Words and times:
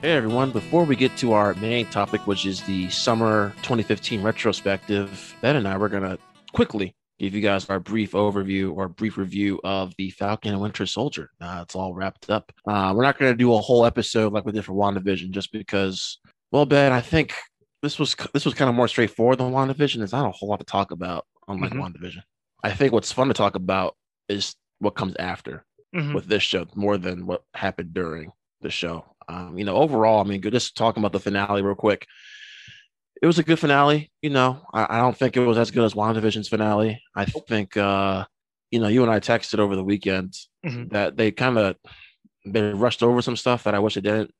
Hey 0.00 0.12
everyone, 0.12 0.52
before 0.52 0.84
we 0.84 0.94
get 0.94 1.16
to 1.16 1.32
our 1.32 1.54
main 1.54 1.84
topic, 1.86 2.24
which 2.24 2.46
is 2.46 2.62
the 2.62 2.88
summer 2.88 3.52
2015 3.62 4.22
retrospective, 4.22 5.34
Ben 5.40 5.56
and 5.56 5.66
I 5.66 5.76
were 5.76 5.88
going 5.88 6.04
to 6.04 6.16
quickly 6.52 6.94
give 7.18 7.34
you 7.34 7.40
guys 7.40 7.68
our 7.68 7.80
brief 7.80 8.12
overview 8.12 8.76
or 8.76 8.86
brief 8.86 9.16
review 9.16 9.60
of 9.64 9.92
the 9.98 10.10
Falcon 10.10 10.52
and 10.52 10.60
Winter 10.60 10.86
Soldier. 10.86 11.30
Uh, 11.40 11.62
it's 11.64 11.74
all 11.74 11.94
wrapped 11.94 12.30
up. 12.30 12.52
Uh, 12.64 12.92
we're 12.94 13.02
not 13.02 13.18
going 13.18 13.32
to 13.32 13.36
do 13.36 13.52
a 13.52 13.58
whole 13.58 13.84
episode 13.84 14.32
like 14.32 14.44
we 14.44 14.52
did 14.52 14.64
for 14.64 14.72
WandaVision 14.72 15.30
just 15.30 15.50
because, 15.50 16.18
well, 16.52 16.64
Ben, 16.64 16.92
I 16.92 17.00
think 17.00 17.34
this 17.82 17.98
was 17.98 18.14
this 18.32 18.44
was 18.44 18.54
kind 18.54 18.68
of 18.68 18.76
more 18.76 18.86
straightforward 18.86 19.38
than 19.38 19.50
WandaVision. 19.50 19.96
There's 19.96 20.12
not 20.12 20.28
a 20.28 20.30
whole 20.30 20.48
lot 20.48 20.60
to 20.60 20.64
talk 20.64 20.92
about, 20.92 21.26
unlike 21.48 21.72
mm-hmm. 21.72 21.82
WandaVision. 21.82 22.22
I 22.62 22.70
think 22.70 22.92
what's 22.92 23.10
fun 23.10 23.26
to 23.26 23.34
talk 23.34 23.56
about 23.56 23.96
is 24.28 24.54
what 24.78 24.94
comes 24.94 25.16
after 25.18 25.64
mm-hmm. 25.92 26.14
with 26.14 26.26
this 26.26 26.44
show 26.44 26.66
more 26.76 26.98
than 26.98 27.26
what 27.26 27.42
happened 27.54 27.94
during 27.94 28.30
the 28.60 28.70
show. 28.70 29.04
Um, 29.28 29.58
you 29.58 29.64
know, 29.64 29.76
overall, 29.76 30.20
I 30.20 30.24
mean, 30.24 30.40
just 30.40 30.76
talking 30.76 31.02
about 31.02 31.12
the 31.12 31.20
finale 31.20 31.62
real 31.62 31.74
quick. 31.74 32.06
It 33.20 33.26
was 33.26 33.38
a 33.38 33.42
good 33.42 33.58
finale. 33.58 34.10
You 34.22 34.30
know, 34.30 34.62
I, 34.72 34.98
I 34.98 35.00
don't 35.00 35.16
think 35.16 35.36
it 35.36 35.40
was 35.40 35.58
as 35.58 35.70
good 35.70 35.84
as 35.84 35.94
WandaVision's 35.94 36.48
finale. 36.48 37.02
I 37.14 37.24
think, 37.26 37.76
uh, 37.76 38.24
you 38.70 38.80
know, 38.80 38.88
you 38.88 39.02
and 39.02 39.10
I 39.10 39.20
texted 39.20 39.58
over 39.58 39.76
the 39.76 39.84
weekend 39.84 40.34
mm-hmm. 40.64 40.88
that 40.88 41.16
they 41.16 41.30
kind 41.30 41.58
of 41.58 41.76
they 42.46 42.62
rushed 42.62 43.02
over 43.02 43.20
some 43.20 43.36
stuff 43.36 43.64
that 43.64 43.74
I 43.74 43.80
wish 43.80 43.94
they 43.94 44.00
didn't. 44.00 44.32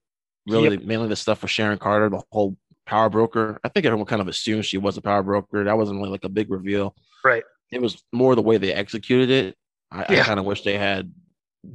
Really, 0.46 0.76
yep. 0.76 0.84
mainly 0.84 1.08
the 1.08 1.16
stuff 1.16 1.42
with 1.42 1.50
Sharon 1.50 1.78
Carter, 1.78 2.08
the 2.08 2.22
whole 2.32 2.56
power 2.86 3.10
broker. 3.10 3.60
I 3.62 3.68
think 3.68 3.84
everyone 3.84 4.06
kind 4.06 4.22
of 4.22 4.28
assumed 4.28 4.64
she 4.64 4.78
was 4.78 4.96
a 4.96 5.02
power 5.02 5.22
broker. 5.22 5.64
That 5.64 5.76
wasn't 5.76 5.98
really 5.98 6.10
like 6.10 6.24
a 6.24 6.30
big 6.30 6.50
reveal. 6.50 6.94
Right. 7.22 7.42
It 7.70 7.82
was 7.82 8.02
more 8.12 8.34
the 8.34 8.42
way 8.42 8.56
they 8.56 8.72
executed 8.72 9.28
it. 9.28 9.56
I, 9.90 10.06
yeah. 10.08 10.20
I 10.20 10.24
kind 10.24 10.38
of 10.40 10.46
wish 10.46 10.62
they 10.62 10.78
had 10.78 11.12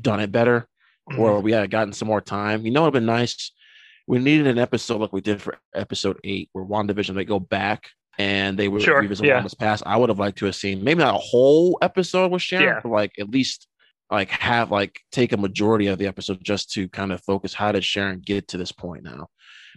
done 0.02 0.20
it 0.20 0.32
better 0.32 0.68
mm-hmm. 1.10 1.20
or 1.20 1.40
we 1.40 1.52
had 1.52 1.72
gotten 1.72 1.94
some 1.94 2.08
more 2.08 2.22
time. 2.22 2.66
You 2.66 2.72
know, 2.72 2.84
it'd 2.84 2.94
been 2.94 3.06
nice. 3.06 3.52
We 4.08 4.20
needed 4.20 4.48
an 4.48 4.58
episode 4.58 5.02
like 5.02 5.14
we 5.14 5.22
did 5.22 5.42
for 5.42 5.58
episode 5.74 6.20
eight, 6.24 6.50
where 6.52 6.66
WandaVision 6.66 7.16
they 7.16 7.26
go 7.26 7.40
back 7.40 7.90
and 8.18 8.58
they 8.58 8.68
would 8.68 8.82
sure, 8.82 9.00
revisit 9.00 9.26
yeah. 9.26 9.36
Wanda's 9.36 9.54
past. 9.54 9.84
I 9.86 9.98
would 9.98 10.10
have 10.10 10.20
liked 10.20 10.38
to 10.40 10.46
have 10.46 10.56
seen 10.56 10.84
maybe 10.84 11.00
not 11.00 11.16
a 11.16 11.20
whole 11.20 11.78
episode 11.82 12.32
with 12.32 12.42
Sharon, 12.42 12.66
yeah. 12.66 12.80
but 12.84 12.92
like 12.92 13.14
at 13.20 13.30
least 13.30 13.68
like 14.12 14.30
have 14.30 14.72
like 14.72 15.00
take 15.12 15.32
a 15.32 15.38
majority 15.38 15.88
of 15.88 15.98
the 15.98 16.08
episode 16.08 16.44
just 16.44 16.72
to 16.74 16.88
kind 16.90 17.12
of 17.12 17.24
focus 17.24 17.54
how 17.54 17.72
did 17.72 17.84
Sharon 17.84 18.20
get 18.20 18.48
to 18.50 18.58
this 18.58 18.72
point 18.72 19.04
now. 19.04 19.28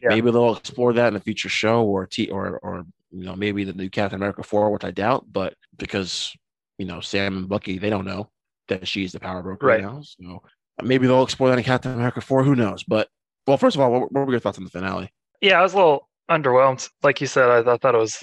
Yeah. 0.03 0.11
Maybe 0.11 0.31
they'll 0.31 0.57
explore 0.57 0.93
that 0.93 1.09
in 1.09 1.17
a 1.17 1.21
future 1.21 1.49
show 1.49 1.85
or 1.85 2.07
t 2.07 2.29
or 2.31 2.59
or 2.59 2.85
you 3.11 3.25
know 3.25 3.37
maybe 3.37 3.65
the 3.65 3.73
new 3.73 3.89
Captain 3.89 4.17
America 4.17 4.43
four, 4.43 4.71
which 4.71 4.85
I 4.85 4.91
doubt, 4.91 5.27
but 5.31 5.55
because 5.77 6.37
you 6.79 6.87
know 6.87 7.01
Sam 7.01 7.37
and 7.37 7.49
Bucky 7.49 7.79
they 7.79 7.91
don't 7.91 8.05
know 8.05 8.31
that 8.69 8.87
she's 8.87 9.13
the 9.13 9.21
power 9.21 9.43
broker 9.43 9.67
right. 9.67 9.81
now, 9.81 10.03
so 10.03 10.43
Maybe 10.83 11.07
they'll 11.07 11.23
explore 11.23 11.49
that 11.51 11.59
in 11.59 11.65
Captain 11.65 11.93
America 11.93 12.21
4. 12.21 12.45
Who 12.45 12.55
knows? 12.55 12.85
But, 12.85 13.09
well, 13.47 13.57
first 13.57 13.77
of 13.77 13.81
all, 13.81 13.91
what, 13.91 14.13
what 14.13 14.27
were 14.27 14.33
your 14.33 14.41
thoughts 14.41 14.59
on 14.59 14.65
the 14.65 14.71
finale? 14.71 15.13
Yeah, 15.41 15.59
I 15.59 15.63
was 15.63 15.73
a 15.73 15.77
little 15.77 16.09
underwhelmed. 16.31 16.89
Like 17.03 17.21
you 17.21 17.27
said, 17.27 17.49
I, 17.49 17.73
I 17.73 17.77
thought 17.77 17.95
it 17.95 17.99
was 17.99 18.23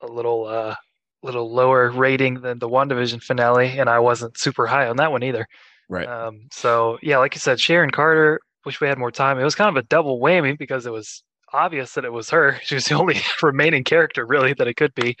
a 0.00 0.06
little 0.06 0.46
uh 0.46 0.74
little 1.22 1.52
lower 1.52 1.90
rating 1.90 2.40
than 2.42 2.58
the 2.58 2.68
WandaVision 2.68 3.22
finale, 3.22 3.78
and 3.78 3.88
I 3.88 3.98
wasn't 3.98 4.38
super 4.38 4.66
high 4.66 4.86
on 4.88 4.96
that 4.98 5.10
one 5.10 5.22
either. 5.22 5.46
Right. 5.88 6.06
Um, 6.06 6.48
so 6.52 6.98
yeah, 7.02 7.18
like 7.18 7.34
you 7.34 7.40
said, 7.40 7.60
Sharon 7.60 7.90
Carter. 7.90 8.40
Wish 8.64 8.80
we 8.80 8.88
had 8.88 8.98
more 8.98 9.10
time. 9.10 9.38
It 9.38 9.44
was 9.44 9.54
kind 9.54 9.68
of 9.68 9.76
a 9.76 9.86
double 9.86 10.20
whammy 10.20 10.56
because 10.56 10.86
it 10.86 10.92
was 10.92 11.22
obvious 11.52 11.92
that 11.94 12.04
it 12.04 12.12
was 12.12 12.30
her. 12.30 12.58
She 12.64 12.74
was 12.74 12.84
the 12.84 12.94
only 12.94 13.20
remaining 13.42 13.84
character 13.84 14.26
really 14.26 14.54
that 14.54 14.68
it 14.68 14.76
could 14.76 14.94
be, 14.94 15.16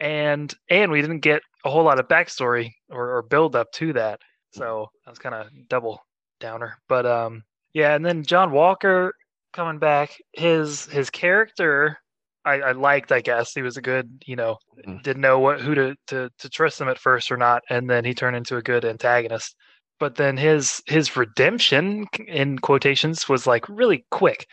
and 0.00 0.52
and 0.70 0.90
we 0.90 1.00
didn't 1.00 1.20
get 1.20 1.42
a 1.64 1.70
whole 1.70 1.84
lot 1.84 1.98
of 1.98 2.08
backstory 2.08 2.72
or, 2.90 3.16
or 3.16 3.22
build 3.22 3.56
up 3.56 3.72
to 3.72 3.92
that. 3.94 4.20
So 4.52 4.88
that 5.04 5.10
was 5.10 5.18
kind 5.18 5.34
of 5.34 5.48
double 5.68 6.00
downer. 6.40 6.78
But 6.88 7.06
um, 7.06 7.44
yeah, 7.72 7.94
and 7.94 8.04
then 8.04 8.24
John 8.24 8.52
Walker 8.52 9.14
coming 9.52 9.78
back, 9.78 10.16
his 10.32 10.86
his 10.86 11.10
character 11.10 11.98
I, 12.48 12.60
I 12.60 12.72
liked. 12.72 13.12
I 13.12 13.20
guess 13.20 13.52
he 13.52 13.62
was 13.62 13.76
a 13.76 13.82
good, 13.82 14.22
you 14.26 14.36
know, 14.36 14.56
mm-hmm. 14.78 15.02
didn't 15.02 15.20
know 15.20 15.38
what 15.38 15.60
who 15.60 15.74
to, 15.74 15.96
to 16.08 16.30
to 16.38 16.48
trust 16.48 16.80
him 16.80 16.88
at 16.88 16.98
first 16.98 17.30
or 17.30 17.36
not, 17.36 17.62
and 17.68 17.88
then 17.88 18.04
he 18.04 18.14
turned 18.14 18.36
into 18.36 18.56
a 18.56 18.62
good 18.62 18.84
antagonist. 18.84 19.54
But 20.00 20.14
then 20.14 20.36
his 20.36 20.82
his 20.86 21.16
redemption 21.16 22.06
in 22.26 22.58
quotations 22.58 23.28
was 23.28 23.46
like 23.46 23.68
really 23.68 24.06
quick, 24.10 24.46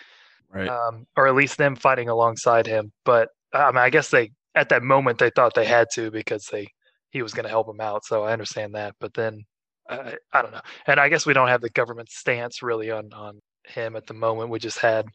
right? 0.49 0.67
Um, 0.67 1.07
or 1.15 1.27
at 1.27 1.35
least 1.35 1.57
them 1.57 1.75
fighting 1.75 2.09
alongside 2.09 2.67
him. 2.67 2.91
But 3.05 3.29
I 3.53 3.67
mean, 3.67 3.77
I 3.77 3.89
guess 3.89 4.09
they 4.09 4.31
at 4.55 4.69
that 4.69 4.83
moment 4.83 5.19
they 5.19 5.29
thought 5.29 5.53
they 5.53 5.65
had 5.65 5.87
to 5.93 6.11
because 6.11 6.47
they 6.47 6.67
he 7.11 7.21
was 7.21 7.33
going 7.33 7.45
to 7.45 7.49
help 7.49 7.69
him 7.69 7.79
out. 7.79 8.03
So 8.05 8.23
I 8.23 8.33
understand 8.33 8.75
that. 8.75 8.95
But 8.99 9.13
then 9.13 9.45
I, 9.89 10.15
I 10.33 10.41
don't 10.41 10.51
know. 10.51 10.61
And 10.87 10.99
I 10.99 11.09
guess 11.09 11.25
we 11.25 11.33
don't 11.33 11.47
have 11.47 11.61
the 11.61 11.69
government 11.69 12.09
stance 12.09 12.61
really 12.61 12.91
on 12.91 13.11
on 13.13 13.39
him 13.67 13.95
at 13.95 14.05
the 14.05 14.13
moment. 14.13 14.49
We 14.49 14.59
just 14.59 14.79
had 14.79 15.07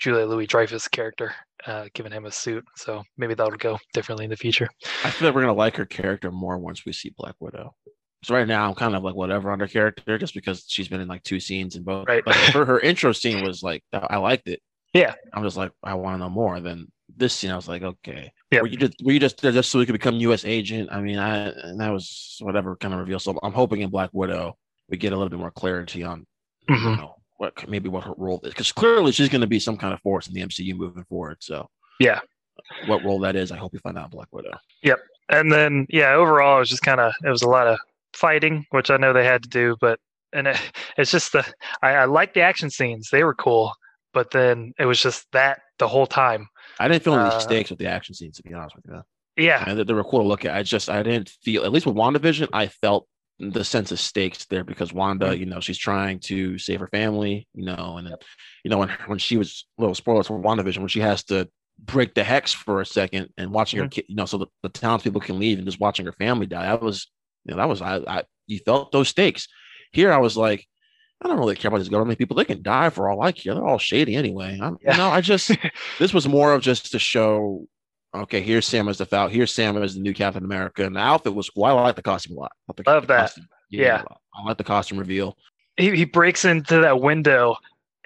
Julia 0.00 0.26
Louis 0.26 0.46
Dreyfus 0.46 0.88
character 0.88 1.34
uh, 1.66 1.86
giving 1.94 2.12
him 2.12 2.26
a 2.26 2.32
suit, 2.32 2.64
so 2.76 3.02
maybe 3.16 3.34
that'll 3.34 3.56
go 3.56 3.78
differently 3.92 4.24
in 4.24 4.30
the 4.30 4.36
future. 4.36 4.68
I 5.04 5.10
feel 5.10 5.28
like 5.28 5.34
we're 5.34 5.42
gonna 5.42 5.54
like 5.54 5.76
her 5.76 5.86
character 5.86 6.30
more 6.30 6.58
once 6.58 6.84
we 6.84 6.92
see 6.92 7.12
Black 7.16 7.34
Widow. 7.40 7.74
So 8.24 8.34
right 8.34 8.48
now 8.48 8.68
I'm 8.68 8.74
kind 8.74 8.96
of 8.96 9.02
like 9.02 9.14
whatever 9.14 9.50
on 9.52 9.60
her 9.60 9.68
character, 9.68 10.18
just 10.18 10.34
because 10.34 10.64
she's 10.66 10.88
been 10.88 11.00
in 11.00 11.08
like 11.08 11.22
two 11.22 11.40
scenes 11.40 11.76
in 11.76 11.84
both. 11.84 12.08
Right. 12.08 12.24
But 12.24 12.34
her 12.36 12.64
her 12.64 12.80
intro 12.80 13.12
scene 13.12 13.44
was 13.44 13.62
like 13.62 13.84
I 13.92 14.16
liked 14.16 14.48
it. 14.48 14.60
Yeah. 14.92 15.14
I'm 15.32 15.44
just 15.44 15.56
like 15.56 15.72
I 15.82 15.94
want 15.94 16.14
to 16.14 16.18
know 16.18 16.30
more. 16.30 16.60
Then 16.60 16.88
this 17.16 17.34
scene, 17.34 17.50
I 17.50 17.56
was 17.56 17.68
like, 17.68 17.82
okay, 17.82 18.32
yeah. 18.50 18.60
Were 18.60 18.68
you 18.68 18.76
just 18.76 18.94
were 19.02 19.12
you 19.12 19.20
just 19.20 19.40
there 19.40 19.52
just 19.52 19.70
so 19.70 19.78
we 19.78 19.86
could 19.86 19.92
become 19.92 20.16
U.S. 20.16 20.44
agent? 20.44 20.90
I 20.92 21.00
mean, 21.00 21.18
I 21.18 21.48
and 21.48 21.80
that 21.80 21.90
was 21.90 22.38
whatever 22.40 22.76
kind 22.76 22.94
of 22.94 23.00
reveal. 23.00 23.18
So 23.18 23.38
I'm 23.42 23.52
hoping 23.52 23.80
in 23.80 23.90
Black 23.90 24.10
Widow 24.12 24.56
we 24.88 24.96
get 24.96 25.12
a 25.12 25.16
little 25.16 25.30
bit 25.30 25.38
more 25.38 25.50
clarity 25.50 26.02
on 26.02 26.26
mm-hmm. 26.68 26.88
you 26.88 26.96
know 26.96 27.14
what 27.38 27.68
maybe 27.68 27.88
what 27.88 28.04
her 28.04 28.14
role 28.16 28.40
is 28.44 28.50
because 28.50 28.72
clearly 28.72 29.12
she's 29.12 29.28
going 29.28 29.40
to 29.40 29.46
be 29.46 29.60
some 29.60 29.76
kind 29.76 29.92
of 29.92 30.00
force 30.00 30.26
in 30.26 30.34
the 30.34 30.40
MCU 30.40 30.74
moving 30.74 31.04
forward. 31.04 31.36
So 31.40 31.68
yeah, 32.00 32.20
what 32.86 33.04
role 33.04 33.20
that 33.20 33.36
is, 33.36 33.52
I 33.52 33.56
hope 33.56 33.72
we 33.72 33.78
find 33.80 33.98
out 33.98 34.06
in 34.06 34.10
Black 34.10 34.28
Widow. 34.32 34.56
Yep, 34.82 34.98
and 35.30 35.52
then 35.52 35.86
yeah, 35.90 36.14
overall 36.14 36.56
it 36.56 36.60
was 36.60 36.70
just 36.70 36.82
kind 36.82 37.00
of 37.00 37.12
it 37.24 37.28
was 37.28 37.42
a 37.42 37.48
lot 37.48 37.66
of 37.66 37.78
fighting, 38.14 38.64
which 38.70 38.90
I 38.90 38.96
know 38.96 39.12
they 39.12 39.24
had 39.24 39.42
to 39.42 39.48
do, 39.48 39.76
but 39.80 39.98
and 40.32 40.48
it, 40.48 40.60
it's 40.98 41.10
just 41.10 41.32
the 41.32 41.44
I, 41.82 41.90
I 41.90 42.04
like 42.06 42.34
the 42.34 42.42
action 42.42 42.70
scenes; 42.70 43.10
they 43.10 43.24
were 43.24 43.34
cool, 43.34 43.72
but 44.14 44.30
then 44.30 44.72
it 44.78 44.86
was 44.86 45.00
just 45.00 45.26
that 45.32 45.60
the 45.78 45.88
whole 45.88 46.06
time. 46.06 46.48
I 46.78 46.88
didn't 46.88 47.02
feel 47.02 47.14
any 47.14 47.24
uh, 47.24 47.38
stakes 47.38 47.70
with 47.70 47.78
the 47.78 47.88
action 47.88 48.14
scenes, 48.14 48.36
to 48.36 48.42
be 48.42 48.54
honest 48.54 48.76
with 48.76 48.84
you. 48.88 49.02
Yeah, 49.36 49.64
and 49.66 49.78
they 49.78 49.92
were 49.92 50.04
cool 50.04 50.22
to 50.22 50.28
look 50.28 50.44
at. 50.44 50.54
I 50.54 50.62
just 50.62 50.88
I 50.88 51.02
didn't 51.02 51.28
feel 51.42 51.64
at 51.64 51.72
least 51.72 51.86
with 51.86 51.96
WandaVision, 51.96 52.48
I 52.52 52.68
felt 52.68 53.06
the 53.38 53.64
sense 53.64 53.92
of 53.92 54.00
stakes 54.00 54.46
there 54.46 54.64
because 54.64 54.92
Wanda, 54.92 55.26
mm-hmm. 55.26 55.40
you 55.40 55.46
know, 55.46 55.60
she's 55.60 55.78
trying 55.78 56.20
to 56.20 56.58
save 56.58 56.80
her 56.80 56.88
family, 56.88 57.46
you 57.54 57.66
know, 57.66 57.96
and 57.98 58.06
then, 58.06 58.16
you 58.64 58.70
know, 58.70 58.78
when 58.78 58.88
when 59.06 59.18
she 59.18 59.36
was 59.36 59.66
little 59.78 59.94
spoilers 59.94 60.28
for 60.28 60.40
WandaVision, 60.40 60.78
when 60.78 60.88
she 60.88 61.00
has 61.00 61.24
to 61.24 61.48
break 61.78 62.14
the 62.14 62.24
hex 62.24 62.52
for 62.52 62.80
a 62.80 62.86
second 62.86 63.28
and 63.36 63.50
watching 63.50 63.78
mm-hmm. 63.78 63.84
her 63.84 63.90
kid, 63.90 64.06
you 64.08 64.16
know, 64.16 64.24
so 64.24 64.38
the, 64.38 64.46
the 64.62 64.70
townspeople 64.70 65.20
can 65.20 65.38
leave 65.38 65.58
and 65.58 65.66
just 65.66 65.80
watching 65.80 66.06
her 66.06 66.12
family 66.12 66.46
die. 66.46 66.64
That 66.64 66.80
was, 66.80 67.10
you 67.44 67.52
know, 67.52 67.58
that 67.58 67.68
was 67.68 67.82
I, 67.82 67.98
I 68.06 68.22
you 68.46 68.60
felt 68.60 68.92
those 68.92 69.08
stakes. 69.08 69.48
Here 69.92 70.12
I 70.12 70.18
was 70.18 70.36
like, 70.36 70.66
I 71.22 71.28
don't 71.28 71.38
really 71.38 71.56
care 71.56 71.68
about 71.68 71.78
these 71.78 71.88
government 71.88 72.18
people. 72.18 72.36
They 72.36 72.44
can 72.44 72.62
die 72.62 72.90
for 72.90 73.08
all 73.08 73.22
I 73.22 73.32
care. 73.32 73.54
They're 73.54 73.66
all 73.66 73.78
shady 73.78 74.16
anyway. 74.16 74.58
I'm, 74.60 74.76
yeah. 74.82 74.92
You 74.92 74.98
know, 74.98 75.08
I 75.08 75.20
just 75.20 75.50
this 75.98 76.12
was 76.12 76.28
more 76.28 76.52
of 76.52 76.62
just 76.62 76.92
to 76.92 76.98
show. 76.98 77.66
Okay, 78.14 78.40
here's 78.40 78.66
Sam 78.66 78.88
as 78.88 78.98
the 78.98 79.06
Falcon. 79.06 79.34
Here's 79.34 79.52
Sam 79.52 79.76
as 79.82 79.94
the 79.94 80.00
new 80.00 80.14
Captain 80.14 80.44
America, 80.44 80.84
and 80.84 80.96
the 80.96 81.00
outfit 81.00 81.34
was 81.34 81.50
cool. 81.50 81.64
I 81.64 81.72
like 81.72 81.96
the 81.96 82.02
costume 82.02 82.36
a 82.36 82.40
lot. 82.40 82.52
The, 82.74 82.82
Love 82.86 83.06
that. 83.08 83.32
Yeah, 83.68 83.82
yeah, 83.82 84.02
I 84.34 84.46
like 84.46 84.58
the 84.58 84.64
costume 84.64 84.98
reveal. 84.98 85.36
He 85.76 85.94
he 85.96 86.04
breaks 86.04 86.44
into 86.44 86.80
that 86.80 87.00
window, 87.00 87.56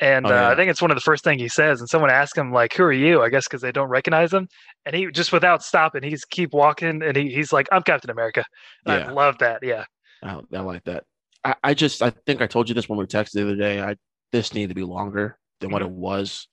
and 0.00 0.26
oh, 0.26 0.30
yeah. 0.30 0.48
uh, 0.48 0.52
I 0.52 0.56
think 0.56 0.70
it's 0.70 0.82
one 0.82 0.90
of 0.90 0.96
the 0.96 1.02
first 1.02 1.22
thing 1.22 1.38
he 1.38 1.48
says. 1.48 1.80
And 1.80 1.88
someone 1.88 2.10
asks 2.10 2.36
him 2.36 2.52
like, 2.52 2.74
"Who 2.74 2.84
are 2.84 2.92
you?" 2.92 3.22
I 3.22 3.28
guess 3.28 3.46
because 3.46 3.60
they 3.60 3.72
don't 3.72 3.88
recognize 3.88 4.32
him, 4.32 4.48
and 4.86 4.96
he 4.96 5.10
just 5.10 5.32
without 5.32 5.62
stopping, 5.62 6.02
he's 6.02 6.24
keep 6.24 6.52
walking, 6.52 7.02
and 7.02 7.16
he, 7.16 7.32
he's 7.32 7.52
like, 7.52 7.68
"I'm 7.70 7.82
Captain 7.82 8.10
America." 8.10 8.44
Yeah. 8.86 9.08
I 9.08 9.12
love 9.12 9.38
that. 9.38 9.62
Yeah, 9.62 9.84
I, 10.22 10.40
I 10.52 10.60
like 10.60 10.84
that. 10.84 11.04
I, 11.44 11.54
I 11.62 11.74
just 11.74 12.02
I 12.02 12.10
think 12.10 12.42
I 12.42 12.46
told 12.46 12.68
you 12.68 12.74
this 12.74 12.88
when 12.88 12.98
we 12.98 13.06
texted 13.06 13.32
the 13.32 13.42
other 13.42 13.56
day. 13.56 13.80
I 13.80 13.96
this 14.32 14.54
needed 14.54 14.68
to 14.68 14.74
be 14.74 14.84
longer 14.84 15.38
than 15.60 15.70
what 15.70 15.82
mm-hmm. 15.82 15.92
it 15.92 15.98
was. 15.98 16.48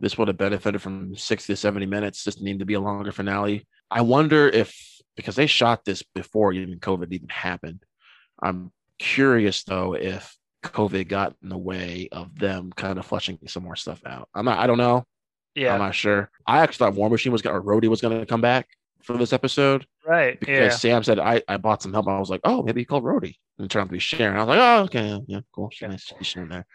This 0.00 0.18
would 0.18 0.28
have 0.28 0.36
benefited 0.36 0.82
from 0.82 1.16
60 1.16 1.52
to 1.52 1.56
70 1.56 1.86
minutes. 1.86 2.24
This 2.24 2.40
needed 2.40 2.58
to 2.58 2.64
be 2.64 2.74
a 2.74 2.80
longer 2.80 3.12
finale. 3.12 3.66
I 3.90 4.00
wonder 4.00 4.48
if 4.48 4.74
because 5.16 5.36
they 5.36 5.46
shot 5.46 5.84
this 5.84 6.02
before 6.02 6.52
even 6.52 6.80
COVID 6.80 7.12
even 7.12 7.28
happened. 7.28 7.84
I'm 8.42 8.72
curious 8.98 9.62
though 9.64 9.94
if 9.94 10.36
COVID 10.64 11.08
got 11.08 11.34
in 11.42 11.48
the 11.48 11.58
way 11.58 12.08
of 12.12 12.38
them 12.38 12.72
kind 12.74 12.98
of 12.98 13.06
fleshing 13.06 13.38
some 13.46 13.64
more 13.64 13.76
stuff 13.76 14.00
out. 14.06 14.28
I'm 14.34 14.44
not 14.44 14.58
I 14.58 14.66
don't 14.66 14.78
know. 14.78 15.04
Yeah. 15.54 15.74
I'm 15.74 15.80
not 15.80 15.94
sure. 15.94 16.30
I 16.46 16.60
actually 16.60 16.86
thought 16.86 16.94
War 16.94 17.10
Machine 17.10 17.32
was 17.32 17.42
gonna 17.42 17.58
or 17.58 17.62
Rhodey 17.62 17.88
was 17.88 18.00
gonna 18.00 18.26
come 18.26 18.40
back 18.40 18.68
for 19.02 19.16
this 19.16 19.32
episode. 19.32 19.86
Right. 20.06 20.38
Because 20.38 20.56
yeah. 20.56 20.68
Sam 20.70 21.02
said 21.02 21.18
I, 21.18 21.42
I 21.48 21.56
bought 21.56 21.82
some 21.82 21.92
help. 21.92 22.08
I 22.08 22.18
was 22.18 22.30
like, 22.30 22.40
oh, 22.44 22.62
maybe 22.62 22.80
he 22.80 22.84
called 22.84 23.04
Rhodey 23.04 23.36
and 23.58 23.70
turned 23.70 23.82
out 23.82 23.86
to 23.88 23.92
be 23.92 23.98
Sharon. 23.98 24.36
I 24.36 24.44
was 24.44 24.48
like, 24.48 24.58
oh, 24.58 24.82
okay, 24.84 25.20
yeah, 25.26 25.40
cool. 25.52 25.70
Yeah. 25.80 25.88
Nice 25.88 26.12
Sharon 26.22 26.48
there. 26.48 26.66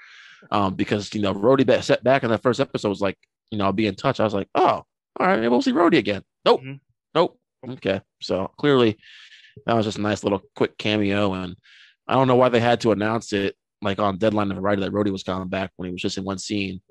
Um, 0.52 0.76
because 0.76 1.14
you 1.14 1.22
know, 1.22 1.34
back, 1.58 1.84
set 1.84 2.04
back 2.04 2.24
in 2.24 2.30
the 2.30 2.38
first 2.38 2.60
episode 2.60 2.90
was 2.90 3.02
like, 3.02 3.18
you 3.52 3.58
know, 3.58 3.66
I'll 3.66 3.74
be 3.74 3.88
in 3.88 3.96
touch. 3.96 4.20
I 4.20 4.24
was 4.24 4.34
like, 4.34 4.50
oh, 4.56 4.84
all 5.20 5.28
right, 5.28 5.38
maybe 5.38 5.50
we'll 5.50 5.62
see 5.62 5.74
Rhodey 5.74 5.98
again. 5.98 6.22
Nope. 6.46 6.62
Mm-hmm. 6.62 6.74
Nope. 7.16 7.40
Okay. 7.68 8.02
So 8.22 8.52
clearly 8.58 8.98
that 9.66 9.74
was 9.74 9.86
just 9.86 9.98
a 9.98 10.02
nice 10.02 10.24
little 10.24 10.42
quick 10.56 10.78
cameo. 10.78 11.34
And 11.34 11.56
I 12.08 12.14
don't 12.14 12.28
know 12.28 12.36
why 12.36 12.50
they 12.50 12.60
had 12.60 12.82
to 12.82 12.92
announce 12.92 13.34
it 13.34 13.56
like 13.82 14.00
on 14.00 14.18
deadline 14.18 14.52
of 14.52 14.58
Variety 14.58 14.84
that 14.84 14.92
Rhodey 14.92 15.12
was 15.12 15.24
coming 15.24 15.50
back 15.50 15.72
when 15.76 15.88
he 15.88 15.94
was 15.94 16.02
just 16.02 16.18
in 16.18 16.24
one 16.24 16.38
scene. 16.38 16.82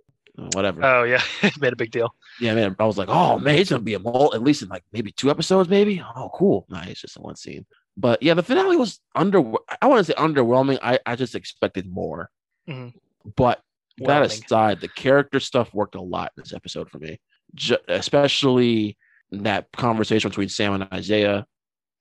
Whatever. 0.53 0.85
Oh 0.85 1.03
yeah, 1.05 1.23
made 1.61 1.73
a 1.73 1.77
big 1.77 1.91
deal. 1.91 2.15
yeah, 2.41 2.55
man. 2.55 2.77
I 2.79 2.85
was 2.85 2.99
like, 2.99 3.09
oh 3.09 3.39
man, 3.39 3.57
it's 3.57 3.71
gonna 3.71 3.83
be 3.83 3.95
a 3.95 3.99
mole 3.99 4.33
at 4.35 4.43
least 4.43 4.63
in 4.63 4.69
like 4.69 4.85
maybe 4.93 5.13
two 5.13 5.31
episodes, 5.31 5.69
maybe. 5.69 6.03
Oh, 6.17 6.31
cool. 6.35 6.67
Nice, 6.69 6.89
it's 6.91 7.01
just 7.03 7.17
in 7.17 7.23
one 7.23 7.37
scene. 7.37 7.67
But 7.97 8.23
yeah, 8.23 8.35
the 8.35 8.43
finale 8.43 8.77
was 8.77 9.01
under. 9.15 9.39
I 9.81 9.87
want 9.87 9.99
to 10.01 10.05
say 10.05 10.15
underwhelming. 10.19 10.79
I 10.83 10.99
I 11.07 11.17
just 11.17 11.35
expected 11.35 11.87
more. 11.91 12.31
Mhm. 12.69 12.93
But 13.37 13.63
that 13.99 14.23
aside, 14.23 14.81
the 14.81 14.89
character 14.89 15.41
stuff 15.41 15.73
worked 15.73 15.95
a 15.95 16.01
lot 16.03 16.33
in 16.37 16.43
this 16.43 16.53
episode 16.53 16.91
for 16.91 16.99
me, 16.99 17.19
Ju- 17.55 17.79
especially 17.89 18.99
that 19.33 19.73
conversation 19.73 20.29
between 20.29 20.49
Sam 20.51 20.75
and 20.75 20.87
Isaiah, 20.93 21.47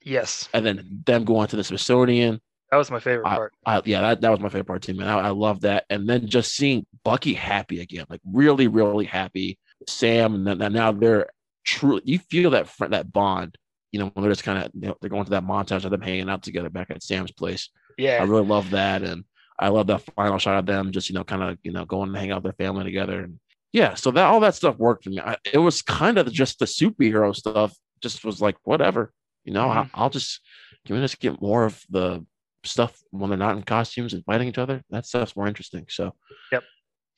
Yes, 0.03 0.49
and 0.53 0.65
then 0.65 1.01
them 1.05 1.23
going 1.23 1.47
to 1.47 1.55
the 1.55 1.63
Smithsonian. 1.63 2.41
That 2.71 2.77
was 2.77 2.91
my 2.91 2.99
favorite 2.99 3.25
part. 3.25 3.53
I, 3.65 3.81
yeah, 3.85 4.01
that, 4.01 4.21
that 4.21 4.31
was 4.31 4.39
my 4.39 4.49
favorite 4.49 4.67
part 4.67 4.81
too, 4.81 4.95
man. 4.95 5.07
I, 5.07 5.27
I 5.27 5.29
love 5.29 5.61
that. 5.61 5.85
And 5.89 6.09
then 6.09 6.27
just 6.27 6.55
seeing 6.55 6.85
Bucky 7.03 7.33
happy 7.33 7.79
again, 7.79 8.05
like 8.09 8.21
really, 8.25 8.67
really 8.67 9.05
happy. 9.05 9.59
Sam, 9.87 10.33
and 10.35 10.61
then 10.61 10.73
now 10.73 10.91
they're 10.91 11.27
true. 11.63 12.01
You 12.03 12.19
feel 12.19 12.51
that 12.51 12.69
that 12.89 13.11
bond, 13.11 13.57
you 13.91 13.99
know, 13.99 14.07
when 14.13 14.23
they're 14.23 14.31
just 14.31 14.43
kind 14.43 14.63
of 14.63 14.71
you 14.73 14.87
know, 14.87 14.97
they're 14.99 15.09
going 15.09 15.25
to 15.25 15.31
that 15.31 15.43
montage 15.43 15.85
of 15.85 15.91
them 15.91 16.01
hanging 16.01 16.29
out 16.29 16.43
together 16.43 16.69
back 16.69 16.89
at 16.89 17.03
Sam's 17.03 17.31
place. 17.31 17.69
Yeah. 17.97 18.17
I 18.21 18.23
really 18.25 18.45
love 18.45 18.71
that, 18.71 19.03
and 19.03 19.25
I 19.59 19.69
love 19.69 19.87
that 19.87 20.03
final 20.15 20.39
shot 20.39 20.57
of 20.57 20.65
them 20.65 20.91
just 20.91 21.09
you 21.09 21.15
know 21.15 21.23
kind 21.23 21.43
of 21.43 21.57
you 21.63 21.71
know 21.71 21.85
going 21.85 22.11
to 22.11 22.19
hang 22.19 22.31
out 22.31 22.43
with 22.43 22.55
their 22.57 22.65
family 22.65 22.83
together. 22.83 23.21
And 23.21 23.39
yeah, 23.73 23.93
so 23.93 24.11
that 24.11 24.25
all 24.25 24.39
that 24.39 24.55
stuff 24.55 24.77
worked 24.77 25.03
for 25.03 25.11
me. 25.11 25.19
I, 25.19 25.37
it 25.53 25.59
was 25.59 25.81
kind 25.81 26.17
of 26.17 26.31
just 26.31 26.59
the 26.59 26.65
superhero 26.65 27.35
stuff. 27.35 27.73
Just 28.01 28.25
was 28.25 28.41
like 28.41 28.57
whatever, 28.63 29.13
you 29.43 29.53
know. 29.53 29.67
Mhm. 29.67 29.75
I, 29.75 29.89
I'll 29.93 30.09
just 30.09 30.41
can 30.85 30.95
we 30.95 31.01
just 31.01 31.19
get 31.19 31.41
more 31.41 31.65
of 31.65 31.81
the 31.89 32.25
stuff 32.65 33.01
when 33.11 33.29
they're 33.29 33.37
not 33.39 33.57
in 33.57 33.63
costumes 33.63 34.13
and 34.13 34.23
fighting 34.25 34.47
each 34.47 34.57
other? 34.57 34.83
That 34.89 35.05
stuff's 35.05 35.35
more 35.35 35.47
interesting. 35.47 35.85
So, 35.89 36.15
Yep. 36.51 36.63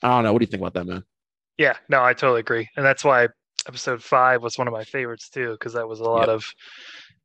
I 0.03 0.09
don't 0.09 0.23
know. 0.23 0.33
What 0.33 0.39
do 0.39 0.43
you 0.43 0.51
think 0.51 0.61
about 0.61 0.73
that, 0.75 0.85
man? 0.85 1.03
yeah. 1.57 1.77
No, 1.89 2.03
I 2.03 2.13
totally 2.13 2.41
agree, 2.41 2.67
and 2.75 2.85
that's 2.85 3.03
why 3.03 3.27
episode 3.67 4.03
five 4.03 4.43
was 4.43 4.57
one 4.57 4.67
of 4.67 4.73
my 4.73 4.83
favorites 4.83 5.29
too, 5.29 5.51
because 5.53 5.73
that 5.73 5.87
was 5.87 5.99
a 5.99 6.03
lot 6.03 6.27
Yep. 6.27 6.29
of 6.29 6.45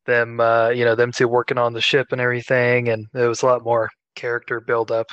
them, 0.06 0.40
uh, 0.40 0.70
you 0.70 0.84
know, 0.84 0.94
them 0.94 1.12
two 1.12 1.28
working 1.28 1.58
on 1.58 1.72
the 1.72 1.80
ship 1.80 2.08
and 2.12 2.20
everything, 2.20 2.88
and 2.88 3.06
it 3.14 3.26
was 3.26 3.42
a 3.42 3.46
lot 3.46 3.64
more 3.64 3.90
character 4.16 4.60
build 4.60 4.90
up 4.90 5.06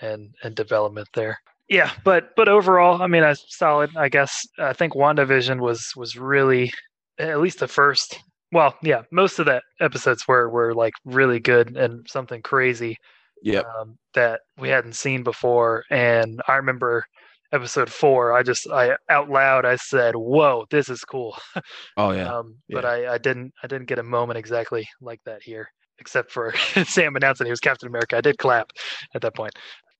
and 0.00 0.34
and 0.42 0.54
development 0.54 1.08
there. 1.14 1.38
Yeah, 1.68 1.92
but 2.04 2.30
but 2.36 2.48
overall, 2.48 3.00
I 3.02 3.06
mean, 3.06 3.22
I 3.24 3.34
solid. 3.34 3.90
I 3.96 4.08
guess 4.08 4.40
I 4.58 4.72
think 4.72 4.94
WandaVision 4.94 5.60
was 5.60 5.92
was 5.96 6.16
really 6.16 6.72
at 7.18 7.40
least 7.40 7.60
the 7.60 7.68
first. 7.68 8.18
Well, 8.52 8.74
yeah, 8.82 9.02
most 9.12 9.38
of 9.38 9.46
the 9.46 9.62
episodes 9.80 10.26
were 10.26 10.48
were 10.50 10.74
like 10.74 10.94
really 11.04 11.40
good 11.40 11.76
and 11.76 12.06
something 12.08 12.42
crazy 12.42 12.96
Yep. 13.42 13.64
um, 13.64 13.96
that 14.14 14.40
we 14.58 14.68
hadn't 14.68 14.94
seen 14.94 15.22
before. 15.22 15.84
And 15.90 16.40
I 16.48 16.56
remember 16.56 17.04
episode 17.52 17.90
four. 17.90 18.32
I 18.32 18.42
just 18.42 18.68
I 18.70 18.96
out 19.08 19.30
loud 19.30 19.64
I 19.64 19.76
said, 19.76 20.14
"Whoa, 20.16 20.66
this 20.70 20.88
is 20.88 21.00
cool." 21.04 21.36
Oh 21.96 22.10
yeah. 22.12 22.32
um, 22.38 22.56
But 22.68 22.84
I, 22.84 23.14
I 23.14 23.18
didn't 23.18 23.52
I 23.62 23.66
didn't 23.66 23.86
get 23.88 23.98
a 23.98 24.02
moment 24.02 24.38
exactly 24.38 24.86
like 25.00 25.20
that 25.24 25.42
here, 25.42 25.68
except 25.98 26.30
for 26.32 26.52
Sam 26.84 27.16
announcing 27.16 27.46
he 27.46 27.50
was 27.50 27.60
Captain 27.60 27.88
America. 27.88 28.16
I 28.16 28.20
did 28.20 28.38
clap 28.38 28.72
at 29.14 29.22
that 29.22 29.34
point. 29.34 29.54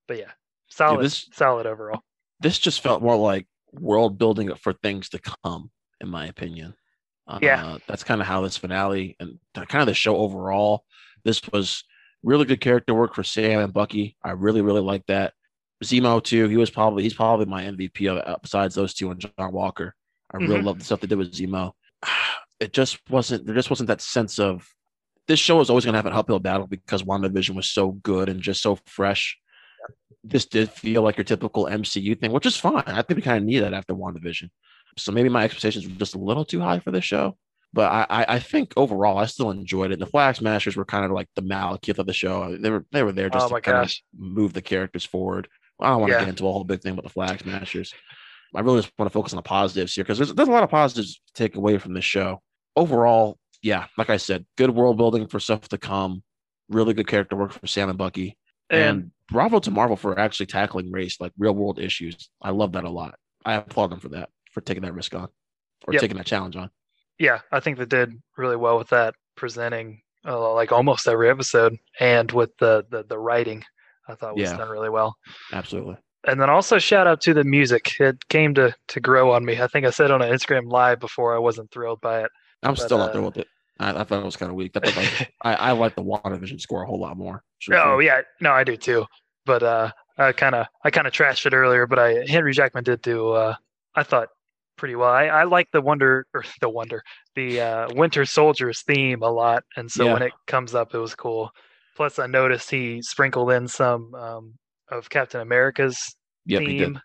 But 0.09 0.19
yeah, 0.19 0.33
solid 0.69 1.05
this- 1.05 1.29
solid 1.33 1.67
overall. 1.67 2.01
this 2.41 2.59
just 2.59 2.81
felt 2.83 3.03
more 3.03 3.17
like 3.17 3.47
world 3.73 4.19
building 4.19 4.53
for 4.57 4.73
things 4.73 5.09
to 5.11 5.21
come, 5.45 5.71
in 6.01 6.09
my 6.09 6.27
opinion. 6.27 6.75
Uh, 7.31 7.39
Yeah. 7.43 7.79
that's 7.87 8.05
kind 8.05 8.21
of 8.21 8.27
how 8.27 8.41
this 8.43 8.57
finale 8.57 9.17
and 9.21 9.39
kind 9.55 9.83
of 9.83 9.87
the 9.87 9.95
show 9.95 10.17
overall. 10.17 10.85
This 11.25 11.41
was 11.53 11.85
really 12.23 12.45
good 12.45 12.61
character 12.61 12.95
work 12.95 13.15
for 13.15 13.23
Sam 13.25 13.61
and 13.61 13.73
Bucky. 13.73 14.17
I 14.23 14.33
really, 14.33 14.61
really 14.63 14.81
like 14.83 15.07
that. 15.07 15.33
Zemo 15.85 16.23
too. 16.23 16.49
He 16.49 16.57
was 16.59 16.71
probably 16.71 17.03
he's 17.03 17.15
probably 17.15 17.47
my 17.47 17.65
MVP 17.65 18.11
of 18.11 18.19
uh, 18.19 18.37
besides 18.43 18.75
those 18.75 18.93
two 18.95 19.11
and 19.11 19.21
John 19.21 19.53
Walker. 19.53 19.95
I 20.33 20.37
really 20.37 20.61
Mhm. 20.61 20.65
love 20.65 20.79
the 20.79 20.85
stuff 20.85 21.01
they 21.01 21.07
did 21.07 21.19
with 21.19 21.33
Zemo. 21.33 21.73
It 22.61 22.75
just 22.75 22.99
wasn't 23.09 23.47
there. 23.47 23.55
Just 23.55 23.71
wasn't 23.71 23.87
that 23.87 24.03
sense 24.03 24.39
of 24.39 24.69
this 25.27 25.41
show 25.41 25.61
is 25.63 25.71
always 25.71 25.87
going 25.87 25.95
to 25.95 25.99
have 25.99 26.05
an 26.05 26.13
uphill 26.13 26.41
battle 26.41 26.67
because 26.67 27.03
WandaVision 27.03 27.55
was 27.55 27.71
so 27.71 27.93
good 27.93 28.29
and 28.29 28.43
just 28.43 28.61
so 28.61 28.77
fresh. 28.85 29.39
This 30.23 30.45
did 30.45 30.69
feel 30.71 31.01
like 31.01 31.17
your 31.17 31.25
typical 31.25 31.65
MCU 31.65 32.21
thing, 32.21 32.33
which 32.33 32.45
is 32.45 32.59
fine. 32.59 32.83
I 32.87 33.01
think 33.01 33.17
we 33.17 33.23
kind 33.23 33.39
of 33.39 33.45
need 33.45 33.61
that 33.61 33.73
after 33.73 33.95
WandaVision. 33.95 34.51
So 34.97 35.13
maybe 35.13 35.29
my 35.29 35.45
expectations 35.45 35.87
were 35.89 35.95
just 35.95 36.15
a 36.15 36.19
little 36.19 36.45
too 36.45 36.61
high 36.61 36.81
for 36.81 36.91
this 36.91 37.05
show. 37.05 37.37
But 37.73 37.93
I, 37.93 38.07
I, 38.11 38.25
I 38.35 38.39
think 38.41 38.73
overall 38.77 39.19
I 39.19 39.27
still 39.27 39.51
enjoyed 39.51 39.93
it. 39.93 40.01
The 40.01 40.07
Flag 40.07 40.35
Smashers 40.37 40.77
were 40.77 40.85
kind 40.85 41.05
of 41.05 41.13
like 41.13 41.29
the 41.37 41.43
Malekith 41.43 41.99
of 41.99 42.07
the 42.07 42.13
show. 42.13 42.57
They 42.57 42.71
were 42.71 42.85
they 42.91 43.03
were 43.05 43.13
there 43.13 43.31
just 43.31 43.47
Oh 43.47 43.55
to 43.55 43.61
kind 43.61 43.79
of 43.85 43.93
move 44.19 44.53
the 44.53 44.63
characters 44.63 45.05
forward. 45.05 45.47
I 45.81 45.89
don't 45.91 46.01
want 46.01 46.11
to 46.11 46.15
Yeah. 46.17 46.21
get 46.21 46.29
into 46.31 46.49
a 46.49 46.53
whole 46.53 46.65
big 46.65 46.83
thing 46.83 46.93
about 46.93 47.05
the 47.05 47.11
Flag 47.11 47.41
Smashers. 47.41 47.95
I 48.55 48.61
really 48.61 48.81
just 48.83 48.93
want 48.99 49.09
to 49.11 49.13
focus 49.13 49.33
on 49.33 49.37
the 49.37 49.43
positives 49.43 49.95
here 49.95 50.03
because 50.03 50.19
there's, 50.19 50.35
there's 50.35 50.49
a 50.49 50.53
lot 50.53 50.65
of 50.65 50.71
positives 50.71 51.15
to 51.29 51.33
take 51.35 51.55
away 51.55 51.79
from 51.79 51.95
this 51.95 52.05
show. 52.05 52.43
Overall, 52.75 53.39
yeah, 53.63 53.87
like 53.97 54.11
I 54.11 54.17
said, 54.17 54.45
good 54.59 54.71
world 54.71 54.97
building 54.97 55.29
for 55.29 55.39
stuff 55.39 55.69
to 55.69 55.79
come. 55.79 56.25
Really 56.69 56.93
good 56.95 57.07
character 57.07 57.37
work 57.37 57.53
for 57.53 57.67
Sam 57.69 57.89
and 57.89 57.99
Bucky. 57.99 58.37
And 58.69 58.81
And 58.81 59.11
bravo 59.31 59.61
to 59.61 59.71
Marvel 59.71 59.97
for 59.97 60.19
actually 60.19 60.47
tackling 60.47 60.91
race, 60.91 61.21
like 61.21 61.33
real 61.39 61.55
world 61.55 61.79
issues. 61.79 62.29
I 62.43 62.51
love 62.51 62.73
that 62.73 62.85
a 62.85 62.91
lot. 62.91 63.15
I 63.45 63.55
applaud 63.55 63.91
them 63.93 64.01
for 64.01 64.09
that, 64.11 64.31
for 64.51 64.61
taking 64.61 64.83
that 64.83 64.95
risk 64.95 65.15
on 65.15 65.29
or 65.87 65.93
Yep. 65.95 66.01
taking 66.01 66.17
that 66.19 66.27
challenge 66.27 66.57
on. 66.57 66.71
yeah, 67.19 67.41
I 67.53 67.61
think 67.61 67.79
they 67.79 67.85
did 67.87 68.21
really 68.37 68.57
well 68.57 68.77
with 68.79 68.89
that, 68.91 69.15
presenting 69.37 70.03
uh, 70.27 70.53
like 70.55 70.71
almost 70.73 71.09
every 71.09 71.31
episode, 71.31 71.77
and 71.99 72.31
with 72.33 72.51
the 72.59 72.85
the, 72.91 73.03
the 73.05 73.19
writing, 73.19 73.65
I 74.09 74.15
thought 74.15 74.37
was 74.37 74.51
Yeah. 74.51 74.57
done 74.59 74.69
really 74.69 74.91
well. 74.91 75.17
Absolutely. 75.53 75.97
And 76.27 76.39
then 76.39 76.51
also 76.51 76.79
shout 76.79 77.07
out 77.07 77.23
to 77.23 77.33
the 77.33 77.45
music. 77.45 77.99
It 77.99 78.29
came 78.29 78.53
to 78.55 78.75
to 78.89 79.01
grow 79.01 79.33
on 79.33 79.45
me. 79.45 79.61
I 79.61 79.67
think 79.67 79.87
I 79.87 79.91
said 79.91 80.11
on 80.11 80.21
an 80.21 80.31
Instagram 80.31 80.71
live 80.71 81.01
before 81.01 81.35
I 81.35 81.39
wasn't 81.39 81.71
thrilled 81.71 82.01
by 82.03 82.25
it. 82.25 82.31
I'm 82.63 82.75
But, 82.75 82.83
still 82.83 82.99
not 82.99 83.11
uh, 83.11 83.13
there 83.15 83.23
with 83.23 83.39
it. 83.39 83.49
I, 83.79 84.01
I 84.01 84.05
thought 84.05 84.21
it 84.21 84.27
was 84.27 84.37
kind 84.37 84.51
of 84.51 84.57
weak. 84.57 84.73
I, 84.77 84.81
like, 84.81 85.33
I, 85.43 85.55
I 85.55 85.73
like 85.73 85.95
the 85.97 86.03
WandaVision 86.05 86.61
score 86.61 86.83
a 86.83 86.87
whole 86.87 87.01
lot 87.01 87.17
more. 87.17 87.43
oh 87.73 87.99
yeah, 88.01 88.21
no, 88.43 88.53
I 88.53 88.65
do 88.65 88.77
too. 88.77 89.07
But 89.47 89.63
uh, 89.63 89.91
I 90.19 90.33
kind 90.33 90.55
of 90.55 90.67
I 90.85 90.91
kind 90.91 91.07
of 91.07 91.15
trashed 91.15 91.47
it 91.47 91.55
earlier. 91.55 91.87
But 91.87 91.99
I 91.99 92.27
Henry 92.27 92.53
Jackman 92.53 92.85
did 92.85 93.01
do. 93.01 93.31
Uh, 93.31 93.55
I 93.95 94.03
thought 94.03 94.29
pretty 94.81 94.97
well. 94.97 95.11
I, 95.11 95.27
I 95.27 95.45
like 95.45 95.69
the 95.73 95.81
Wonder 95.81 96.27
or 96.35 96.43
the 96.61 96.69
Wonder 96.69 97.03
the 97.37 97.61
uh, 97.61 97.89
Winter 97.95 98.25
Soldiers 98.25 98.83
theme 98.83 99.23
a 99.23 99.31
lot, 99.31 99.63
and 99.77 99.89
so 99.89 100.07
Yeah. 100.07 100.15
when 100.15 100.23
it 100.23 100.33
comes 100.49 100.75
up, 100.75 100.95
it 100.95 100.99
was 100.99 101.15
cool. 101.15 101.51
Plus, 101.97 102.19
I 102.19 102.27
noticed 102.27 102.71
he 102.71 103.01
sprinkled 103.03 103.53
in 103.53 103.69
some 103.69 104.15
um, 104.15 104.55
of 104.91 105.09
Captain 105.09 105.41
America's 105.41 105.99
Yep, 106.47 106.63
theme 106.63 107.01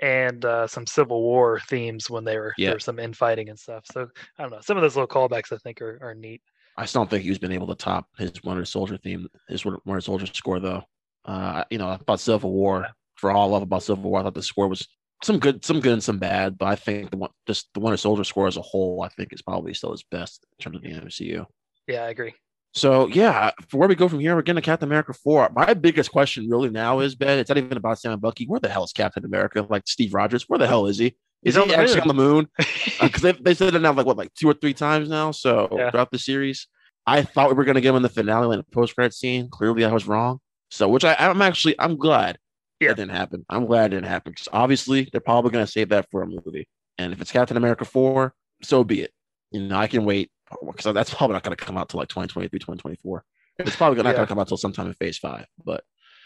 and 0.00 0.44
uh, 0.44 0.66
some 0.66 0.86
Civil 0.86 1.22
War 1.22 1.60
themes 1.68 2.10
when 2.10 2.24
they 2.24 2.36
were 2.38 2.54
Yeah. 2.56 2.70
there 2.70 2.76
was 2.76 2.84
some 2.84 2.98
infighting 2.98 3.50
and 3.50 3.58
stuff. 3.58 3.84
So 3.92 4.08
I 4.38 4.42
don't 4.42 4.50
know. 4.50 4.60
Some 4.62 4.76
of 4.76 4.82
those 4.82 4.96
little 4.96 5.06
callbacks 5.06 5.52
I 5.52 5.58
think 5.58 5.80
are, 5.80 5.98
are 6.02 6.14
neat. 6.14 6.40
I 6.76 6.86
still 6.86 7.02
don't 7.02 7.10
think 7.10 7.22
he's 7.24 7.38
been 7.38 7.52
able 7.52 7.66
to 7.68 7.74
top 7.74 8.06
his 8.18 8.32
Winter 8.42 8.64
Soldier 8.64 8.96
theme, 8.96 9.28
his 9.48 9.64
Win- 9.64 9.76
Winter 9.84 10.00
Soldier 10.00 10.26
score 10.26 10.58
though. 10.58 10.82
Uh, 11.24 11.62
you 11.70 11.78
know, 11.78 11.90
about 11.92 12.18
Civil 12.18 12.50
War, 12.52 12.88
for 13.16 13.30
all 13.30 13.48
I 13.48 13.52
love 13.52 13.62
about 13.62 13.82
Civil 13.84 14.10
War, 14.10 14.20
I 14.20 14.22
thought 14.24 14.34
the 14.34 14.42
score 14.42 14.66
was 14.66 14.88
some 15.22 15.38
good, 15.38 15.64
some 15.64 15.80
good 15.80 15.92
and 15.92 16.02
some 16.02 16.18
bad. 16.18 16.58
But 16.58 16.66
I 16.66 16.76
think 16.76 17.10
the 17.10 17.16
one, 17.16 17.30
just 17.46 17.68
the 17.74 17.80
Winter 17.80 17.96
Soldier 17.96 18.24
score 18.24 18.46
as 18.48 18.56
a 18.56 18.62
whole, 18.62 19.02
I 19.02 19.08
think 19.08 19.32
is 19.32 19.42
probably 19.42 19.74
still 19.74 19.92
his 19.92 20.02
best 20.04 20.44
in 20.58 20.62
terms 20.62 20.76
of 20.76 20.82
the 20.82 20.88
MCU. 20.90 21.46
Yeah, 21.86 22.04
I 22.04 22.08
agree. 22.08 22.34
So 22.74 23.06
yeah, 23.08 23.50
for 23.68 23.76
where 23.78 23.88
we 23.88 23.94
go 23.94 24.08
from 24.08 24.20
here, 24.20 24.34
we're 24.34 24.42
getting 24.42 24.62
to 24.62 24.64
Captain 24.64 24.88
America 24.88 25.12
four. 25.12 25.50
My 25.54 25.74
biggest 25.74 26.10
question 26.10 26.48
really 26.48 26.70
now 26.70 27.00
is 27.00 27.14
Ben. 27.14 27.38
It's 27.38 27.48
not 27.50 27.58
even 27.58 27.76
about 27.76 28.00
Sam 28.00 28.12
and 28.12 28.20
Bucky. 28.20 28.46
Where 28.46 28.60
the 28.60 28.68
hell 28.68 28.84
is 28.84 28.92
Captain 28.92 29.24
America? 29.24 29.66
Like 29.68 29.82
Steve 29.86 30.14
Rogers, 30.14 30.48
where 30.48 30.58
the 30.58 30.66
hell 30.66 30.86
is 30.86 30.96
he? 30.98 31.14
Is 31.42 31.54
He's 31.54 31.64
he 31.64 31.70
the 31.70 31.76
actually 31.76 31.94
moon. 31.96 32.02
on 32.02 32.08
the 32.08 32.14
moon? 32.14 32.48
Uh, 33.00 33.06
because 33.06 33.22
they, 33.22 33.32
they 33.32 33.54
said 33.54 33.74
it 33.74 33.78
now 33.80 33.92
like 33.92 34.06
what, 34.06 34.16
like 34.16 34.32
two 34.34 34.48
or 34.48 34.54
three 34.54 34.74
times 34.74 35.08
now. 35.08 35.30
So 35.32 35.68
Yeah. 35.72 35.90
throughout 35.90 36.10
the 36.12 36.18
series, 36.18 36.68
I 37.06 37.22
thought 37.22 37.48
we 37.48 37.54
were 37.54 37.64
going 37.64 37.74
to 37.74 37.80
get 37.80 37.88
him 37.90 37.96
in 37.96 38.02
the 38.02 38.08
finale 38.08 38.54
and 38.54 38.60
a 38.60 38.70
post 38.70 38.94
credit 38.94 39.12
scene. 39.14 39.48
Clearly, 39.50 39.84
I 39.84 39.90
was 39.92 40.06
wrong. 40.06 40.40
So, 40.70 40.88
which 40.88 41.04
I, 41.04 41.16
I'm 41.18 41.42
actually, 41.42 41.74
I'm 41.80 41.96
glad 41.96 42.38
Yeah. 42.82 42.88
that 42.90 42.96
didn't 42.96 43.12
happen. 43.12 43.44
I'm 43.48 43.66
glad 43.66 43.86
it 43.86 43.96
didn't 43.96 44.06
happen 44.08 44.32
because 44.32 44.48
obviously 44.52 45.08
they're 45.10 45.20
probably 45.20 45.50
going 45.50 45.64
to 45.64 45.70
save 45.70 45.88
that 45.90 46.06
for 46.10 46.22
a 46.22 46.26
movie. 46.26 46.68
And 46.98 47.12
if 47.12 47.20
it's 47.20 47.32
Captain 47.32 47.56
America 47.56 47.84
four, 47.84 48.34
so 48.62 48.84
be 48.84 49.02
it. 49.02 49.12
You 49.50 49.60
know, 49.62 49.76
I 49.76 49.86
can 49.86 50.04
wait 50.04 50.30
because 50.66 50.92
that's 50.94 51.12
probably 51.14 51.34
not 51.34 51.42
going 51.42 51.56
to 51.56 51.64
come 51.64 51.76
out 51.78 51.88
till 51.88 51.98
like 51.98 52.08
2023, 52.08 52.58
2024. 52.58 53.24
It's 53.58 53.76
probably 53.76 54.02
not 54.02 54.10
Yeah. 54.10 54.14
going 54.16 54.26
to 54.26 54.28
come 54.28 54.38
out 54.38 54.48
till 54.48 54.56
sometime 54.56 54.86
in 54.86 54.94
Phase 54.94 55.18
Five. 55.18 55.46
But 55.64 55.84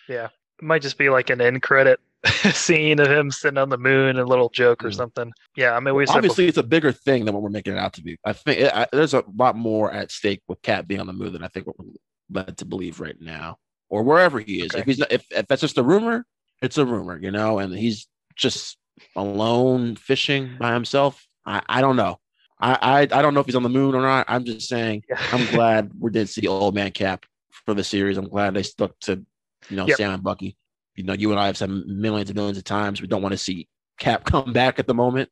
yeah, 0.08 0.26
It 0.58 0.64
might 0.64 0.82
just 0.82 0.98
be 0.98 1.08
like 1.08 1.30
an 1.30 1.40
end 1.40 1.62
credit 1.62 2.00
scene 2.52 2.98
of 3.00 3.08
him 3.08 3.30
sitting 3.30 3.58
on 3.58 3.68
the 3.68 3.78
moon, 3.78 4.10
and 4.10 4.18
a 4.18 4.25
little 4.25 4.48
joke 4.48 4.84
or 4.84 4.88
Mhm. 4.90 4.94
something. 4.94 5.32
Yeah, 5.56 5.72
I 5.76 5.80
mean 5.80 5.94
we 5.94 6.06
obviously, 6.06 6.46
it's 6.46 6.56
a 6.58 6.62
bigger 6.62 6.90
thing 6.92 7.25
than 7.25 7.34
what 7.34 7.42
we're 7.42 7.50
making 7.50 7.75
it 7.75 7.78
out 7.78 7.92
to 7.94 8.02
be. 8.02 8.16
I 8.25 8.32
think 8.32 8.60
it, 8.60 8.75
I, 8.75 8.86
there's 8.92 9.14
a 9.14 9.22
lot 9.36 9.56
more 9.56 9.92
at 9.92 10.10
stake 10.10 10.42
with 10.48 10.62
Cap 10.62 10.86
being 10.86 11.00
on 11.00 11.06
the 11.06 11.12
moon 11.12 11.32
than 11.32 11.44
I 11.44 11.48
think 11.48 11.66
we're 11.66 11.84
led 12.30 12.56
to 12.58 12.64
believe 12.64 13.00
right 13.00 13.20
now, 13.20 13.58
or 13.88 14.02
wherever 14.02 14.40
he 14.40 14.60
is. 14.62 14.72
Okay. 14.72 14.80
If 14.80 14.86
he's 14.86 14.98
not, 14.98 15.12
if, 15.12 15.25
if 15.30 15.46
that's 15.46 15.60
just 15.60 15.78
a 15.78 15.82
rumor, 15.82 16.25
it's 16.62 16.78
a 16.78 16.86
rumor, 16.86 17.18
you 17.18 17.30
know, 17.30 17.58
and 17.58 17.75
he's 17.75 18.08
just 18.34 18.78
alone 19.14 19.96
fishing 19.96 20.56
by 20.58 20.72
himself. 20.72 21.26
I, 21.44 21.62
I 21.68 21.80
don't 21.80 21.96
know. 21.96 22.18
I, 22.58 22.78
I 22.80 23.00
I 23.02 23.22
don't 23.22 23.34
know 23.34 23.40
if 23.40 23.46
he's 23.46 23.54
on 23.54 23.62
the 23.62 23.68
moon 23.68 23.94
or 23.94 24.00
not. 24.02 24.26
I'm 24.28 24.44
just 24.44 24.68
saying. 24.68 25.02
I'm 25.32 25.46
glad 25.46 25.90
we 25.98 26.10
did 26.10 26.28
see 26.28 26.46
old 26.46 26.75
man 26.75 26.90
Cap 26.92 27.26
for 27.50 27.75
the 27.75 27.84
series. 27.84 28.16
I'm 28.16 28.28
glad 28.28 28.54
they 28.54 28.62
stuck 28.62 28.98
to, 29.00 29.25
you 29.68 29.76
know, 29.76 29.86
Yep. 29.86 29.96
Sam 29.96 30.12
and 30.14 30.22
Bucky. 30.22 30.56
You 30.94 31.04
know, 31.04 31.12
you 31.12 31.30
and 31.30 31.38
I 31.38 31.46
have 31.46 31.58
said 31.58 31.68
millions 31.68 32.30
and 32.30 32.36
millions 32.36 32.56
of 32.56 32.64
times 32.64 33.02
we 33.02 33.08
don't 33.08 33.22
want 33.22 33.32
to 33.34 33.38
see 33.38 33.68
Cap 33.98 34.25
come 34.30 34.52
back 34.52 34.78
at 34.78 34.86
the 34.86 34.94
moment 34.94 35.28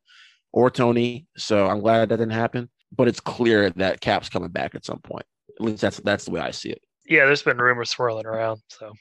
or 0.53 0.71
Tony. 0.71 1.27
So 1.37 1.67
I'm 1.67 1.81
glad 1.81 2.11
that 2.11 2.17
didn't 2.19 2.31
happen. 2.33 2.69
But 2.97 3.09
it's 3.09 3.21
clear 3.21 3.71
that 3.71 4.01
Cap's 4.01 4.29
coming 4.29 4.51
back 4.51 4.75
at 4.75 4.85
some 4.85 5.01
point. 5.01 5.25
At 5.59 5.65
least 5.65 5.81
that's 5.81 5.99
that's 5.99 6.27
the 6.27 6.31
way 6.31 6.41
I 6.41 6.51
see 6.51 6.71
it. 6.71 6.83
Yeah, 7.07 7.25
there's 7.27 7.43
been 7.43 7.59
rumors 7.59 7.91
swirling 7.91 8.27
around, 8.27 8.61
so 8.69 8.93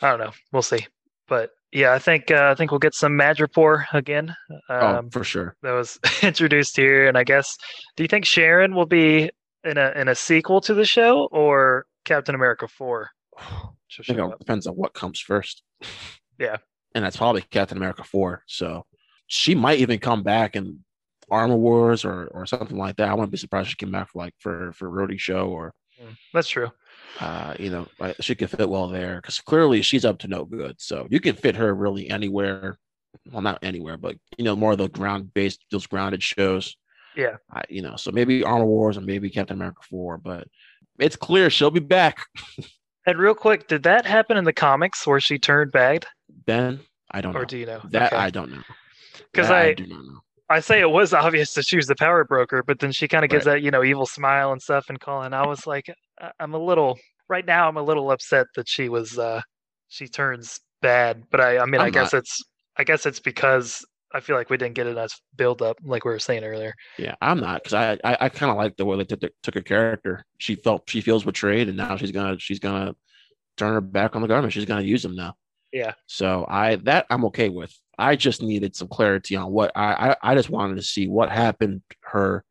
I 0.00 0.10
don't 0.10 0.18
know. 0.18 0.32
We'll 0.52 0.62
see. 0.62 0.86
But 1.32 1.48
yeah, 1.72 1.94
I 1.94 1.98
think 1.98 2.30
uh, 2.30 2.50
I 2.52 2.54
think 2.54 2.70
we'll 2.70 2.78
get 2.78 2.94
some 2.94 3.12
Madripoor 3.12 3.86
again. 3.94 4.34
Oh, 4.68 4.86
Um, 4.98 5.08
for 5.08 5.24
sure. 5.24 5.56
that 5.62 5.72
was 5.72 5.98
introduced 6.22 6.76
here, 6.76 7.08
and 7.08 7.16
I 7.16 7.24
guess. 7.24 7.56
Do 7.96 8.04
you 8.04 8.08
think 8.08 8.26
Sharon 8.26 8.74
will 8.74 8.84
be 8.84 9.30
in 9.64 9.78
a 9.78 9.92
in 9.96 10.08
a 10.08 10.14
sequel 10.14 10.60
to 10.60 10.74
the 10.74 10.84
show 10.84 11.30
or 11.32 11.86
Captain 12.04 12.34
America 12.34 12.68
four? 12.68 13.08
I 13.38 14.02
think 14.04 14.18
it 14.18 14.38
depends 14.38 14.66
on 14.66 14.74
what 14.74 14.92
comes 14.92 15.20
first. 15.20 15.62
Yeah. 16.38 16.58
And 16.94 17.02
that's 17.02 17.16
probably 17.16 17.40
Captain 17.40 17.78
America 17.78 18.04
4. 18.04 18.42
So 18.46 18.84
she 19.26 19.54
might 19.54 19.78
even 19.78 19.98
come 19.98 20.22
back 20.22 20.56
in 20.56 20.84
Armor 21.30 21.56
Wars 21.56 22.04
or 22.04 22.26
or 22.26 22.44
something 22.44 22.76
like 22.76 22.96
that. 22.96 23.08
I 23.08 23.14
wouldn't 23.14 23.32
be 23.32 23.38
surprised 23.38 23.68
if 23.68 23.70
she 23.70 23.76
came 23.76 23.90
back 23.90 24.10
for 24.10 24.18
like 24.18 24.34
for 24.38 24.72
for 24.74 24.90
Rhodey 24.90 25.18
show 25.18 25.48
or 25.48 25.72
Mm, 26.02 26.16
That's 26.34 26.50
true. 26.50 26.70
Uh, 27.20 27.54
you 27.58 27.70
know, 27.70 27.86
she 28.20 28.34
could 28.34 28.50
fit 28.50 28.68
well 28.68 28.88
there 28.88 29.16
because 29.16 29.40
clearly 29.40 29.82
she's 29.82 30.04
up 30.04 30.18
to 30.20 30.28
no 30.28 30.44
good. 30.44 30.76
So 30.80 31.06
you 31.10 31.20
can 31.20 31.36
fit 31.36 31.56
her 31.56 31.74
really 31.74 32.08
anywhere. 32.10 32.78
Well, 33.30 33.42
not 33.42 33.58
anywhere, 33.62 33.96
but 33.98 34.16
you 34.38 34.44
know, 34.44 34.56
more 34.56 34.72
of 34.72 34.78
the 34.78 34.88
ground 34.88 35.32
based, 35.34 35.64
those 35.70 35.86
grounded 35.86 36.22
shows. 36.22 36.76
Yeah. 37.14 37.36
I, 37.52 37.62
you 37.68 37.82
know, 37.82 37.96
so 37.96 38.10
maybe 38.10 38.42
Armor 38.42 38.64
Wars 38.64 38.96
or 38.96 39.02
maybe 39.02 39.28
Captain 39.28 39.56
America 39.58 39.80
4, 39.90 40.16
but 40.18 40.48
it's 40.98 41.14
clear 41.16 41.50
she'll 41.50 41.70
be 41.70 41.80
back. 41.80 42.24
And 43.04 43.18
real 43.18 43.34
quick, 43.34 43.66
did 43.66 43.82
that 43.82 44.06
happen 44.06 44.36
in 44.36 44.44
the 44.44 44.52
comics 44.52 45.04
where 45.08 45.18
she 45.18 45.36
turned 45.36 45.72
bad, 45.72 46.06
Ben, 46.46 46.78
I 47.10 47.20
don't 47.20 47.34
or 47.34 47.40
know. 47.40 47.44
do 47.46 47.58
you 47.58 47.66
know? 47.66 47.80
That 47.90 48.12
Okay. 48.12 48.16
I 48.22 48.30
don't 48.30 48.52
know. 48.52 48.62
'Cause 49.34 49.48
That 49.48 49.56
I- 49.56 49.74
do 49.74 49.88
not 49.88 50.04
know. 50.04 50.20
I 50.52 50.60
say 50.60 50.80
it 50.80 50.90
was 50.90 51.12
obvious 51.14 51.54
that 51.54 51.66
she 51.66 51.76
was 51.76 51.86
the 51.86 51.96
power 51.96 52.24
broker, 52.24 52.62
but 52.66 52.78
then 52.80 52.92
she 52.92 53.08
kind 53.08 53.24
of 53.24 53.30
gives 53.30 53.44
that, 53.44 53.62
you 53.62 53.70
know, 53.70 53.82
evil 53.84 54.06
smile 54.06 54.52
and 54.52 54.60
stuff 54.62 54.86
and 54.88 55.00
calling. 55.00 55.32
I 55.32 55.46
was 55.46 55.66
like, 55.66 55.90
I- 56.20 56.32
I'm 56.40 56.54
a 56.54 56.58
little 56.64 56.98
right 57.28 57.44
now. 57.46 57.68
I'm 57.68 57.76
a 57.76 57.82
little 57.82 58.10
upset 58.10 58.46
that 58.56 58.68
she 58.68 58.88
was, 58.88 59.18
uh 59.18 59.40
she 59.88 60.08
turns 60.08 60.60
bad. 60.80 61.24
But 61.30 61.40
I, 61.40 61.58
I 61.58 61.66
mean, 61.66 61.80
i 61.80 61.86
I'm 61.86 61.92
guess 61.92 62.14
it's, 62.14 62.42
I 62.76 62.84
guess 62.84 63.04
it's 63.04 63.20
because 63.20 63.84
I 64.14 64.20
feel 64.20 64.36
like 64.36 64.50
we 64.50 64.56
didn't 64.56 64.74
get 64.74 64.86
enough 64.86 65.12
build 65.36 65.62
up, 65.62 65.78
like 65.84 66.04
we 66.04 66.10
were 66.10 66.18
saying 66.18 66.44
earlier. 66.44 66.74
Yeah, 66.98 67.14
I'm 67.20 67.40
not 67.40 67.62
because 67.62 67.74
I 67.74 67.92
I, 68.04 68.16
I 68.22 68.28
kind 68.28 68.50
of 68.50 68.56
like 68.56 68.76
the 68.76 68.84
way 68.84 68.96
they 68.98 69.04
took, 69.04 69.20
took 69.42 69.54
her 69.54 69.62
character. 69.62 70.24
She 70.38 70.54
felt 70.54 70.88
she 70.88 71.00
feels 71.00 71.24
betrayed, 71.24 71.68
and 71.68 71.76
now 71.76 71.96
she's 71.96 72.12
gonna 72.12 72.38
she's 72.38 72.58
gonna 72.58 72.94
turn 73.56 73.72
her 73.74 73.80
back 73.80 74.14
on 74.14 74.22
the 74.22 74.28
government. 74.28 74.52
She's 74.52 74.64
gonna 74.64 74.82
use 74.82 75.02
them 75.02 75.14
now. 75.16 75.34
Yeah. 75.72 75.92
So 76.06 76.44
I 76.48 76.76
that 76.76 77.06
I'm 77.10 77.24
okay 77.26 77.48
with. 77.48 77.74
I 77.98 78.16
just 78.16 78.42
needed 78.42 78.74
some 78.76 78.88
clarity 78.88 79.36
on 79.36 79.50
what 79.52 79.72
I 79.74 80.16
I, 80.22 80.32
I 80.32 80.34
just 80.34 80.50
wanted 80.50 80.76
to 80.76 80.82
see 80.82 81.08
what 81.08 81.30
happened 81.30 81.82
to 81.90 81.96
her 82.02 82.44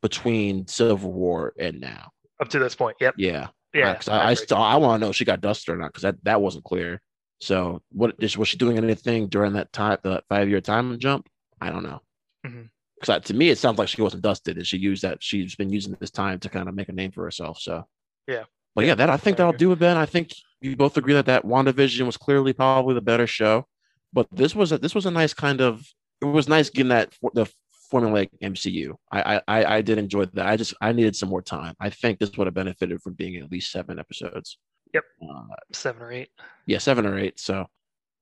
between 0.00 0.66
Civil 0.66 1.12
War 1.12 1.52
and 1.58 1.80
now. 1.80 2.10
Up 2.40 2.48
to 2.48 2.58
this 2.58 2.74
point, 2.74 2.96
yep, 3.00 3.14
Yeah, 3.16 3.48
yeah. 3.72 3.98
I, 4.08 4.10
I 4.10 4.22
agree. 4.32 4.36
still 4.44 4.56
I 4.58 4.76
want 4.76 5.00
to 5.00 5.06
know 5.06 5.10
if 5.10 5.16
she 5.16 5.24
got 5.24 5.40
dusted 5.40 5.74
or 5.74 5.78
not 5.78 5.88
because 5.88 6.02
that 6.02 6.16
that 6.24 6.40
wasn't 6.40 6.64
clear. 6.64 7.00
So 7.40 7.82
what 7.90 8.14
is 8.18 8.36
was 8.38 8.48
she 8.48 8.56
doing 8.56 8.78
anything 8.78 9.28
during 9.28 9.52
that 9.54 9.72
time 9.72 9.98
the 10.02 10.22
five 10.28 10.48
year 10.48 10.60
time 10.60 10.98
jump? 10.98 11.28
I 11.60 11.70
don't 11.70 11.82
know. 11.84 12.00
Mhm. 12.46 12.70
Because 13.00 13.22
to 13.24 13.34
me 13.34 13.50
it 13.50 13.58
sounds 13.58 13.78
like 13.78 13.88
she 13.88 14.00
wasn't 14.02 14.22
dusted 14.22 14.56
and 14.56 14.66
she 14.66 14.78
used 14.78 15.02
that 15.02 15.22
she's 15.22 15.54
been 15.56 15.70
using 15.70 15.96
this 16.00 16.10
time 16.10 16.38
to 16.40 16.48
kind 16.48 16.68
of 16.68 16.74
make 16.74 16.88
a 16.88 16.92
name 16.92 17.10
for 17.12 17.24
herself. 17.24 17.58
So 17.60 17.84
Yeah. 18.28 18.44
but 18.74 18.84
yeah, 18.86 18.94
that 18.94 19.10
I 19.10 19.16
think 19.16 19.36
that'll 19.36 19.52
do 19.52 19.72
it, 19.72 19.78
Ben. 19.78 19.96
I 19.96 20.06
think 20.06 20.32
you 20.62 20.76
both 20.76 20.96
agree 20.96 21.14
that 21.14 21.26
that 21.26 21.44
WandaVision 21.44 22.06
was 22.06 22.16
clearly 22.16 22.52
probably 22.52 22.94
the 22.94 23.00
better 23.00 23.26
show, 23.26 23.66
but 24.12 24.26
this 24.32 24.54
was 24.54 24.72
a 24.72 24.78
this 24.78 24.94
was 24.94 25.06
a 25.06 25.10
nice 25.10 25.34
kind 25.34 25.60
of 25.60 25.86
it 26.20 26.26
was 26.26 26.48
nice 26.48 26.70
getting 26.70 26.88
that 26.88 27.14
for 27.14 27.30
the 27.34 27.46
formulaic 27.92 28.30
MCU. 28.42 28.94
I, 29.10 29.36
I 29.36 29.42
I 29.48 29.76
I 29.76 29.82
did 29.82 29.98
enjoy 29.98 30.26
that. 30.26 30.46
I 30.46 30.56
just 30.56 30.74
I 30.80 30.92
needed 30.92 31.16
some 31.16 31.28
more 31.28 31.42
time. 31.42 31.74
I 31.80 31.90
think 31.90 32.18
this 32.18 32.36
would 32.36 32.46
have 32.46 32.54
benefited 32.54 33.02
from 33.02 33.14
being 33.14 33.36
at 33.36 33.50
least 33.50 33.70
seven 33.70 33.98
episodes. 33.98 34.58
Yep. 34.94 35.04
Uh, 35.22 35.42
seven 35.72 36.02
or 36.02 36.12
eight. 36.12 36.28
yeah, 36.66 36.78
seven 36.78 37.06
or 37.06 37.18
eight. 37.18 37.40
So, 37.40 37.66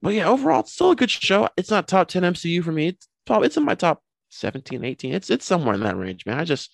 but 0.02 0.14
yeah, 0.14 0.28
overall, 0.28 0.60
it's 0.60 0.72
still 0.72 0.92
a 0.92 0.96
good 0.96 1.10
show. 1.10 1.48
It's 1.56 1.70
not 1.70 1.88
top 1.88 2.08
10 2.08 2.22
MCU 2.22 2.62
for 2.62 2.70
me. 2.70 2.88
It's 2.88 3.08
probably 3.26 3.46
it's 3.46 3.56
in 3.56 3.64
my 3.64 3.74
top 3.74 4.02
17, 4.30 4.84
18. 4.84 5.14
It's 5.14 5.30
it's 5.30 5.44
somewhere 5.44 5.74
in 5.74 5.82
that 5.82 5.96
range, 5.96 6.26
man. 6.26 6.38
I 6.38 6.44
just 6.44 6.70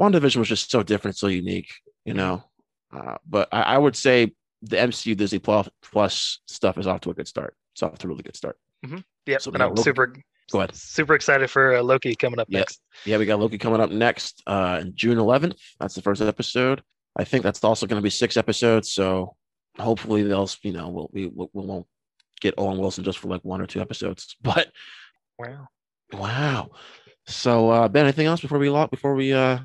WandaVision 0.00 0.36
was 0.36 0.48
just 0.48 0.70
so 0.70 0.82
different, 0.82 1.16
so 1.18 1.26
unique, 1.26 1.70
you 2.04 2.14
know. 2.14 2.42
Uh, 2.92 3.16
but 3.28 3.48
I, 3.52 3.62
I 3.62 3.78
would 3.78 3.94
say 3.94 4.32
the 4.62 4.76
MCU 4.76 5.16
Disney 5.16 5.38
Plus 5.38 5.68
plus 5.82 6.40
stuff 6.46 6.78
is 6.78 6.86
off 6.86 7.00
to 7.02 7.10
a 7.10 7.14
good 7.14 7.28
start. 7.28 7.54
It's 7.72 7.82
off 7.82 7.96
to 7.98 8.06
a 8.06 8.10
really 8.10 8.22
good 8.22 8.36
start. 8.36 8.56
Yep, 9.26 9.42
So 9.42 9.52
and 9.52 9.62
I'm 9.62 9.70
Loki. 9.70 9.82
super, 9.82 10.14
Go 10.50 10.58
ahead. 10.60 10.74
super 10.74 11.14
excited 11.14 11.50
for 11.50 11.76
uh, 11.76 11.82
Loki 11.82 12.14
coming 12.14 12.40
up 12.40 12.48
Yeah. 12.50 12.60
next. 12.60 12.80
Yeah, 13.04 13.18
we 13.18 13.26
got 13.26 13.38
Loki 13.40 13.58
coming 13.58 13.80
up 13.80 13.90
next, 13.90 14.42
uh, 14.46 14.82
June 14.94 15.18
11th. 15.18 15.56
That's 15.78 15.94
the 15.94 16.02
first 16.02 16.20
episode. 16.22 16.82
I 17.16 17.24
think 17.24 17.42
that's 17.44 17.62
also 17.64 17.86
going 17.86 18.00
to 18.00 18.02
be 18.04 18.10
six 18.10 18.36
episodes. 18.36 18.90
So 18.92 19.36
hopefully 19.78 20.22
they'll, 20.22 20.48
you 20.62 20.72
know, 20.72 20.88
we'll, 20.88 21.10
we, 21.12 21.26
we 21.26 21.48
won't 21.52 21.86
get 22.40 22.54
Owen 22.58 22.78
Wilson 22.78 23.04
just 23.04 23.18
for 23.18 23.28
like 23.28 23.42
one 23.44 23.60
or 23.60 23.66
two 23.66 23.80
episodes. 23.80 24.36
But 24.42 24.68
Wow. 25.38 25.68
Wow. 26.12 26.70
So 27.26 27.70
uh 27.70 27.88
Ben, 27.88 28.04
anything 28.04 28.26
else 28.26 28.40
before 28.40 28.58
we 28.58 28.68
lock 28.70 28.90
before 28.90 29.14
we 29.14 29.32
uh 29.32 29.58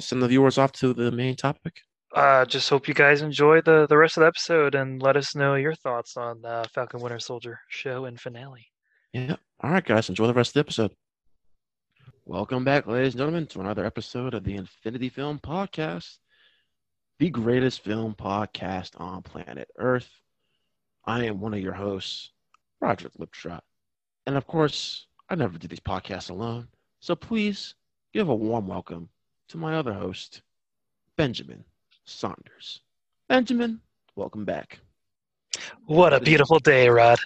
send 0.00 0.22
the 0.22 0.28
viewers 0.28 0.58
off 0.58 0.72
to 0.72 0.92
the 0.94 1.12
main 1.12 1.36
topic? 1.36 1.80
Uh, 2.14 2.44
just 2.44 2.68
hope 2.68 2.88
you 2.88 2.92
guys 2.92 3.22
enjoy 3.22 3.62
the 3.62 3.86
the 3.88 3.96
rest 3.96 4.18
of 4.18 4.20
the 4.20 4.26
episode 4.26 4.74
and 4.74 5.00
let 5.02 5.16
us 5.16 5.34
know 5.34 5.54
your 5.54 5.74
thoughts 5.74 6.18
on 6.18 6.44
uh, 6.44 6.62
Falcon 6.74 7.00
Winter 7.00 7.18
Soldier 7.18 7.58
show 7.68 8.04
and 8.04 8.20
finale. 8.20 8.66
Yeah. 9.14 9.36
All 9.60 9.70
right, 9.70 9.84
guys, 9.84 10.10
enjoy 10.10 10.26
the 10.26 10.34
rest 10.34 10.50
of 10.50 10.54
the 10.54 10.60
episode. 10.60 10.90
Welcome 12.26 12.64
back, 12.64 12.86
ladies 12.86 13.14
and 13.14 13.20
gentlemen, 13.20 13.46
to 13.46 13.60
another 13.60 13.86
episode 13.86 14.34
of 14.34 14.44
the 14.44 14.56
Infinity 14.56 15.08
Film 15.08 15.38
Podcast, 15.38 16.18
the 17.18 17.30
greatest 17.30 17.82
film 17.82 18.14
podcast 18.14 19.00
on 19.00 19.22
planet 19.22 19.68
Earth. 19.78 20.10
I 21.06 21.24
am 21.24 21.40
one 21.40 21.54
of 21.54 21.60
your 21.60 21.72
hosts, 21.72 22.30
Roger 22.82 23.08
Liptrot. 23.18 23.62
And 24.26 24.36
of 24.36 24.46
course, 24.46 25.06
I 25.30 25.34
never 25.34 25.56
do 25.56 25.66
these 25.66 25.80
podcasts 25.80 26.28
alone. 26.28 26.68
So 27.00 27.16
please 27.16 27.74
give 28.12 28.28
a 28.28 28.34
warm 28.34 28.66
welcome 28.66 29.08
to 29.48 29.56
my 29.56 29.76
other 29.76 29.94
host, 29.94 30.42
Benjamin 31.16 31.64
Saunders. 32.04 32.80
Benjamin, 33.28 33.80
welcome 34.16 34.44
back. 34.44 34.80
What 35.86 36.12
a 36.12 36.20
beautiful 36.20 36.58
day, 36.58 36.88
Rod. 36.88 37.18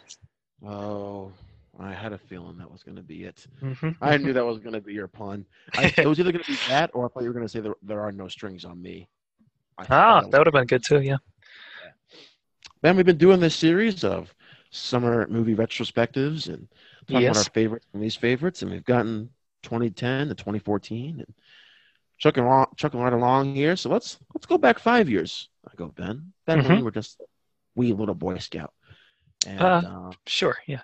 Oh, 0.65 1.33
I 1.79 1.93
had 1.93 2.13
a 2.13 2.19
feeling 2.19 2.57
that 2.59 2.71
was 2.71 2.83
going 2.83 2.97
to 2.97 3.03
be 3.03 3.25
it. 3.25 3.47
Mhm. 3.63 3.97
I 4.01 4.17
knew 4.17 4.33
that 4.33 4.45
was 4.45 4.59
going 4.59 4.73
to 4.75 4.81
be 4.81 4.93
your 4.93 5.09
pun. 5.09 5.45
I, 5.75 5.93
it 5.97 6.07
was 6.07 6.19
either 6.19 6.33
going 6.33 6.45
to 6.45 6.51
be 6.51 6.59
that, 6.69 6.91
or 6.95 7.07
I 7.07 7.09
thought 7.09 7.23
you 7.23 7.29
were 7.29 7.35
going 7.35 7.47
to 7.47 7.49
say 7.49 7.61
there, 7.61 7.75
there 7.83 8.01
are 8.01 8.13
no 8.13 8.29
strings 8.29 8.65
on 8.65 8.81
me. 8.81 9.09
I 9.79 9.87
ah, 9.91 10.21
that 10.23 10.31
that 10.31 10.39
would 10.39 10.47
have 10.47 10.55
been 10.55 10.67
good 10.67 10.85
too. 10.85 11.01
Yeah. 11.01 11.17
Ben, 12.83 12.97
we've 12.97 13.07
been 13.07 13.19
doing 13.19 13.41
this 13.41 13.55
series 13.55 14.05
of 14.05 14.35
summer 14.71 15.27
movie 15.29 15.55
retrospectives 15.55 16.49
and 16.49 16.69
talking 17.07 17.27
about 17.27 17.37
our 17.39 17.45
favorites 17.53 17.87
and 17.93 18.03
least 18.03 18.21
favorites, 18.21 18.63
and 18.63 18.71
we've 18.71 18.85
gotten 18.85 19.31
2010 19.63 20.29
to 20.29 20.35
2014 20.35 21.21
and 21.21 21.35
chucking 22.19 22.45
along, 22.45 22.67
chucking 22.77 23.01
right 23.01 23.13
along 23.13 23.55
here. 23.55 23.77
So 23.77 23.89
let's 23.91 24.19
let's 24.35 24.47
go 24.47 24.59
back 24.59 24.79
five 24.79 25.09
years 25.09 25.49
I 25.69 25.75
go, 25.77 25.89
Ben. 25.89 26.33
Back 26.47 26.57
when 26.59 26.67
Mhm. 26.67 26.77
we 26.79 26.83
were 26.83 26.91
just 26.93 27.21
wee 27.75 27.93
little 27.93 28.15
Boy 28.15 28.39
Scout. 28.39 28.73
And 29.47 29.61
Uh. 29.61 29.83
uh, 29.85 30.13
Sure. 30.27 30.57
Yeah. 30.67 30.83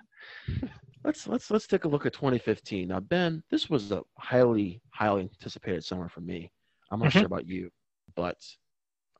let's 1.03 1.27
let's 1.27 1.51
let's 1.51 1.67
take 1.67 1.85
a 1.85 1.87
look 1.87 2.05
at 2.05 2.13
2015. 2.13 2.87
Now, 2.89 2.99
Ben, 2.99 3.43
this 3.49 3.69
was 3.69 3.91
a 3.91 4.01
highly 4.17 4.81
highly 4.91 5.21
anticipated 5.23 5.83
summer 5.83 6.09
for 6.09 6.21
me. 6.21 6.51
I'm 6.91 6.99
not 6.99 7.09
Mhm. 7.09 7.13
sure 7.13 7.25
about 7.25 7.47
you, 7.47 7.71
but 8.15 8.37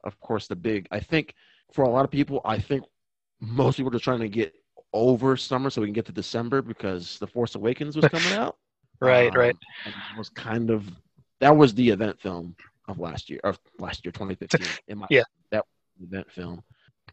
of 0.04 0.20
course, 0.20 0.48
the 0.48 0.56
big. 0.56 0.88
I 0.92 1.00
think 1.00 1.34
for 1.72 1.84
a 1.86 1.90
lot 1.90 2.06
of 2.06 2.12
people, 2.12 2.42
I 2.46 2.60
think 2.60 2.84
most 3.40 3.78
people 3.78 3.90
are 3.90 3.94
just 3.94 4.04
trying 4.04 4.20
to 4.20 4.30
get 4.30 4.54
over 4.94 5.36
summer 5.36 5.70
so 5.70 5.82
we 5.82 5.88
can 5.88 5.94
get 5.94 6.06
to 6.06 6.12
December 6.12 6.62
because 6.62 7.18
The 7.20 7.28
Force 7.28 7.56
Awakens 7.56 7.96
was 7.96 8.06
coming 8.10 8.34
out. 8.34 8.58
Right. 9.02 9.34
right. 9.36 9.56
Um, 9.86 9.94
and 9.94 9.96
it 9.96 10.18
was 10.18 10.30
kind 10.30 10.70
of 10.70 10.86
that 11.44 11.56
was 11.56 11.74
the 11.74 11.90
event 11.90 12.20
film 12.22 12.56
of 12.88 13.00
last 13.00 13.30
year 13.30 13.40
of 13.44 13.60
last 13.80 14.04
year 14.06 14.12
2015 14.12 14.66
in 14.88 14.98
my 14.98 15.08
Yeah. 15.10 15.24
that 15.52 15.66
was 15.66 16.00
the 16.00 16.06
event 16.16 16.32
film. 16.32 16.64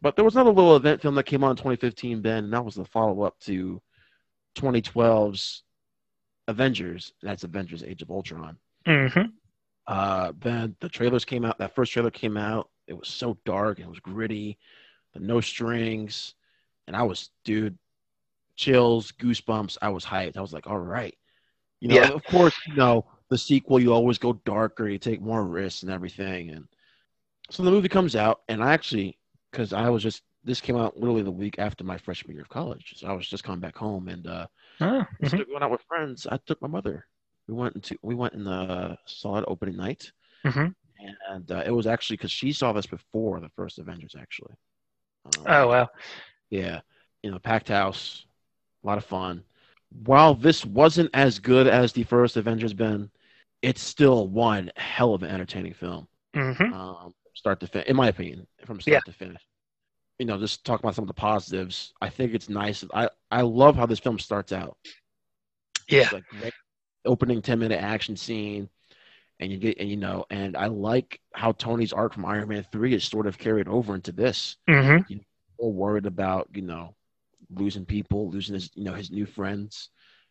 But 0.02 0.16
there 0.16 0.24
was 0.24 0.34
another 0.34 0.50
little 0.52 0.76
event 0.76 1.02
film 1.02 1.14
that 1.16 1.24
came 1.26 1.44
out 1.44 1.50
in 1.50 1.56
2015 1.56 2.22
ben 2.22 2.44
and 2.44 2.52
that 2.52 2.64
was 2.64 2.74
the 2.76 2.84
follow-up 2.84 3.38
to 3.40 3.80
2012's 4.56 5.62
avengers. 6.48 7.12
That's 7.22 7.44
avengers 7.44 7.82
age 7.82 8.02
of 8.02 8.10
ultron. 8.10 8.56
Hmm 8.86 9.06
uh 9.86 10.30
ben 10.32 10.76
the 10.80 10.88
trailers 10.88 11.24
came 11.24 11.44
out 11.44 11.58
that 11.58 11.74
first 11.74 11.92
trailer 11.92 12.10
came 12.10 12.36
out. 12.36 12.68
It 12.86 12.94
was 12.96 13.08
so 13.08 13.36
dark 13.44 13.78
and 13.78 13.86
it 13.86 13.90
was 13.90 14.00
gritty 14.00 14.58
the 15.14 15.20
no 15.20 15.40
strings. 15.40 16.34
And 16.86 16.94
i 16.96 17.02
was 17.02 17.30
dude 17.44 17.78
chills 18.56 19.12
goosebumps. 19.12 19.78
I 19.80 19.88
was 19.88 20.04
hyped. 20.04 20.36
I 20.36 20.40
was 20.40 20.52
like 20.52 20.66
all 20.66 20.78
right. 20.78 21.16
You 21.80 21.88
know 21.88 21.94
Yeah. 21.96 22.08
of 22.10 22.22
course 22.24 22.54
you 22.66 22.74
know 22.74 23.06
the 23.30 23.38
sequel 23.38 23.80
you 23.80 23.92
always 23.92 24.18
go 24.18 24.34
darker 24.44 24.88
you 24.88 24.98
take 24.98 25.22
more 25.22 25.44
risks 25.44 25.82
and 25.82 25.92
everything 25.92 26.50
and 26.50 26.66
so 27.50 27.62
the 27.62 27.70
movie 27.70 27.88
comes 27.88 28.16
out 28.16 28.40
and 28.48 28.62
i 28.62 28.72
actually 28.72 29.18
because 29.50 29.72
i 29.72 29.88
was 29.88 30.02
just 30.02 30.22
this 30.44 30.60
came 30.60 30.76
out 30.76 30.96
literally 30.98 31.22
the 31.22 31.30
week 31.30 31.58
after 31.58 31.84
my 31.84 31.98
freshman 31.98 32.34
year 32.34 32.42
of 32.42 32.48
college. 32.48 32.94
So 32.96 33.06
I 33.08 33.12
was 33.12 33.28
just 33.28 33.44
coming 33.44 33.60
back 33.60 33.76
home 33.76 34.08
and 34.08 34.26
uh, 34.26 34.46
Oh, 34.80 35.06
instead 35.20 35.40
mhm, 35.40 35.42
of 35.42 35.48
going 35.48 35.62
out 35.62 35.70
with 35.70 35.82
friends, 35.88 36.26
I 36.30 36.38
took 36.46 36.62
my 36.62 36.68
mother. 36.68 37.06
We 37.48 37.54
went 37.54 37.76
into 37.76 37.96
we 38.02 38.14
went 38.14 38.34
in 38.34 38.44
the 38.44 38.96
saw 39.06 39.38
it 39.38 39.44
opening 39.48 39.76
night, 39.76 40.12
mhm. 40.44 40.72
and 41.30 41.50
uh, 41.50 41.62
it 41.66 41.70
was 41.70 41.86
actually 41.86 42.16
because 42.16 42.30
she 42.30 42.52
saw 42.52 42.72
this 42.72 42.86
before 42.86 43.40
the 43.40 43.48
first 43.56 43.78
Avengers. 43.78 44.14
Actually, 44.18 44.54
um, 45.26 45.46
Oh 45.46 45.68
wow. 45.68 45.88
yeah, 46.50 46.80
you 47.22 47.30
know, 47.30 47.38
packed 47.38 47.68
house, 47.68 48.26
a 48.84 48.86
lot 48.86 48.98
of 48.98 49.04
fun. 49.04 49.44
While 50.04 50.34
this 50.34 50.64
wasn't 50.64 51.10
as 51.14 51.38
good 51.38 51.66
as 51.66 51.92
the 51.92 52.04
first 52.04 52.36
Avengers 52.36 52.74
been, 52.74 53.10
it's 53.62 53.82
still 53.82 54.28
one 54.28 54.70
hell 54.76 55.14
of 55.14 55.22
an 55.22 55.30
entertaining 55.30 55.74
film. 55.74 56.08
hmm 56.34 56.72
um, 56.72 57.14
start 57.34 57.60
to 57.60 57.66
finish, 57.66 57.88
in 57.88 57.96
my 57.96 58.08
opinion, 58.08 58.46
from 58.66 58.80
start 58.80 59.04
to 59.06 59.12
finish. 59.12 59.42
You 60.18 60.26
know, 60.26 60.38
just 60.38 60.64
talk 60.64 60.80
about 60.80 60.94
some 60.94 61.04
of 61.04 61.08
the 61.08 61.14
positives. 61.14 61.92
I 62.00 62.10
think 62.10 62.34
it's 62.34 62.48
nice. 62.48 62.84
I, 62.94 63.08
I 63.30 63.42
love 63.42 63.76
how 63.76 63.86
this 63.86 64.00
film 64.00 64.18
starts 64.18 64.52
out. 64.52 64.76
Yeah. 65.88 66.02
It's 66.02 66.12
like 66.12 66.24
opening 67.04 67.42
10 67.42 67.58
minute 67.58 67.80
action 67.82 68.16
scene. 68.16 68.68
And 69.40 69.50
you 69.50 69.58
get, 69.58 69.78
and 69.78 69.88
you 69.88 69.96
know, 69.96 70.26
and 70.30 70.56
I 70.56 70.66
like 70.66 71.20
how 71.34 71.52
Tony's 71.52 71.92
arc 71.92 72.14
from 72.14 72.26
Iron 72.26 72.48
Man 72.48 72.64
3 72.72 72.94
is 72.94 73.04
sort 73.04 73.26
of 73.26 73.38
carried 73.38 73.68
over 73.68 73.94
into 73.94 74.12
this. 74.12 74.56
hmm 74.68 74.98
All 75.58 75.72
worried 75.72 76.06
about, 76.06 76.48
you 76.54 76.62
know, 76.62 76.94
losing 77.50 77.84
people, 77.86 78.30
losing 78.30 78.54
his, 78.54 78.70
you 78.74 78.84
know, 78.84 78.94
his 78.94 79.10
new 79.10 79.26
friends, 79.26 79.90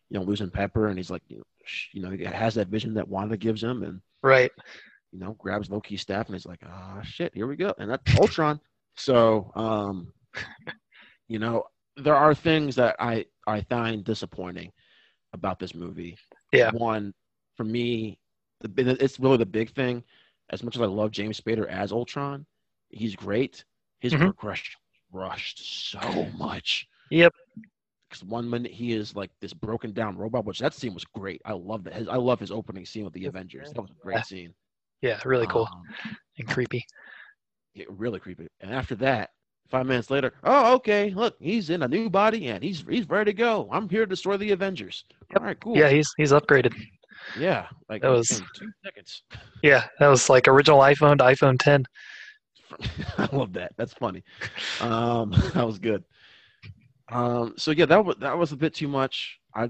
you 0.09 0.19
know, 0.19 0.25
losing 0.25 0.49
Pepper. 0.49 0.87
And 0.87 0.97
he's 0.97 1.11
like, 1.11 1.23
you 1.27 1.37
know, 1.37 1.43
you 1.93 2.01
know, 2.01 2.09
he 2.09 2.23
has 2.25 2.55
that 2.55 2.67
vision 2.67 2.93
that 2.95 3.07
Wanda 3.07 3.37
gives 3.37 3.63
him. 3.63 3.83
And, 3.83 4.01
Right. 4.21 4.51
you 5.11 5.19
know, 5.19 5.33
grabs 5.33 5.69
Loki's 5.69 6.01
staff 6.01 6.27
and 6.27 6.35
he's 6.35 6.45
like, 6.45 6.61
ah, 6.65 7.01
shit, 7.03 7.33
here 7.33 7.47
we 7.47 7.55
go. 7.55 7.73
And 7.77 7.89
that's 7.89 8.19
Ultron. 8.19 8.59
So, 8.95 9.51
um, 9.55 10.13
you 11.27 11.39
know, 11.39 11.63
there 11.95 12.15
are 12.15 12.33
things 12.33 12.75
that 12.75 12.95
I, 12.99 13.25
I 13.47 13.61
find 13.61 14.03
disappointing 14.03 14.71
about 15.33 15.59
this 15.59 15.75
movie. 15.75 16.17
Yeah. 16.51 16.71
One, 16.71 17.13
for 17.55 17.63
me, 17.63 18.19
the, 18.61 18.97
it's 19.03 19.19
really 19.19 19.37
the 19.37 19.45
big 19.45 19.73
thing. 19.73 20.03
As 20.49 20.63
much 20.63 20.75
as 20.75 20.81
I 20.81 20.85
love 20.85 21.11
James 21.11 21.39
Spader 21.39 21.67
as 21.67 21.91
Ultron, 21.91 22.45
he's 22.89 23.15
great. 23.15 23.63
His 23.99 24.13
Mhm. 24.13 24.19
progression 24.19 24.79
rushed 25.11 25.89
so 25.91 26.25
much. 26.37 26.87
Yep. 27.11 27.33
Because 28.09 28.23
one 28.23 28.49
minute 28.49 28.71
he 28.71 28.93
is 28.93 29.15
like 29.15 29.29
this 29.39 29.53
broken 29.53 29.91
down 29.93 30.17
robot, 30.17 30.43
which 30.45 30.59
that 30.59 30.73
scene 30.73 30.93
was 30.95 31.05
great. 31.05 31.41
I 31.45 31.53
love 31.53 31.83
that. 31.83 31.93
His, 31.93 32.07
I 32.07 32.15
love 32.15 32.39
his 32.39 32.49
opening 32.51 32.85
scene 32.85 33.03
with 33.03 33.13
the 33.13 33.25
Avengers. 33.27 33.71
That 33.73 33.81
was 33.81 33.91
a 33.91 34.03
great 34.03 34.15
Yeah. 34.17 34.21
scene. 34.23 34.53
Yeah. 35.01 35.19
Really 35.25 35.47
cool 35.47 35.67
Um, 35.71 35.83
and 36.39 36.47
creepy. 36.47 36.83
Yeah, 37.75 37.85
really 37.89 38.19
creepy. 38.19 38.47
And 38.61 38.73
after 38.73 38.95
that, 38.95 39.29
five 39.69 39.85
minutes 39.85 40.09
later, 40.09 40.33
oh, 40.43 40.73
okay, 40.75 41.11
look, 41.11 41.35
he's 41.39 41.69
in 41.69 41.83
a 41.83 41.87
new 41.87 42.09
body 42.09 42.47
and 42.47 42.63
he's 42.63 42.83
he's 42.89 43.07
ready 43.07 43.31
to 43.31 43.37
go. 43.37 43.69
I'm 43.71 43.87
here 43.87 44.01
to 44.01 44.07
destroy 44.07 44.37
the 44.37 44.51
Avengers. 44.51 45.05
Yep. 45.31 45.39
All 45.39 45.45
right, 45.45 45.59
cool. 45.59 45.77
Yeah. 45.77 45.89
He's 45.89 46.11
he's 46.17 46.31
upgraded. 46.31 46.73
yeah, 47.37 47.67
like 47.89 48.01
That 48.01 48.09
was- 48.09 48.41
two 48.55 48.71
seconds. 48.83 49.23
Yeah. 49.61 49.85
That 49.99 50.07
was 50.07 50.29
like 50.29 50.47
original 50.47 50.79
iPhone 50.79 51.19
to 51.19 51.23
iPhone 51.25 51.57
10. 51.59 51.85
I 53.19 53.29
love 53.35 53.53
that. 53.53 53.73
That's 53.77 53.93
funny. 53.93 54.23
Um, 54.81 55.29
that 55.53 55.65
was 55.65 55.77
good. 55.79 56.03
Um, 57.11 57.53
so 57.57 57.71
yeah, 57.71 57.85
that 57.85 58.03
was 58.03 58.15
that 58.19 58.37
was 58.37 58.51
a 58.51 58.57
bit 58.57 58.73
too 58.73 58.87
much. 58.87 59.39
I 59.55 59.69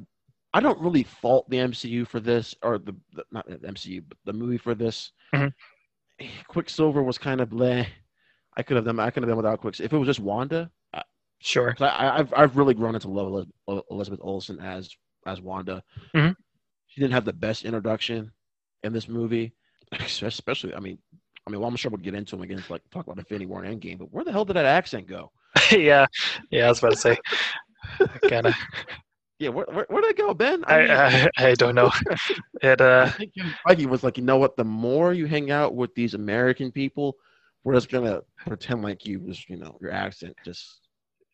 I 0.53 0.59
don't 0.59 0.79
really 0.81 1.03
fault 1.03 1.49
the 1.49 1.57
MCU 1.57 2.07
for 2.07 2.19
this, 2.19 2.55
or 2.63 2.77
the, 2.79 2.95
the 3.13 3.23
not 3.31 3.47
the 3.47 3.57
MCU, 3.67 4.03
but 4.07 4.17
the 4.25 4.33
movie 4.33 4.57
for 4.57 4.75
this. 4.75 5.11
Mhm. 5.33 5.53
Quicksilver 6.47 7.01
was 7.03 7.17
kind 7.17 7.39
of 7.41 7.49
bleh. 7.49 7.85
I 8.57 8.63
could 8.63 8.75
have 8.75 8.85
done. 8.85 8.99
I 8.99 9.09
could 9.09 9.23
have 9.23 9.29
done 9.29 9.37
without 9.37 9.61
Quicksilver. 9.61 9.85
If 9.85 9.93
it 9.93 9.97
was 9.97 10.07
just 10.07 10.19
Wanda, 10.19 10.69
Sure. 11.41 11.73
I, 11.79 12.19
I've 12.19 12.33
I've 12.35 12.57
really 12.57 12.73
grown 12.73 12.95
into 12.95 13.07
love 13.07 13.47
Elizabeth, 13.89 14.19
Olsen 14.21 14.59
as 14.59 14.93
as 15.25 15.41
Wanda. 15.41 15.81
Mhm. 16.13 16.35
She 16.87 16.99
didn't 16.99 17.13
have 17.13 17.25
the 17.25 17.33
best 17.33 17.63
introduction 17.63 18.31
in 18.83 18.91
this 18.91 19.07
movie, 19.07 19.53
especially. 19.99 20.73
I 20.75 20.79
mean, 20.79 20.97
I 21.47 21.51
mean, 21.51 21.61
well, 21.61 21.69
I'm 21.69 21.75
sure 21.77 21.91
we'll 21.91 21.99
get 22.01 22.15
into 22.15 22.35
them 22.35 22.43
again, 22.43 22.63
like 22.69 22.81
talk 22.91 23.05
about 23.05 23.19
Infinity 23.19 23.45
War 23.45 23.63
and 23.63 23.81
Endgame. 23.81 23.99
But 23.99 24.11
where 24.11 24.25
the 24.25 24.31
hell 24.33 24.43
did 24.43 24.55
that 24.57 24.65
accent 24.65 25.07
go? 25.07 25.31
yeah. 25.71 26.05
Yeah. 26.51 26.65
I 26.65 26.69
was 26.69 26.79
about 26.79 26.91
to 26.91 26.97
say. 26.97 27.17
Kind 28.29 28.47
of. 28.47 28.55
Yeah, 29.39 29.49
where 29.49 29.65
where, 29.71 29.85
where 29.87 30.01
did 30.01 30.11
it 30.11 30.17
go, 30.17 30.33
Ben? 30.33 30.65
I, 30.67 30.79
mean, 30.79 30.89
I 30.91 31.29
I 31.37 31.53
don't 31.55 31.73
know. 31.73 31.91
It 32.61 32.81
I 32.81 32.85
uh. 32.85 33.09
think 33.11 33.33
Kevin 33.35 33.53
Feige 33.65 33.85
was 33.85 34.03
like, 34.03 34.17
you 34.17 34.23
know 34.23 34.37
what? 34.37 34.57
The 34.57 34.65
more 34.65 35.13
you 35.13 35.27
hang 35.27 35.49
out 35.49 35.75
with 35.75 35.95
these 35.95 36.13
American 36.13 36.71
people, 36.73 37.15
we're 37.63 37.73
just 37.73 37.89
gonna 37.89 38.21
pretend 38.45 38.81
like 38.83 39.05
you 39.05 39.21
was, 39.21 39.47
you 39.49 39.55
know, 39.55 39.77
your 39.81 39.91
accent 39.91 40.35
just 40.43 40.81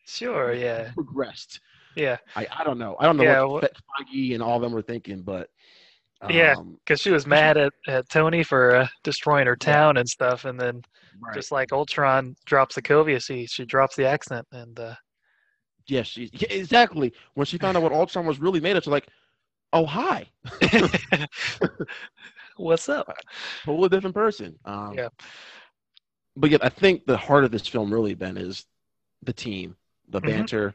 Sure. 0.06 0.52
Yeah. 0.54 0.92
progressed. 0.94 1.60
Yeah. 1.96 2.18
I, 2.36 2.46
I 2.56 2.62
don't 2.64 2.78
know. 2.78 2.96
I 3.00 3.06
don't 3.06 3.16
know 3.16 3.24
Yeah, 3.24 3.42
what 3.42 3.64
Fe- 3.64 4.04
Feige 4.04 4.34
and 4.34 4.42
all 4.42 4.56
of 4.56 4.62
them 4.62 4.72
were 4.72 4.82
thinking, 4.82 5.22
but 5.22 5.48
Yeah. 6.28 6.54
um, 6.56 6.78
Because 6.84 7.00
she 7.00 7.10
was 7.10 7.26
mad 7.26 7.56
at, 7.56 7.72
at 7.88 8.08
Tony 8.08 8.42
for 8.42 8.74
uh, 8.76 8.88
destroying 9.02 9.46
her 9.46 9.56
Yeah. 9.60 9.72
town 9.72 9.96
and 9.96 10.08
stuff, 10.08 10.44
and 10.44 10.58
then 10.58 10.82
right. 11.20 11.34
just 11.34 11.52
like 11.52 11.72
Ultron 11.72 12.36
drops 12.46 12.76
Sokovia, 12.76 13.22
she 13.22 13.46
she 13.46 13.64
drops 13.64 13.96
the 13.96 14.06
accent, 14.06 14.46
and 14.52 14.78
uh, 14.78 14.94
Yes, 15.88 16.06
she, 16.08 16.30
yeah, 16.32 16.48
exactly. 16.50 17.12
When 17.34 17.46
she 17.46 17.58
found 17.58 17.76
out 17.76 17.82
what 17.82 17.92
Ultron 17.92 18.26
was 18.26 18.40
really 18.40 18.60
made 18.60 18.76
of, 18.76 18.82
she's 18.82 18.90
like, 18.90 19.06
"Oh, 19.72 19.86
hi, 19.86 20.26
what's 22.56 22.88
up? 22.88 23.08
totally 23.64 23.88
different 23.88 24.14
person." 24.14 24.58
Um, 24.64 24.94
Yeah. 24.96 25.08
But 26.36 26.50
yet, 26.50 26.64
I 26.64 26.68
think 26.68 27.06
the 27.06 27.16
heart 27.16 27.44
of 27.44 27.50
this 27.50 27.66
film 27.66 27.92
really, 27.92 28.14
Ben, 28.14 28.36
is 28.36 28.66
the 29.22 29.32
team, 29.32 29.76
the 30.08 30.20
Mhm. 30.20 30.26
banter, 30.26 30.74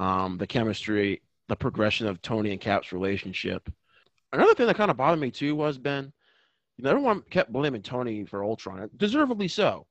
um, 0.00 0.38
the 0.38 0.46
chemistry, 0.46 1.22
the 1.48 1.56
progression 1.56 2.06
of 2.06 2.20
Tony 2.22 2.52
and 2.52 2.60
Cap's 2.60 2.92
relationship. 2.92 3.70
Another 4.32 4.54
thing 4.54 4.66
that 4.66 4.76
kind 4.76 4.90
of 4.90 4.96
bothered 4.96 5.20
me 5.20 5.30
too 5.30 5.54
was 5.56 5.78
Ben. 5.78 6.12
You 6.76 6.84
know, 6.84 6.90
everyone 6.90 7.22
kept 7.30 7.52
blaming 7.52 7.82
Tony 7.82 8.24
for 8.24 8.44
Ultron, 8.44 8.88
deservedly 8.96 9.48
so. 9.48 9.86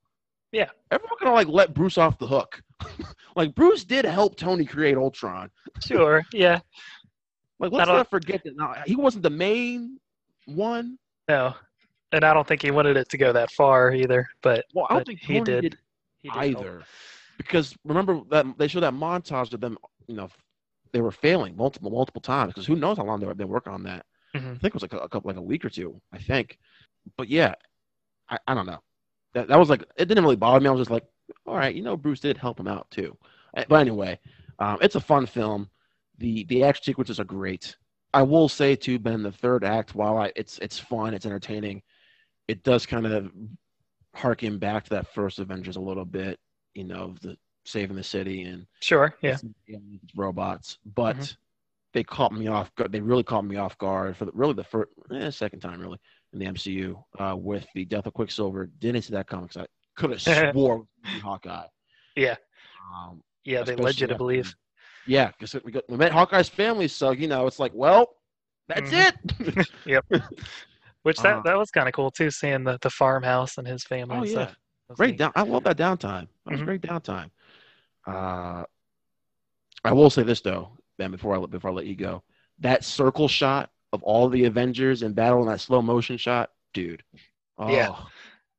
Yeah. 0.51 0.69
Everyone 0.91 1.17
kind 1.19 1.29
of 1.29 1.35
like 1.35 1.47
let 1.47 1.73
Bruce 1.73 1.97
off 1.97 2.17
the 2.17 2.27
hook. 2.27 2.61
like 3.35 3.53
Bruce 3.55 3.83
did 3.83 4.05
help 4.05 4.37
Tony 4.37 4.63
create 4.65 4.95
Ultron. 4.95 5.49
Sure, 5.85 6.23
yeah, 6.31 6.59
Like, 7.59 7.71
let's 7.71 7.89
don't- 7.89 8.09
forget 8.09 8.41
that 8.45 8.55
now, 8.55 8.75
he 8.85 8.95
wasn't 8.95 9.23
the 9.23 9.29
main 9.31 9.99
one. 10.45 10.97
no, 11.27 11.53
and 12.13 12.23
I 12.23 12.33
don't 12.33 12.47
think 12.47 12.61
he 12.61 12.71
wanted 12.71 12.95
it 12.95 13.09
to 13.09 13.17
go 13.17 13.33
that 13.33 13.51
far 13.51 13.91
either. 13.93 14.25
But 14.41 14.65
Well, 14.73 14.87
I 14.89 14.93
don't 14.95 15.07
think 15.07 15.19
he 15.19 15.41
did. 15.41 15.61
did, 15.61 15.77
he 16.19 16.29
did 16.29 16.35
help. 16.35 16.45
either, 16.65 16.83
because 17.37 17.75
remember 17.83 18.21
that 18.29 18.45
they 18.57 18.67
showed 18.69 18.81
that 18.81 18.93
montage 18.93 19.51
of 19.53 19.59
them. 19.59 19.77
You 20.07 20.15
know, 20.15 20.29
they 20.93 21.01
were 21.01 21.11
failing 21.11 21.57
multiple, 21.57 21.91
multiple 21.91 22.21
times. 22.21 22.53
Because 22.53 22.65
who 22.67 22.75
knows 22.77 22.95
how 22.97 23.03
long 23.03 23.19
they 23.19 23.25
were 23.25 23.33
been 23.33 23.49
working 23.49 23.73
on 23.73 23.83
that? 23.83 24.05
Mhm. 24.41 24.55
I 24.55 24.59
think 24.59 24.65
it 24.65 24.73
was 24.73 24.81
like 24.83 24.93
a, 24.93 24.99
a 24.99 25.09
couple, 25.09 25.29
like 25.29 25.37
a 25.37 25.41
week 25.41 25.65
or 25.65 25.69
two. 25.69 26.01
I 26.11 26.17
think, 26.19 26.57
but 27.17 27.29
yeah, 27.29 27.55
I, 28.29 28.39
I 28.47 28.53
don't 28.53 28.65
know. 28.65 28.81
That 29.33 29.47
that 29.49 29.59
was 29.59 29.69
like 29.69 29.81
it 29.97 30.05
didn't 30.07 30.23
really 30.23 30.35
bother 30.35 30.59
me. 30.59 30.67
I 30.67 30.71
was 30.71 30.81
just 30.81 30.91
like, 30.91 31.05
all 31.45 31.55
right, 31.57 31.75
you 31.75 31.83
know, 31.83 31.97
Bruce 31.97 32.19
did 32.21 32.37
help 32.37 32.59
him 32.59 32.67
out 32.67 32.89
too. 32.91 33.17
Uh, 33.55 33.65
But 33.67 33.81
anyway, 33.81 34.19
um, 34.59 34.77
it's 34.81 34.95
a 34.95 35.01
fun 35.01 35.25
film. 35.25 35.69
The 36.19 36.43
the 36.45 36.63
action 36.63 36.83
sequences 36.83 37.19
are 37.19 37.25
great. 37.25 37.75
I 38.13 38.23
will 38.23 38.49
say 38.49 38.75
too, 38.75 38.99
Ben, 38.99 39.21
the 39.23 39.31
third 39.31 39.63
act, 39.63 39.95
while 39.95 40.17
I 40.17 40.31
it's 40.35 40.57
it's 40.59 40.79
fun, 40.79 41.13
it's 41.13 41.25
entertaining, 41.25 41.81
it 42.47 42.63
does 42.63 42.85
kind 42.85 43.05
of 43.05 43.31
harken 44.15 44.57
back 44.57 44.83
to 44.85 44.89
that 44.91 45.07
first 45.13 45.39
Avengers 45.39 45.75
a 45.75 45.81
little 45.81 46.05
bit. 46.05 46.39
You 46.73 46.85
know, 46.85 47.15
the 47.21 47.37
saving 47.65 47.95
the 47.97 48.03
city 48.03 48.43
and 48.43 48.65
Sure, 48.79 49.13
yeah, 49.21 49.37
robots, 50.15 50.77
but 50.95 51.17
Mhm. 51.17 51.37
They 51.97 52.03
caught 52.03 52.31
me 52.31 52.45
off. 52.45 52.71
gu- 52.75 52.87
They 52.89 53.01
really 53.01 53.23
caught 53.23 53.43
me 53.43 53.55
off 53.55 53.75
guard 53.79 54.15
for 54.15 54.25
the, 54.25 54.31
really 54.35 54.53
the 54.53 54.63
first, 54.63 54.91
eh, 55.11 55.31
second 55.31 55.61
time 55.61 55.81
really 55.81 55.97
in 56.31 56.37
the 56.37 56.45
MCU 56.45 57.03
uh, 57.19 57.35
with 57.35 57.65
the 57.73 57.85
death 57.85 58.05
of 58.05 58.13
Quicksilver. 58.13 58.67
Didn't 58.77 59.01
see 59.01 59.13
that 59.13 59.25
comics. 59.27 59.57
I 59.57 59.65
could 59.95 60.11
have 60.11 60.21
swore 60.53 60.75
it 60.75 60.79
was 60.79 60.87
gonna 61.03 61.13
be 61.15 61.19
Hawkeye. 61.19 61.65
Yeah. 62.15 62.35
Um, 62.93 63.23
yeah. 63.45 63.63
They 63.63 63.75
led 63.75 63.99
you 63.99 64.05
to 64.05 64.15
believe. 64.15 64.55
Yeah, 65.07 65.31
because 65.31 65.55
we 65.63 65.71
got 65.71 65.89
we 65.89 65.97
met 65.97 66.11
Hawkeye's 66.11 66.49
family, 66.49 66.87
so 66.87 67.11
you 67.11 67.27
know 67.27 67.47
it's 67.47 67.57
like, 67.57 67.71
well, 67.73 68.07
that's 68.67 68.91
Mhm. 68.91 69.11
it. 69.49 69.67
Yep. 69.87 70.05
Which 71.01 71.17
that 71.21 71.37
Uh, 71.37 71.41
that 71.43 71.57
was 71.57 71.71
kind 71.71 71.87
of 71.87 71.95
cool 71.95 72.11
too, 72.11 72.29
seeing 72.29 72.63
the 72.63 72.77
the 72.83 72.91
farmhouse 72.91 73.57
and 73.57 73.67
his 73.67 73.83
family 73.85 74.17
oh 74.17 74.19
and 74.19 74.27
yeah, 74.29 74.33
stuff. 74.33 74.57
Great 74.97 75.11
neat. 75.11 75.17
down. 75.17 75.31
I 75.35 75.41
love 75.43 75.63
that 75.63 75.77
downtime. 75.77 76.27
That 76.45 76.51
was 76.51 76.61
Mhm. 76.61 76.65
great 76.65 76.81
downtime. 76.81 77.31
Uh, 78.05 78.65
I 79.83 79.93
will 79.93 80.09
say 80.09 80.23
this 80.23 80.41
though, 80.41 80.76
Ben, 80.97 81.11
before 81.11 81.35
I 81.35 81.37
let- 81.37 81.49
before 81.51 81.71
I 81.71 81.73
let 81.73 81.85
you 81.85 81.95
go, 81.95 82.23
that 82.59 82.83
circle 82.83 83.27
shot 83.27 83.69
of 83.93 84.03
all 84.03 84.29
the 84.29 84.45
Avengers 84.45 85.03
in 85.03 85.13
battle 85.13 85.41
and 85.41 85.49
that 85.49 85.59
slow 85.61 85.81
motion 85.81 86.17
shot, 86.17 86.51
dude. 86.73 87.03
Oh, 87.57 87.69
Yeah. 87.71 87.95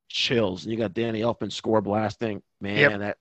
chills. 0.09 0.64
And 0.64 0.72
you 0.72 0.79
got 0.79 0.94
Danny 0.94 1.20
Elfman 1.20 1.53
score 1.53 1.81
blasting, 1.81 2.42
man. 2.61 2.79
Yep. 2.79 2.98
That. 3.01 3.18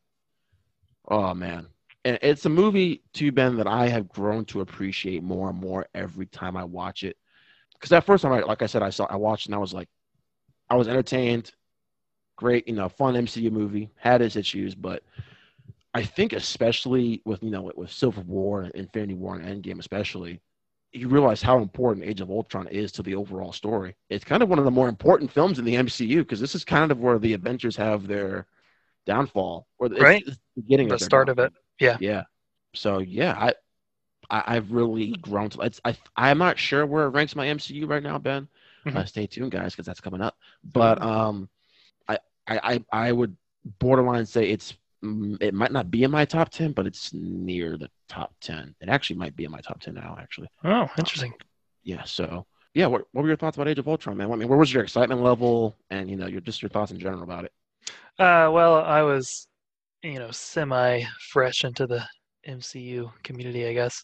Oh 1.09 1.33
man, 1.33 1.67
and 2.03 2.19
it's 2.21 2.45
a 2.45 2.49
movie 2.49 3.01
too, 3.13 3.31
Ben, 3.31 3.57
that 3.57 3.67
I 3.67 3.87
have 3.87 4.09
grown 4.09 4.45
to 4.45 4.61
appreciate 4.61 5.23
more 5.23 5.49
and 5.49 5.59
more 5.59 5.87
every 5.93 6.25
time 6.25 6.57
I 6.57 6.63
watch 6.65 7.03
it. 7.03 7.17
Because 7.73 7.89
that 7.91 8.03
first 8.05 8.23
time, 8.23 8.33
I, 8.33 8.39
like 8.41 8.61
I 8.61 8.65
said, 8.65 8.81
I 8.83 8.89
saw, 8.89 9.05
I 9.05 9.15
watched, 9.15 9.45
and 9.45 9.55
I 9.55 9.59
was 9.59 9.73
like, 9.73 9.87
I 10.69 10.75
was 10.75 10.87
entertained. 10.87 11.53
Great, 12.35 12.67
you 12.67 12.73
know, 12.73 12.89
fun 12.89 13.15
MCU 13.15 13.51
movie. 13.51 13.89
Had 13.95 14.21
its 14.21 14.35
issues, 14.35 14.75
but 14.75 15.03
I 15.97 16.03
think 16.03 16.33
especially 16.33 17.21
with 17.25 17.43
you 17.43 17.49
know 17.51 17.71
with 17.75 17.91
Civil 17.91 18.23
War, 18.23 18.65
Infinity 18.75 19.15
War, 19.15 19.35
and 19.35 19.63
Endgame, 19.63 19.79
especially, 19.79 20.41
you 20.91 21.09
realize 21.09 21.41
how 21.41 21.59
important 21.59 22.05
Age 22.05 22.21
of 22.21 22.29
Ultron 22.29 22.67
is 22.67 22.91
to 22.93 23.03
the 23.03 23.15
overall 23.15 23.51
story. 23.53 23.95
It's 24.09 24.25
kind 24.25 24.43
of 24.43 24.49
one 24.49 24.59
of 24.59 24.65
the 24.65 24.71
more 24.71 24.89
important 24.89 25.31
films 25.31 25.59
in 25.59 25.65
the 25.65 25.75
MCU 25.75 26.19
because 26.19 26.39
this 26.39 26.55
is 26.55 26.63
kind 26.63 26.91
of 26.91 26.99
where 26.99 27.19
the 27.19 27.33
Avengers 27.33 27.75
have 27.77 28.07
their 28.07 28.47
downfall, 29.05 29.67
or 29.79 29.89
Right. 29.89 30.25
the 30.25 30.37
beginning 30.55 30.89
The 30.89 30.99
start 30.99 31.29
of 31.29 31.39
it. 31.39 31.53
Yeah. 31.79 31.97
yeah. 31.99 32.23
So 32.75 32.99
yeah, 32.99 33.35
I, 33.37 33.53
I 34.29 34.55
I've 34.57 34.71
really 34.71 35.13
grown 35.13 35.49
to. 35.51 35.61
It's, 35.61 35.81
I 35.85 35.95
I'm 36.15 36.37
not 36.37 36.59
sure 36.59 36.85
where 36.85 37.05
it 37.05 37.09
ranks 37.11 37.35
my 37.35 37.47
MCU 37.47 37.87
right 37.87 38.03
now, 38.03 38.17
Ben. 38.19 38.47
Uh, 38.93 39.03
Mhm. 39.03 39.07
stay 39.07 39.27
tuned, 39.27 39.51
guys, 39.51 39.73
because 39.73 39.85
that's 39.85 40.01
coming 40.01 40.21
up. 40.21 40.37
But 40.73 41.01
um, 41.01 41.49
I 42.07 42.19
I 42.47 42.59
I, 42.91 43.07
I 43.07 43.11
would 43.11 43.35
borderline 43.79 44.25
say 44.25 44.49
it's 44.51 44.75
it 45.01 45.53
might 45.53 45.71
not 45.71 45.91
be 45.91 46.03
in 46.03 46.11
my 46.11 46.25
top 46.25 46.49
ten, 46.49 46.71
but 46.71 46.87
it's 46.87 47.13
near 47.13 47.77
the 47.77 47.89
top 48.09 48.33
ten. 48.41 48.75
It 48.81 48.89
actually 48.89 49.17
might 49.17 49.35
be 49.35 49.45
in 49.45 49.51
my 49.51 49.61
top 49.61 49.79
ten 49.79 49.95
now, 49.95 50.17
actually. 50.19 50.49
Oh, 50.63 50.89
interesting. 50.97 51.33
Yeah. 51.83 52.03
So 52.03 52.45
yeah, 52.77 52.85
what, 52.85 53.05
what 53.11 53.23
were 53.23 53.27
your 53.27 53.37
thoughts 53.37 53.57
about 53.57 53.67
Age 53.67 53.79
of 53.79 53.87
Ultron, 53.87 54.17
man? 54.17 54.31
I 54.31 54.35
mean, 54.35 54.47
where 54.47 54.57
was 54.57 54.71
your 54.71 54.83
excitement 54.83 55.23
level, 55.23 55.75
and 55.89 56.09
you 56.09 56.15
know, 56.15 56.27
your 56.27 56.41
just 56.41 56.61
your 56.61 56.69
thoughts 56.69 56.91
in 56.91 56.99
general 56.99 57.23
about 57.23 57.45
it? 57.45 57.51
Uh, 58.19 58.51
well, 58.51 58.75
I 58.83 59.01
was, 59.01 59.47
you 60.03 60.19
know, 60.19 60.29
semi 60.29 61.01
fresh 61.31 61.63
into 61.63 61.87
the 61.87 62.05
MCU 62.47 63.11
community, 63.23 63.65
I 63.65 63.73
guess. 63.73 64.03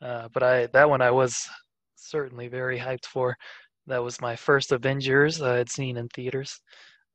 Uh, 0.00 0.28
but 0.32 0.42
I 0.42 0.66
that 0.68 0.88
one 0.88 1.02
I 1.02 1.10
was 1.10 1.36
certainly 1.96 2.48
very 2.48 2.78
hyped 2.78 3.04
for. 3.04 3.36
That 3.86 4.02
was 4.02 4.22
my 4.22 4.36
first 4.36 4.72
Avengers 4.72 5.42
I 5.42 5.56
had 5.56 5.68
seen 5.68 5.98
in 5.98 6.08
theaters, 6.08 6.58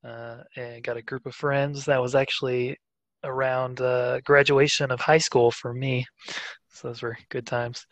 uh, 0.03 0.43
and 0.55 0.83
got 0.83 0.97
a 0.97 1.01
group 1.01 1.25
of 1.25 1.33
friends. 1.33 1.85
That 1.85 2.01
was 2.01 2.13
actually 2.13 2.77
around 3.23 3.81
uh, 3.81 4.19
graduation 4.21 4.91
of 4.91 4.99
high 4.99 5.17
school 5.17 5.51
for 5.51 5.73
me, 5.73 6.05
so 6.69 6.87
those 6.87 7.01
were 7.01 7.17
good 7.29 7.45
times. 7.45 7.85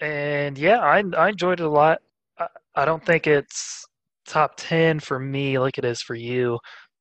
And 0.00 0.58
yeah, 0.58 0.80
I 0.80 1.02
I 1.16 1.30
enjoyed 1.30 1.60
it 1.60 1.66
a 1.66 1.68
lot. 1.68 1.98
I, 2.38 2.48
I 2.74 2.84
don't 2.84 3.04
think 3.04 3.26
it's 3.26 3.84
top 4.26 4.54
ten 4.56 5.00
for 5.00 5.18
me 5.18 5.58
like 5.58 5.78
it 5.78 5.84
is 5.84 6.02
for 6.02 6.14
you, 6.14 6.58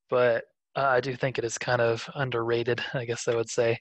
but 0.09 0.43
uh, 0.75 0.81
I 0.83 1.01
do 1.01 1.15
think 1.15 1.37
it 1.37 1.45
is 1.45 1.57
kind 1.57 1.81
of 1.81 2.07
underrated, 2.15 2.81
I 2.93 3.05
guess 3.05 3.27
I 3.27 3.35
would 3.35 3.49
say. 3.49 3.77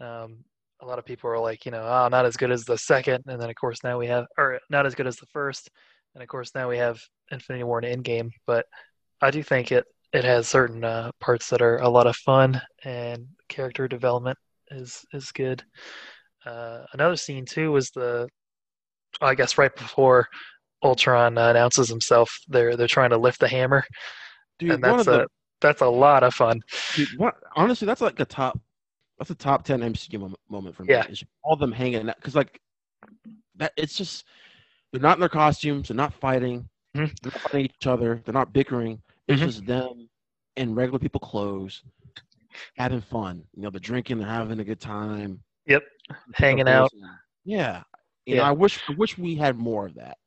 Um, 0.00 0.44
a 0.80 0.86
lot 0.86 0.98
of 0.98 1.04
people 1.04 1.30
are 1.30 1.38
like, 1.38 1.64
you 1.64 1.72
know, 1.72 1.82
oh, 1.82 2.08
not 2.08 2.26
as 2.26 2.36
good 2.36 2.52
as 2.52 2.64
the 2.64 2.78
second, 2.78 3.24
and 3.26 3.40
then 3.40 3.50
of 3.50 3.56
course 3.56 3.82
now 3.82 3.98
we 3.98 4.06
have, 4.08 4.26
or 4.38 4.60
not 4.70 4.86
as 4.86 4.94
good 4.94 5.06
as 5.06 5.16
the 5.16 5.26
first, 5.26 5.70
and 6.14 6.22
of 6.22 6.28
course 6.28 6.50
now 6.54 6.68
we 6.68 6.76
have 6.78 7.00
Infinity 7.30 7.64
War 7.64 7.78
and 7.78 8.04
Endgame. 8.04 8.30
But 8.46 8.66
I 9.20 9.30
do 9.30 9.42
think 9.42 9.72
it 9.72 9.84
it 10.16 10.24
has 10.24 10.48
certain 10.48 10.82
uh, 10.82 11.10
parts 11.20 11.50
that 11.50 11.60
are 11.60 11.76
a 11.78 11.88
lot 11.88 12.06
of 12.06 12.16
fun, 12.16 12.60
and 12.84 13.26
character 13.48 13.86
development 13.86 14.38
is 14.70 15.04
is 15.12 15.30
good. 15.30 15.62
Uh, 16.44 16.84
another 16.94 17.16
scene 17.16 17.44
too 17.44 17.70
was 17.72 17.90
the, 17.90 18.26
I 19.20 19.34
guess 19.34 19.58
right 19.58 19.74
before 19.74 20.26
Ultron 20.82 21.36
uh, 21.36 21.50
announces 21.50 21.88
himself, 21.88 22.30
they're 22.48 22.76
they're 22.76 22.86
trying 22.86 23.10
to 23.10 23.18
lift 23.18 23.40
the 23.40 23.48
hammer, 23.48 23.84
Dude, 24.58 24.70
and 24.72 24.82
that's 24.82 25.06
a 25.06 25.10
the 25.10 25.26
that's 25.60 25.82
a 25.82 25.86
lot 25.86 26.22
of 26.22 26.34
fun. 26.34 26.62
dude, 26.94 27.08
what, 27.18 27.34
honestly, 27.54 27.86
that's 27.86 28.00
like 28.00 28.18
a 28.18 28.24
top. 28.24 28.58
That's 29.18 29.30
a 29.30 29.34
top 29.34 29.64
ten 29.64 29.80
MCU 29.80 30.18
moment, 30.18 30.40
moment 30.48 30.76
for 30.76 30.84
me. 30.84 30.92
Yeah. 30.92 31.06
Is 31.08 31.24
all 31.42 31.54
of 31.54 31.60
them 31.60 31.72
hanging 31.72 32.08
out 32.08 32.16
because 32.16 32.34
like 32.34 32.58
that. 33.56 33.72
It's 33.76 33.96
just 33.96 34.24
they're 34.92 35.00
not 35.00 35.16
in 35.16 35.20
their 35.20 35.28
costumes. 35.28 35.88
They're 35.88 35.96
not 35.96 36.14
fighting. 36.14 36.68
Mhm. 36.96 37.12
They're 37.20 37.32
not 37.32 37.40
fighting 37.40 37.64
each 37.66 37.86
other. 37.86 38.22
They're 38.24 38.32
not 38.32 38.52
bickering. 38.52 39.02
It's 39.28 39.40
Mhm. 39.40 39.44
just 39.44 39.66
them 39.66 40.08
in 40.56 40.74
regular 40.74 40.98
people 40.98 41.20
clothes, 41.20 41.82
having 42.76 43.00
fun. 43.00 43.44
You 43.54 43.62
know, 43.62 43.70
they're 43.70 43.80
drinking. 43.80 44.18
They're 44.18 44.28
having 44.28 44.60
a 44.60 44.64
good 44.64 44.80
time. 44.80 45.42
Yep, 45.66 45.82
hanging 46.34 46.68
out. 46.68 46.90
Yeah. 47.44 47.82
You 48.24 48.36
know, 48.36 48.42
I 48.42 48.52
wish 48.52 48.80
I 48.88 48.92
wish 48.92 49.18
we 49.18 49.34
had 49.36 49.56
more 49.56 49.86
of 49.86 49.94
that. 49.94 50.18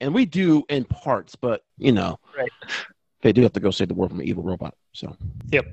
And 0.00 0.14
we 0.14 0.24
do 0.24 0.64
in 0.70 0.84
parts, 0.84 1.36
but 1.36 1.62
you 1.76 1.92
know, 1.92 2.18
Right. 2.36 2.50
they 3.22 3.32
do 3.32 3.42
have 3.42 3.52
to 3.52 3.60
go 3.60 3.70
save 3.70 3.88
the 3.88 3.94
world 3.94 4.10
from 4.10 4.20
an 4.20 4.26
evil 4.26 4.42
robot. 4.42 4.74
So 4.92 5.16
Yep. 5.52 5.66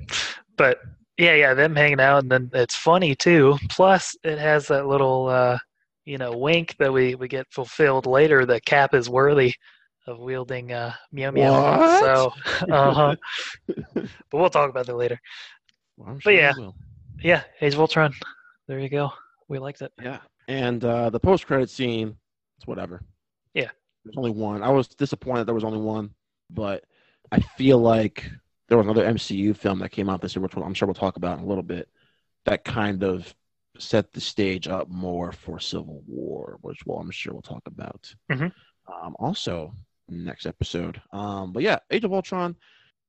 But 0.56 0.80
yeah, 1.16 1.34
yeah, 1.34 1.54
them 1.54 1.74
hanging 1.74 2.00
out, 2.00 2.22
and 2.22 2.30
then 2.30 2.50
it's 2.52 2.76
funny 2.76 3.14
too. 3.14 3.58
Plus, 3.68 4.14
it 4.22 4.38
has 4.38 4.68
that 4.68 4.86
little, 4.86 5.28
uh, 5.28 5.58
you 6.04 6.16
know, 6.18 6.36
wink 6.36 6.76
that 6.78 6.92
we 6.92 7.14
we 7.14 7.28
get 7.28 7.46
fulfilled 7.50 8.06
later. 8.06 8.44
That 8.46 8.64
Cap 8.64 8.94
is 8.94 9.08
worthy 9.10 9.54
of 10.08 10.18
wielding 10.18 10.72
uh, 10.72 10.94
Meow 11.12 11.30
Meow. 11.30 11.52
What? 11.52 12.00
So, 12.00 12.32
uh 12.72 12.94
huh. 12.94 13.16
but 13.94 14.08
we'll 14.32 14.50
talk 14.50 14.70
about 14.70 14.86
that 14.86 14.96
later. 14.96 15.20
Well, 15.96 16.18
sure 16.18 16.32
yeah. 16.32 16.52
Yeah, 17.22 17.42
Age 17.60 17.74
of 17.74 17.80
Ultron. 17.80 18.14
There 18.66 18.78
you 18.78 18.88
go. 18.88 19.12
We 19.48 19.58
liked 19.58 19.82
it. 19.82 19.92
Yeah. 20.00 20.18
And 20.46 20.84
uh 20.84 21.10
the 21.10 21.20
post 21.20 21.46
credit 21.46 21.70
scene, 21.70 22.16
it's 22.56 22.66
whatever. 22.66 23.02
Yeah. 23.54 23.70
There's 24.04 24.16
only 24.16 24.30
one. 24.30 24.62
I 24.62 24.70
was 24.70 24.88
disappointed 24.88 25.44
there 25.44 25.54
was 25.54 25.64
only 25.64 25.80
one, 25.80 26.14
but 26.50 26.84
I 27.30 27.40
feel 27.40 27.78
like 27.78 28.30
there 28.68 28.78
was 28.78 28.86
another 28.86 29.04
MCU 29.04 29.56
film 29.56 29.80
that 29.80 29.90
came 29.90 30.08
out 30.08 30.20
this 30.20 30.36
year, 30.36 30.42
which 30.42 30.54
I'm 30.56 30.74
sure 30.74 30.86
we'll 30.86 30.94
talk 30.94 31.16
about 31.16 31.38
in 31.38 31.44
a 31.44 31.48
little 31.48 31.62
bit, 31.62 31.88
that 32.44 32.64
kind 32.64 33.02
of 33.02 33.34
set 33.78 34.12
the 34.12 34.20
stage 34.20 34.68
up 34.68 34.88
more 34.88 35.32
for 35.32 35.58
Civil 35.58 36.02
War, 36.06 36.58
which 36.62 36.80
well, 36.86 36.98
I'm 36.98 37.10
sure 37.10 37.32
we'll 37.32 37.42
talk 37.42 37.66
about. 37.66 38.14
Mhm. 38.30 38.52
Um, 38.86 39.16
also 39.18 39.74
next 40.08 40.46
episode. 40.46 41.00
Um, 41.12 41.52
but 41.52 41.62
yeah, 41.62 41.78
Age 41.90 42.04
of 42.04 42.12
Ultron, 42.12 42.56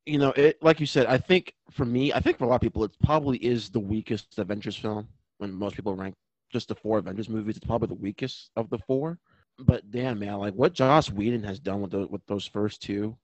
you 0.05 0.17
know, 0.17 0.31
it 0.31 0.61
like 0.61 0.79
you 0.79 0.85
said, 0.85 1.05
I 1.05 1.17
think 1.17 1.53
for 1.71 1.85
me, 1.85 2.13
I 2.13 2.19
think 2.19 2.37
for 2.37 2.45
a 2.45 2.47
lot 2.47 2.55
of 2.55 2.61
people, 2.61 2.83
it 2.83 2.91
probably 3.03 3.37
is 3.37 3.69
the 3.69 3.79
weakest 3.79 4.37
Avengers 4.37 4.75
film. 4.75 5.07
When 5.37 5.53
most 5.53 5.75
people 5.75 5.95
rank 5.95 6.15
just 6.51 6.67
the 6.67 6.75
four 6.75 6.97
Avengers 6.97 7.29
movies, 7.29 7.57
it's 7.57 7.65
probably 7.65 7.87
the 7.87 7.93
weakest 7.93 8.51
of 8.55 8.69
the 8.69 8.79
four. 8.79 9.19
But 9.57 9.89
damn, 9.91 10.19
man, 10.19 10.37
like 10.37 10.53
what 10.53 10.73
Joss 10.73 11.11
Whedon 11.11 11.43
has 11.43 11.59
done 11.59 11.81
with 11.81 11.91
those 11.91 12.09
with 12.09 12.25
those 12.27 12.45
first 12.45 12.81
two, 12.81 13.17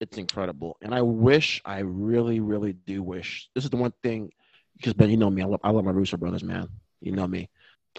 it's 0.00 0.18
incredible. 0.18 0.76
And 0.82 0.94
I 0.94 1.02
wish, 1.02 1.62
I 1.64 1.80
really, 1.80 2.40
really 2.40 2.72
do 2.72 3.02
wish. 3.02 3.48
This 3.54 3.64
is 3.64 3.70
the 3.70 3.76
one 3.76 3.92
thing, 4.02 4.30
because 4.76 4.94
Ben, 4.94 5.10
you 5.10 5.16
know 5.16 5.30
me, 5.30 5.42
I 5.42 5.46
love, 5.46 5.60
I 5.62 5.70
love 5.70 5.84
my 5.84 5.90
Russo 5.90 6.16
brothers, 6.16 6.44
man. 6.44 6.68
You 7.00 7.12
know 7.12 7.26
me. 7.26 7.48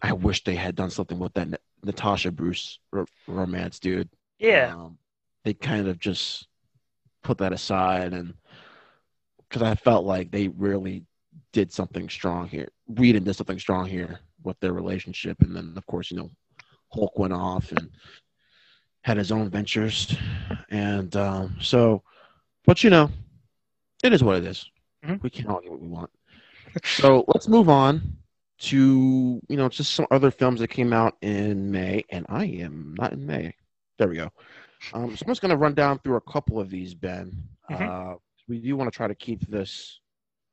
I 0.03 0.13
wish 0.13 0.43
they 0.43 0.55
had 0.55 0.75
done 0.75 0.91
something 0.91 1.17
with 1.17 1.33
that 1.33 1.59
Natasha 1.83 2.31
Bruce 2.31 2.79
ro- 2.91 3.05
romance, 3.27 3.79
dude. 3.79 4.09
Yeah. 4.37 4.75
Um, 4.75 4.97
they 5.47 5.53
kind 5.53 5.87
of 5.87 5.97
just 5.97 6.45
put 7.23 7.37
that 7.37 7.53
aside, 7.53 8.11
and 8.11 8.33
because 9.47 9.61
I 9.61 9.75
felt 9.75 10.03
like 10.03 10.29
they 10.29 10.49
really 10.49 11.05
did 11.53 11.71
something 11.71 12.09
strong 12.09 12.49
here. 12.49 12.67
Whedon 12.87 13.23
did 13.23 13.33
something 13.33 13.57
strong 13.57 13.85
here 13.85 14.19
with 14.43 14.59
their 14.59 14.73
relationship, 14.73 15.37
and 15.39 15.55
then 15.55 15.73
of 15.77 15.85
course, 15.87 16.11
you 16.11 16.17
know, 16.17 16.29
Hulk 16.91 17.17
went 17.17 17.31
off 17.31 17.71
and 17.71 17.89
had 19.03 19.15
his 19.15 19.31
own 19.31 19.49
ventures, 19.49 20.17
and 20.69 21.15
um, 21.15 21.55
so, 21.61 22.03
but 22.65 22.83
you 22.83 22.89
know, 22.89 23.09
it 24.03 24.11
is 24.11 24.21
what 24.21 24.35
it 24.35 24.43
is. 24.43 24.69
Mhm. 25.05 25.23
We 25.23 25.29
can't 25.29 25.47
all 25.47 25.61
get 25.61 25.71
what 25.71 25.81
we 25.81 25.87
want. 25.87 26.09
so 26.83 27.23
let's 27.29 27.47
move 27.47 27.69
on 27.69 28.17
to 28.59 29.41
you 29.47 29.55
know 29.55 29.69
just 29.69 29.93
some 29.93 30.07
other 30.11 30.29
films 30.29 30.59
that 30.59 30.67
came 30.67 30.91
out 30.91 31.15
in 31.21 31.71
May, 31.71 32.03
and 32.11 32.25
I 32.27 32.43
am 32.47 32.95
not 32.99 33.13
in 33.13 33.25
May. 33.25 33.55
There 33.97 34.09
we 34.09 34.17
go. 34.17 34.29
Um, 34.93 35.15
so 35.15 35.23
I'm 35.25 35.31
just 35.31 35.41
going 35.41 35.51
to 35.51 35.57
run 35.57 35.73
down 35.73 35.99
through 35.99 36.15
a 36.17 36.21
couple 36.21 36.59
of 36.59 36.69
these, 36.69 36.93
Ben. 36.93 37.31
Mhm. 37.69 38.13
Uh, 38.13 38.17
we 38.47 38.59
do 38.59 38.75
want 38.77 38.91
to 38.91 38.95
try 38.95 39.07
to 39.07 39.15
keep 39.15 39.45
this 39.47 39.99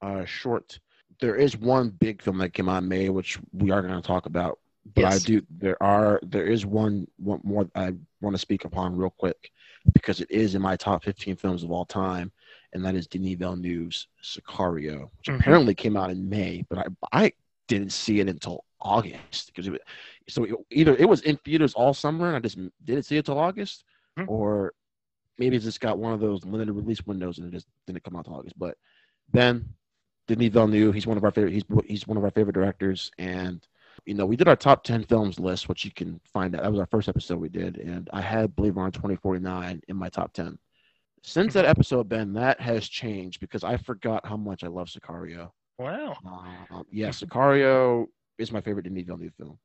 uh, 0.03 0.25
short. 0.25 0.79
There 1.21 1.37
is 1.37 1.57
one 1.57 1.91
big 1.91 2.21
film 2.23 2.39
that 2.39 2.53
came 2.53 2.69
out 2.69 2.83
in 2.83 2.89
May, 2.89 3.09
which 3.09 3.39
we 3.53 3.71
are 3.71 3.81
going 3.83 3.95
to 3.95 4.07
talk 4.07 4.27
about. 4.27 4.59
But 4.95 5.05
I 5.07 5.19
do. 5.19 5.41
There 5.49 5.83
are. 5.83 6.21
There 6.23 6.45
is 6.47 6.67
one. 6.67 7.07
One 7.17 7.41
more 7.43 7.71
I 7.75 7.95
want 8.21 8.35
to 8.35 8.39
speak 8.39 8.67
upon 8.67 8.95
real 8.97 9.09
quick 9.17 9.51
because 9.95 10.21
it 10.21 10.31
is 10.31 10.55
in 10.55 10.61
my 10.61 10.77
top 10.77 11.05
15 11.05 11.37
films 11.37 11.63
of 11.63 11.71
all 11.71 11.87
time, 11.87 12.31
and 12.75 12.85
that 12.85 12.95
is 12.95 13.07
Denis 13.07 13.37
Villeneuve's 13.39 14.09
Sicario, 14.23 15.09
which 15.17 15.29
Mhm. 15.29 15.41
apparently 15.41 15.75
came 15.75 15.97
out 15.97 16.11
in 16.11 16.29
May, 16.29 16.65
but 16.69 16.79
I 16.79 16.85
I 17.25 17.33
didn't 17.67 17.93
see 17.93 18.21
it 18.21 18.29
until 18.29 18.65
August 18.81 19.47
because 19.47 19.67
it 19.69 19.71
was, 19.71 19.81
so 20.29 20.45
it- 20.45 20.55
either 20.71 20.95
it 20.97 21.09
was 21.09 21.23
in 21.23 21.39
theaters 21.39 21.73
all 21.73 21.95
summer 21.95 22.27
and 22.29 22.37
I 22.37 22.41
just 22.41 22.59
didn't 22.85 23.05
see 23.07 23.17
it 23.17 23.25
till 23.25 23.39
August, 23.39 23.85
Mhm. 24.19 24.29
or 24.29 24.73
maybe 25.39 25.57
it's 25.57 25.65
just 25.65 25.81
got 25.81 25.99
one 25.99 26.13
of 26.13 26.21
those 26.21 26.45
limited 26.45 26.73
release 26.73 27.05
windows 27.07 27.39
and 27.39 27.49
it 27.49 27.51
just 27.57 27.67
didn't 27.87 28.05
come 28.05 28.15
out 28.17 28.25
till 28.27 28.35
August. 28.37 28.59
But 28.59 28.77
Ben, 29.33 29.75
Denis 30.29 30.53
Villeneuve, 30.53 30.95
he's 30.95 31.07
one 31.07 31.17
of 31.17 31.25
our 31.25 31.31
favorite. 31.33 31.53
He's 31.53 31.65
he's 31.87 32.07
one 32.07 32.17
of 32.17 32.25
our 32.25 32.31
favorite 32.31 32.55
directors, 32.55 33.11
and 33.19 33.67
you 34.07 34.15
know 34.15 34.25
we 34.27 34.37
did 34.37 34.49
our 34.49 34.57
top 34.57 34.85
ten 34.85 35.03
films 35.05 35.39
list, 35.41 35.69
which 35.69 35.85
you 35.85 35.91
can 35.91 36.21
find 36.33 36.55
out. 36.55 36.63
That 36.63 36.71
was 36.71 36.81
our 36.81 36.87
first 36.87 37.09
episode 37.09 37.39
we 37.39 37.49
did, 37.49 37.77
and 37.79 38.09
I 38.13 38.21
had 38.21 38.55
Blade 38.57 38.77
Runner 38.77 38.91
twenty 38.91 39.17
forty 39.17 39.41
nine 39.41 39.81
in 39.89 39.97
my 39.97 40.09
top 40.09 40.33
ten. 40.33 40.59
Since 41.23 41.55
that 41.55 41.65
episode, 41.65 42.09
Ben, 42.09 42.35
that 42.35 42.61
has 42.61 42.87
changed 42.89 43.41
because 43.41 43.65
I 43.65 43.77
forgot 43.79 44.27
how 44.27 44.37
much 44.37 44.63
I 44.63 44.69
love 44.69 44.89
Sicario. 44.89 45.51
Wow. 45.79 46.17
Um, 46.71 46.85
yeah, 46.91 47.09
Sicario 47.09 48.07
is 48.39 48.53
my 48.53 48.61
favorite 48.61 48.83
Denis 48.85 49.05
Villeneuve 49.07 49.35
film. 49.35 49.59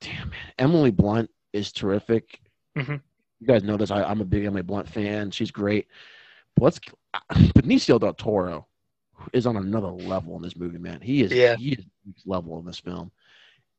Damn 0.00 0.28
man, 0.30 0.52
Emily 0.58 0.90
Blunt 0.90 1.30
is 1.52 1.72
terrific. 1.72 2.40
Mhm. 2.76 3.00
You 3.40 3.46
guys 3.46 3.62
know 3.62 3.76
this. 3.76 3.90
I, 3.90 4.02
I'm 4.02 4.20
a 4.20 4.24
big 4.24 4.44
Emily 4.44 4.62
Blunt 4.62 4.88
fan. 4.88 5.30
She's 5.30 5.50
great. 5.50 5.86
But 6.56 6.64
let's 6.64 6.80
Benicio 7.54 8.00
del 8.00 8.14
Toro 8.14 8.66
is 9.32 9.46
on 9.46 9.56
another 9.56 9.88
level 9.88 10.36
in 10.36 10.42
this 10.42 10.56
movie, 10.56 10.78
man. 10.78 11.00
He 11.00 11.22
is 11.22 11.32
Yeah. 11.32 11.56
he 11.56 11.72
is 11.72 11.84
level 12.26 12.58
in 12.58 12.64
this 12.66 12.78
film. 12.78 13.10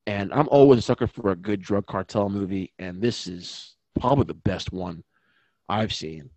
And 0.07 0.33
I'm 0.33 0.47
always 0.49 0.79
a 0.79 0.81
sucker 0.81 1.07
for 1.07 1.31
a 1.31 1.35
good 1.35 1.61
drug 1.61 1.85
cartel 1.85 2.29
movie, 2.29 2.73
and 2.79 3.01
this 3.01 3.27
is 3.27 3.75
probably 3.99 4.25
the 4.25 4.33
best 4.33 4.71
one 4.71 5.03
I've 5.67 5.93
seen. 5.93 6.29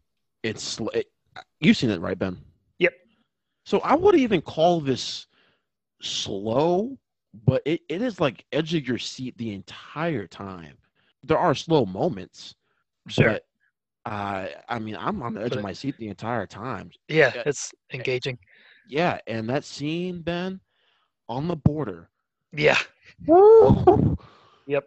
It's 0.43 0.79
it, 0.93 1.07
you've 1.61 1.77
seen 1.77 1.91
it, 1.91 2.01
right, 2.01 2.19
Ben? 2.19 2.37
Yep. 2.81 2.93
So 3.65 3.79
I 3.81 3.95
would 3.95 4.17
even 4.17 4.43
call 4.43 4.81
this 4.81 5.27
slow, 6.03 6.99
but 7.47 7.63
it, 7.65 7.81
it 7.89 8.03
is 8.03 8.21
like 8.21 8.45
edge 8.53 8.75
of 8.75 8.87
your 8.87 8.99
seat 8.99 9.39
the 9.39 9.53
entire 9.55 10.27
time. 10.27 10.77
There 11.25 11.39
are 11.39 11.55
slow 11.55 11.87
moments, 11.87 12.57
Sure. 13.09 13.33
but 13.33 13.45
uh, 14.13 14.47
I 14.69 14.79
mean, 14.79 14.97
I'm 14.99 15.23
on 15.23 15.35
the 15.35 15.43
edge 15.43 15.51
But 15.51 15.59
of 15.59 15.65
my 15.65 15.73
seat 15.73 15.97
the 15.99 16.09
entire 16.09 16.47
time. 16.47 16.91
yeah, 17.09 17.33
yeah. 17.35 17.43
it's 17.47 17.73
engaging. 17.93 18.39
Yeah, 18.89 19.19
and 19.27 19.49
that 19.49 19.65
scene, 19.65 20.23
Ben, 20.23 20.61
on 21.29 21.47
the 21.49 21.57
border. 21.57 22.11
Yeah. 22.53 22.79
Woo! 23.27 24.17
Yep. 24.67 24.85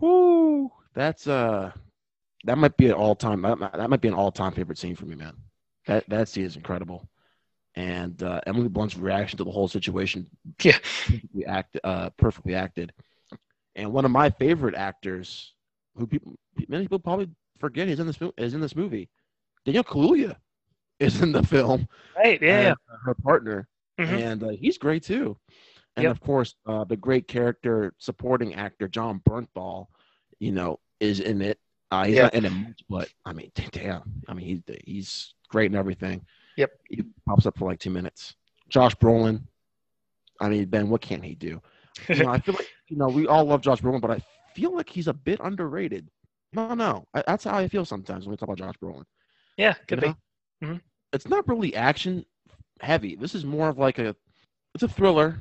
Woo! 0.00 0.70
That's 0.94 1.26
uh, 1.26 1.72
that 2.44 2.58
might 2.58 2.76
be 2.76 2.86
an 2.86 2.92
all 2.92 3.14
time. 3.14 3.42
That, 3.42 3.58
might- 3.58 3.72
that 3.74 3.90
might 3.90 4.00
be 4.00 4.08
an 4.08 4.14
all 4.14 4.32
time 4.32 4.52
favorite 4.52 4.78
scene 4.78 4.96
for 4.96 5.06
me, 5.06 5.14
man. 5.16 5.36
That 5.86 6.08
that 6.08 6.28
scene 6.28 6.44
is 6.44 6.56
incredible, 6.56 7.08
and 7.74 8.22
uh, 8.22 8.40
Emily 8.46 8.68
Blunt's 8.68 8.96
reaction 8.96 9.36
to 9.38 9.44
the 9.44 9.50
whole 9.50 9.68
situation, 9.68 10.26
Yeah. 10.62 10.78
perfectly 11.06 11.46
act, 11.46 11.78
uh, 11.84 12.10
perfectly 12.16 12.54
acted. 12.54 12.92
And 13.76 13.92
one 13.92 14.04
of 14.04 14.10
my 14.10 14.30
favorite 14.30 14.74
actors, 14.74 15.54
who 15.96 16.06
people 16.06 16.34
many 16.68 16.84
people 16.84 16.98
probably 16.98 17.28
forget 17.58 17.88
is 17.88 18.00
in 18.00 18.06
this 18.06 18.18
is 18.36 18.54
in 18.54 18.60
this 18.60 18.74
movie, 18.76 19.08
Daniel 19.64 19.84
Kaluuya, 19.84 20.36
is 20.98 21.20
in 21.20 21.32
the 21.32 21.42
film. 21.42 21.88
Right. 22.16 22.40
Yeah. 22.42 22.74
her 23.04 23.14
partner, 23.14 23.68
Mhm. 23.98 24.06
and 24.08 24.42
uh, 24.42 24.48
he's 24.48 24.78
great 24.78 25.02
too. 25.04 25.36
And 25.96 26.04
Yep. 26.04 26.12
of 26.12 26.20
course, 26.20 26.54
uh, 26.66 26.84
the 26.84 26.96
great 26.96 27.26
character 27.28 27.92
supporting 27.98 28.54
actor 28.54 28.86
Jon 28.88 29.20
Bernthal, 29.20 29.86
you 30.38 30.52
know, 30.52 30.78
is 31.00 31.20
in 31.20 31.42
it. 31.42 31.58
Uh, 31.90 32.04
he's 32.04 32.16
Yeah. 32.16 32.22
not 32.24 32.34
in 32.34 32.44
it 32.44 32.50
much, 32.52 32.84
but 32.88 33.08
I 33.24 33.32
mean, 33.32 33.50
damn, 33.72 34.02
I 34.28 34.34
mean, 34.34 34.46
he's 34.46 34.76
he's 34.84 35.34
great 35.48 35.66
and 35.66 35.76
everything. 35.76 36.24
Yep. 36.56 36.70
He 36.88 37.02
pops 37.26 37.46
up 37.46 37.56
for 37.56 37.68
like 37.68 37.78
two 37.80 37.90
minutes. 37.90 38.34
Josh 38.68 38.94
Brolin, 38.96 39.42
I 40.40 40.48
mean, 40.48 40.66
Ben, 40.66 40.88
what 40.88 41.00
can 41.00 41.22
he 41.22 41.34
do? 41.34 41.60
You 42.08 42.22
know, 42.24 42.28
I 42.30 42.38
feel 42.40 42.54
like 42.54 42.68
you 42.88 42.96
know 42.96 43.08
we 43.08 43.26
all 43.26 43.44
love 43.44 43.60
Josh 43.62 43.80
Brolin, 43.80 44.00
but 44.00 44.10
I 44.10 44.20
feel 44.54 44.74
like 44.74 44.88
he's 44.88 45.08
a 45.08 45.12
bit 45.14 45.40
underrated. 45.42 46.08
No, 46.52 46.74
no, 46.74 47.06
I, 47.14 47.22
that's 47.26 47.44
how 47.44 47.56
I 47.56 47.68
feel 47.68 47.84
sometimes 47.84 48.24
when 48.24 48.30
we 48.32 48.36
talk 48.36 48.48
about 48.48 48.58
Josh 48.58 48.74
Brolin. 48.82 49.04
yeah. 49.56 49.74
Could 49.86 50.02
you 50.02 50.14
be. 50.60 50.66
know? 50.66 50.74
Mhm. 50.74 50.80
It's 51.12 51.28
not 51.28 51.46
really 51.48 51.74
action 51.74 52.24
heavy. 52.80 53.16
This 53.16 53.34
is 53.34 53.44
more 53.44 53.68
of 53.68 53.78
like 53.78 53.98
a 53.98 54.14
it's 54.74 54.82
a 54.84 54.88
thriller. 54.88 55.38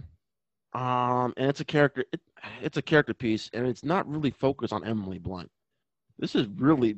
Um 0.74 1.34
and 1.38 1.50
it's 1.50 1.60
a 1.62 1.66
character 1.66 2.04
it, 2.12 2.20
it's 2.62 2.78
a 2.78 2.82
character 2.82 3.14
piece 3.14 3.50
and 3.54 3.66
it's 3.66 3.84
not 3.84 4.08
really 4.10 4.32
focused 4.32 4.74
on 4.74 4.84
Emily 4.86 5.18
Blunt. 5.18 5.50
This 6.20 6.36
is 6.36 6.48
really 6.48 6.98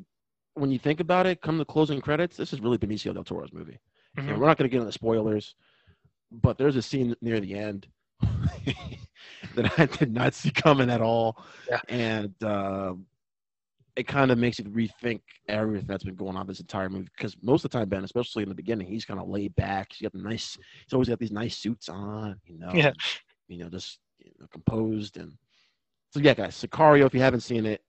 when 0.55 0.71
you 0.71 0.79
think 0.79 0.99
about 0.99 1.25
it, 1.27 1.41
come 1.41 1.57
the 1.57 1.65
closing 1.65 2.01
credits, 2.01 2.35
this 2.35 2.51
is 2.51 2.61
really 2.61 2.77
Benicio 2.77 3.13
del 3.13 3.23
Toro's 3.23 3.53
movie. 3.53 3.79
Mhm. 4.17 4.29
And 4.29 4.39
we're 4.39 4.47
not 4.47 4.57
going 4.57 4.69
to 4.69 4.73
get 4.73 4.81
into 4.81 4.91
spoilers, 4.91 5.55
but 6.31 6.57
there's 6.57 6.75
a 6.75 6.81
scene 6.81 7.15
near 7.21 7.39
the 7.39 7.53
end 7.53 7.87
that 9.55 9.79
I 9.79 9.85
did 9.85 10.11
not 10.13 10.33
see 10.33 10.51
coming 10.51 10.89
at 10.89 11.01
all. 11.01 11.43
Yeah. 11.69 11.79
And 11.89 12.33
uh, 12.43 12.93
it 13.99 14.07
kind 14.07 14.31
of 14.31 14.38
makes 14.38 14.57
you 14.59 14.65
rethink 14.65 15.19
everything 15.49 15.85
that's 15.88 16.05
been 16.05 16.15
going 16.15 16.38
on 16.38 16.47
this 16.47 16.62
entire 16.62 16.89
movie. 16.89 17.09
Because 17.17 17.35
most 17.41 17.65
of 17.65 17.71
the 17.71 17.77
time, 17.77 17.89
Ben, 17.89 18.05
especially 18.05 18.43
in 18.43 18.49
the 18.49 18.55
beginning, 18.55 18.88
he's 18.88 19.03
kind 19.03 19.19
of 19.19 19.27
laid 19.27 19.53
back. 19.55 19.91
He's 19.91 20.03
got 20.05 20.13
the 20.13 20.23
nice, 20.27 20.57
he's 20.85 20.93
always 20.93 21.09
got 21.09 21.19
these 21.19 21.31
nice 21.31 21.57
suits 21.57 21.89
on, 21.89 22.39
you 22.45 22.57
know, 22.57 22.71
Yeah. 22.73 22.93
you 23.49 23.57
know, 23.57 23.69
just 23.69 23.99
you 24.19 24.31
know, 24.39 24.47
composed. 24.51 25.17
And 25.17 25.33
so, 26.12 26.19
yeah, 26.21 26.33
guys, 26.33 26.55
Sicario, 26.55 27.05
if 27.05 27.13
you 27.13 27.19
haven't 27.19 27.41
seen 27.41 27.65
it, 27.65 27.81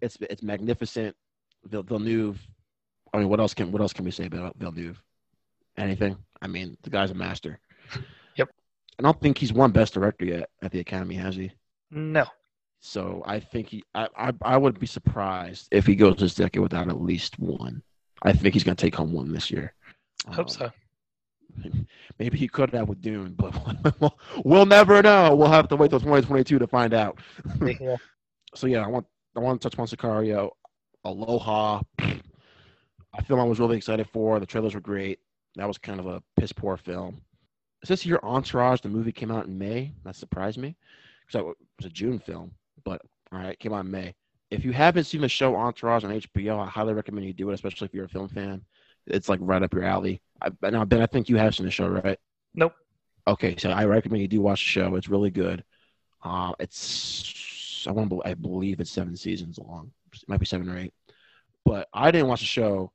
it's 0.00 0.16
it's 0.20 0.42
magnificent. 0.42 1.14
Vil- 1.64 1.82
Villeneuve, 1.82 2.38
I 3.12 3.18
mean, 3.18 3.28
what 3.28 3.40
else 3.40 3.52
can 3.52 3.70
what 3.72 3.82
else 3.82 3.92
can 3.92 4.04
we 4.06 4.10
say 4.10 4.24
about 4.26 4.56
Villeneuve? 4.58 5.02
Anything? 5.76 6.16
I 6.40 6.46
mean, 6.46 6.76
the 6.82 6.90
guy's 6.90 7.10
a 7.10 7.14
master. 7.14 7.58
Yep. 8.36 8.48
I 8.98 9.02
don't 9.02 9.20
think 9.20 9.38
he's 9.38 9.52
won 9.52 9.70
Best 9.72 9.92
Director 9.94 10.24
yet 10.24 10.48
at 10.62 10.72
the 10.72 10.80
Academy, 10.80 11.16
has 11.16 11.36
he? 11.36 11.52
No. 11.90 12.26
So 12.80 13.22
I 13.26 13.40
think 13.40 13.68
he. 13.68 13.84
I 13.94 14.08
I, 14.16 14.32
I 14.42 14.56
would 14.56 14.78
be 14.78 14.86
surprised 14.86 15.68
if 15.70 15.86
he 15.86 15.96
goes 15.96 16.16
this 16.16 16.34
decade 16.34 16.62
without 16.62 16.88
at 16.88 17.00
least 17.00 17.38
one. 17.38 17.82
I 18.22 18.32
think 18.32 18.54
he's 18.54 18.64
going 18.64 18.76
to 18.76 18.80
take 18.80 18.94
home 18.94 19.12
one 19.12 19.32
this 19.32 19.50
year. 19.50 19.74
I 20.26 20.34
Hope 20.34 20.46
Um, 20.46 20.48
so. 20.48 20.70
Maybe 22.18 22.38
he 22.38 22.46
could 22.46 22.72
have 22.72 22.88
with 22.88 23.00
Dune, 23.00 23.34
but 23.34 23.54
we'll, 24.44 24.66
never 24.66 25.02
know. 25.02 25.34
We'll 25.34 25.48
have 25.48 25.68
to 25.68 25.76
wait 25.76 25.90
till 25.90 25.98
2022 25.98 26.58
to 26.58 26.66
find 26.66 26.94
out. 26.94 27.18
yeah. 27.80 27.96
so 28.54 28.66
yeah, 28.66 28.84
I 28.84 28.88
want 28.88 29.06
I 29.36 29.40
want 29.40 29.60
to 29.60 29.68
touch 29.68 29.78
on 29.78 29.86
Sicario, 29.86 30.50
Aloha. 31.04 31.80
A 31.98 33.24
film 33.24 33.40
I 33.40 33.44
was 33.44 33.58
really 33.58 33.76
excited 33.76 34.08
for. 34.12 34.38
The 34.38 34.46
trailers 34.46 34.74
were 34.74 34.80
great. 34.80 35.18
That 35.56 35.66
was 35.66 35.78
kind 35.78 35.98
of 35.98 36.06
a 36.06 36.22
piss 36.38 36.52
poor 36.52 36.76
film. 36.76 37.20
It 37.82 37.88
says 37.88 38.02
here 38.02 38.20
Entourage, 38.22 38.80
the 38.80 38.88
movie 38.88 39.12
came 39.12 39.30
out 39.30 39.46
in 39.46 39.58
May. 39.58 39.92
That 40.04 40.16
surprised 40.16 40.58
me 40.58 40.76
because 41.26 41.40
it 41.40 41.44
was 41.46 41.86
a 41.86 41.90
June 41.90 42.18
film, 42.18 42.52
but 42.84 43.00
all 43.32 43.38
right, 43.38 43.58
came 43.58 43.72
out 43.72 43.84
in 43.84 43.90
May. 43.90 44.14
If 44.50 44.64
you 44.64 44.72
haven't 44.72 45.04
seen 45.04 45.20
the 45.20 45.28
show 45.28 45.54
Entourage 45.56 46.04
on 46.04 46.10
HBO, 46.10 46.58
I 46.58 46.66
highly 46.66 46.94
recommend 46.94 47.26
you 47.26 47.34
do 47.34 47.50
it, 47.50 47.54
especially 47.54 47.86
if 47.86 47.94
you're 47.94 48.06
a 48.06 48.08
film 48.08 48.28
fan. 48.28 48.62
It's 49.06 49.28
like 49.28 49.40
right 49.42 49.62
up 49.62 49.74
your 49.74 49.84
alley. 49.84 50.22
I, 50.40 50.50
now, 50.70 50.84
Ben, 50.84 51.02
I 51.02 51.06
think 51.06 51.28
you 51.28 51.36
have 51.36 51.54
seen 51.54 51.66
the 51.66 51.72
show, 51.72 51.88
right? 51.88 52.18
Nope. 52.54 52.74
Okay, 53.26 53.56
so 53.58 53.70
I 53.70 53.84
recommend 53.84 54.22
you 54.22 54.28
do 54.28 54.40
watch 54.40 54.60
the 54.60 54.68
show. 54.70 54.94
It's 54.96 55.08
really 55.08 55.30
good. 55.30 55.62
Uh, 56.22 56.52
it's 56.58 57.84
I 57.86 57.92
want 57.92 58.12
I 58.24 58.34
believe 58.34 58.80
it's 58.80 58.90
seven 58.90 59.16
seasons 59.16 59.58
long. 59.58 59.92
It 60.12 60.20
might 60.28 60.40
be 60.40 60.46
seven 60.46 60.68
or 60.68 60.78
eight. 60.78 60.92
But 61.64 61.88
I 61.92 62.10
didn't 62.10 62.28
watch 62.28 62.40
the 62.40 62.46
show 62.46 62.92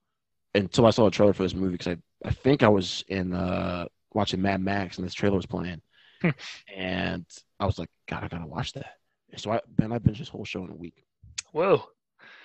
until 0.56 0.86
I 0.86 0.90
saw 0.90 1.06
the 1.06 1.12
trailer 1.12 1.34
for 1.34 1.44
this 1.44 1.54
movie 1.54 1.74
because 1.74 1.88
I, 1.96 1.98
I 2.28 2.32
think 2.32 2.64
I 2.64 2.68
was 2.68 3.04
in 3.08 3.34
uh, 3.34 3.86
watching 4.14 4.42
Mad 4.42 4.62
Max 4.62 4.98
and 4.98 5.06
this 5.06 5.14
trailer 5.14 5.36
was 5.36 5.46
playing, 5.46 5.82
Hmm. 6.22 6.30
and 6.76 7.26
I 7.60 7.66
was 7.66 7.78
like, 7.78 7.90
God, 8.10 8.24
I 8.24 8.28
gotta 8.28 8.48
watch 8.48 8.74
that. 8.74 8.98
So 9.38 9.52
I 9.52 9.60
Ben, 9.68 9.92
I 9.92 10.00
binged 10.00 10.20
this 10.20 10.30
whole 10.30 10.46
show 10.46 10.64
in 10.64 10.72
a 10.72 10.76
week. 10.76 11.04
Whoa. 11.52 11.84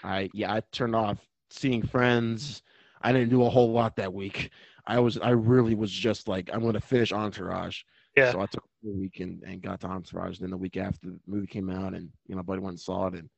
I 0.05 0.31
yeah, 0.33 0.53
I 0.53 0.63
turned 0.73 0.97
off 0.97 1.19
seeing 1.51 1.83
friends. 1.83 2.63
I 3.03 3.13
didn't 3.13 3.31
do 3.31 3.45
a 3.45 3.51
whole 3.51 3.73
lot 3.73 3.97
that 3.97 4.13
week. 4.13 4.51
I 4.87 4.99
was 5.01 5.19
I 5.19 5.31
really 5.31 5.75
was 5.75 5.93
just 5.93 6.29
like 6.29 6.51
I'm 6.53 6.63
gonna 6.63 6.81
finish 6.81 7.13
Entourage. 7.13 7.83
Yeah. 8.17 8.33
So 8.33 8.41
I 8.41 8.47
took 8.47 8.65
a 8.85 8.89
week 8.89 9.21
and, 9.21 9.43
and 9.45 9.63
got 9.63 9.81
to 9.81 9.87
Entourage. 9.87 10.39
Then 10.39 10.51
the 10.51 10.57
week 10.57 10.77
after 10.77 11.09
the 11.09 11.21
movie 11.27 11.47
came 11.47 11.71
out, 11.71 11.95
and 11.95 12.11
you 12.27 12.35
know, 12.35 12.37
my 12.37 12.43
buddy 12.43 12.61
went 12.61 12.73
and 12.73 12.81
saw 12.81 13.07
it. 13.07 13.15
And 13.15 13.29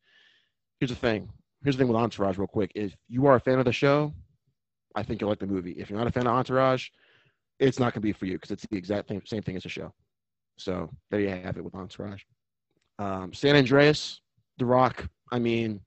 here's 0.78 0.90
the 0.90 0.96
thing. 0.96 1.28
Here's 1.62 1.76
the 1.76 1.82
thing 1.82 1.92
with 1.92 2.00
Entourage, 2.00 2.38
real 2.38 2.46
quick. 2.46 2.72
If 2.74 2.96
you 3.08 3.26
are 3.26 3.34
a 3.34 3.40
fan 3.40 3.58
of 3.58 3.66
the 3.66 3.72
show, 3.72 4.14
I 4.94 5.02
think 5.02 5.20
you'll 5.20 5.28
like 5.28 5.40
the 5.40 5.46
movie. 5.46 5.72
If 5.72 5.90
you're 5.90 5.98
not 5.98 6.08
a 6.08 6.12
fan 6.12 6.26
of 6.26 6.32
Entourage, 6.34 6.88
it's 7.58 7.78
not 7.78 7.92
gonna 7.92 8.02
be 8.02 8.12
for 8.12 8.26
you 8.26 8.34
because 8.34 8.50
it's 8.50 8.66
the 8.70 8.78
exact 8.78 9.10
same 9.26 9.42
thing 9.42 9.56
as 9.56 9.64
the 9.64 9.68
show. 9.68 9.92
So 10.56 10.90
there 11.10 11.20
you 11.20 11.28
have 11.28 11.56
it 11.56 11.64
with 11.64 11.74
Entourage. 11.74 12.22
Um, 13.00 13.32
San 13.32 13.56
Andreas, 13.56 14.20
The 14.58 14.66
Rock. 14.66 15.08
I 15.32 15.38
mean, 15.38 15.80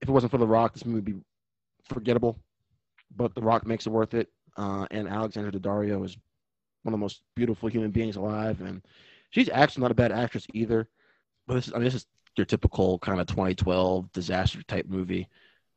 if 0.00 0.08
it 0.08 0.12
wasn't 0.12 0.32
for 0.32 0.38
The 0.38 0.46
Rock, 0.46 0.72
this 0.74 0.84
movie 0.84 0.96
would 0.96 1.04
be 1.04 1.24
forgettable. 1.84 2.38
But 3.16 3.34
The 3.34 3.42
Rock 3.42 3.66
makes 3.66 3.86
it 3.86 3.90
worth 3.90 4.14
it. 4.14 4.28
Uh, 4.56 4.86
and 4.90 5.08
Alexandra 5.08 5.52
Daddario 5.52 6.04
is 6.04 6.16
one 6.82 6.92
of 6.92 6.98
the 6.98 7.02
most 7.02 7.22
beautiful 7.36 7.68
human 7.68 7.92
beings 7.92 8.16
alive, 8.16 8.60
and 8.60 8.82
she's 9.30 9.48
actually 9.48 9.82
not 9.82 9.92
a 9.92 9.94
bad 9.94 10.10
actress 10.10 10.46
either. 10.52 10.88
But 11.46 11.54
this 11.54 11.68
is, 11.68 11.72
I 11.72 11.76
mean, 11.76 11.84
this 11.84 11.94
is 11.94 12.06
your 12.36 12.44
typical 12.44 12.98
kind 12.98 13.20
of 13.20 13.28
2012 13.28 14.10
disaster 14.12 14.62
type 14.64 14.86
movie. 14.88 15.28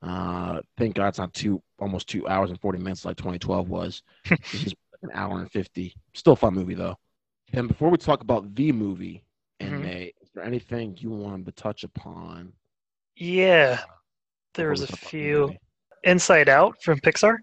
Uh, 0.02 0.62
thank 0.78 0.96
God 0.96 1.10
it's 1.10 1.20
not 1.20 1.34
two, 1.34 1.62
almost 1.78 2.08
two 2.10 2.28
hours 2.28 2.50
and 2.50 2.60
40 2.60 2.80
minutes 2.80 3.06
like 3.06 3.18
2012 3.18 3.70
was. 3.70 4.02
this 4.30 4.66
is 4.66 4.74
an 5.04 5.12
hour 5.14 5.40
and 5.40 5.52
50. 5.52 5.94
Still 6.14 6.34
a 6.34 6.36
fun 6.36 6.56
movie 6.56 6.74
though. 6.74 6.98
And 7.54 7.68
before 7.68 7.90
we 7.90 7.98
talk 7.98 8.22
about 8.22 8.56
the 8.56 8.72
movie 8.72 9.24
in 9.60 9.74
Mhm. 9.74 9.82
May, 9.82 10.14
there 10.42 10.48
anything 10.48 10.98
you 11.00 11.10
wanted 11.10 11.46
to 11.46 11.52
touch 11.52 11.84
upon? 11.84 12.54
Yeah. 13.16 13.80
There 14.56 14.70
was 14.70 14.82
a 14.82 14.88
talk 14.88 15.00
about 15.00 15.12
the 15.12 15.18
few. 15.18 15.40
movie? 15.48 15.60
Inside 16.04 16.50
Out 16.50 16.76
from 16.84 17.00
Pixar. 17.00 17.38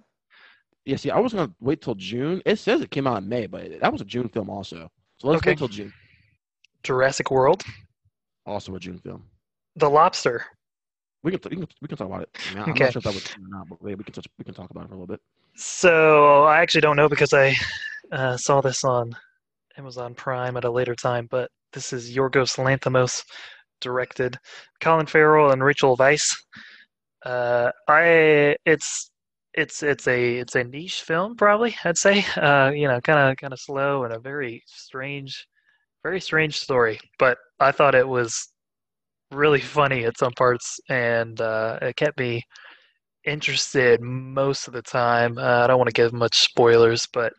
Yeah, 0.85 0.97
see, 0.97 1.11
I 1.11 1.19
was 1.21 1.33
gonna 1.33 1.53
wait 1.61 1.81
till 1.81 1.95
June. 1.95 2.43
It 2.45 2.59
says 2.59 2.81
it 2.81 2.91
came 2.91 3.07
out 3.07 3.23
in 3.23 3.29
May, 3.29 3.47
but 3.47 3.81
that 3.81 3.93
was 3.93 4.01
a 4.01 4.05
June 4.05 4.29
film 4.29 4.51
also. 4.51 4.91
So 5.19 5.29
let's 5.29 5.39
Okay. 5.39 5.51
wait 5.51 5.59
till 5.59 5.69
June. 5.69 5.93
Jurassic 6.83 7.31
World. 7.31 7.65
Also 8.47 8.75
a 8.75 8.81
June 8.81 8.99
film. 8.99 9.25
The 9.77 9.89
Lobster. 9.89 10.45
We 11.23 11.33
can, 11.33 11.41
we 11.51 11.57
can 11.57 11.69
we 11.83 11.89
can 11.89 11.99
talk 11.99 12.07
about 12.07 12.23
it. 12.23 12.31
I 12.47 12.51
mean, 12.51 12.63
I'm 12.63 12.71
Okay. 12.71 12.85
not 12.85 12.93
sure 12.93 13.01
if 13.01 13.05
that 13.05 13.15
was 13.15 13.29
not, 13.37 13.69
but 13.69 13.83
we 13.83 13.95
we 13.95 14.05
can 14.05 14.15
touch, 14.15 14.27
we 14.39 14.45
can 14.45 14.55
talk 14.55 14.71
about 14.71 14.85
it 14.85 14.89
for 14.89 14.95
a 14.95 14.97
little 14.97 15.07
bit. 15.07 15.21
So 15.55 16.45
I 16.45 16.61
actually 16.61 16.81
don't 16.81 16.97
know 16.97 17.09
because 17.09 17.33
I 17.35 17.55
uh, 18.13 18.37
saw 18.37 18.61
this 18.61 18.83
on 18.85 19.15
Amazon 19.77 20.15
Prime 20.15 20.57
at 20.57 20.65
a 20.65 20.71
later 20.71 20.95
time, 20.95 21.29
but 21.31 21.51
this 21.79 21.93
is 21.93 22.17
Yorgos 22.17 22.59
Lanthimos 22.59 23.23
directed, 23.81 24.37
Colin 24.81 25.07
Farrell 25.07 25.53
and 25.53 25.62
Rachel 25.62 25.97
Weisz. 25.97 26.35
Uh, 27.25 27.71
I 27.87 28.57
it's 28.67 29.12
it's 29.55 29.85
it's 29.85 30.09
a 30.09 30.38
it's 30.38 30.57
a 30.57 30.64
niche 30.64 31.03
film 31.03 31.37
probably 31.37 31.77
I'd 31.85 31.97
say. 31.97 32.25
Uh, 32.37 32.73
you 32.75 32.88
know, 32.88 33.01
kind 33.01 33.31
of 33.31 33.37
kind 33.37 33.53
of 33.53 33.61
slow 33.61 34.03
and 34.03 34.12
a 34.12 34.19
very 34.19 34.61
strange, 34.67 35.47
very 36.03 36.21
strange 36.21 36.59
story, 36.59 36.99
but 37.17 37.38
I 37.61 37.71
thought 37.71 37.95
it 37.95 38.09
was 38.09 38.35
really 39.31 39.61
funny 39.61 40.05
at 40.05 40.19
some 40.19 40.33
parts, 40.33 40.81
and 40.88 41.41
uh, 41.41 41.79
it 41.81 41.95
kept 41.95 42.19
me 42.19 42.43
interested 43.25 44.01
most 44.01 44.67
of 44.67 44.75
the 44.75 44.83
time. 44.83 45.38
Uh, 45.38 45.62
I 45.62 45.69
don't 45.69 45.79
want 45.79 45.91
to 45.91 46.03
give 46.03 46.12
much 46.12 46.41
spoilers, 46.41 47.07
but 47.12 47.33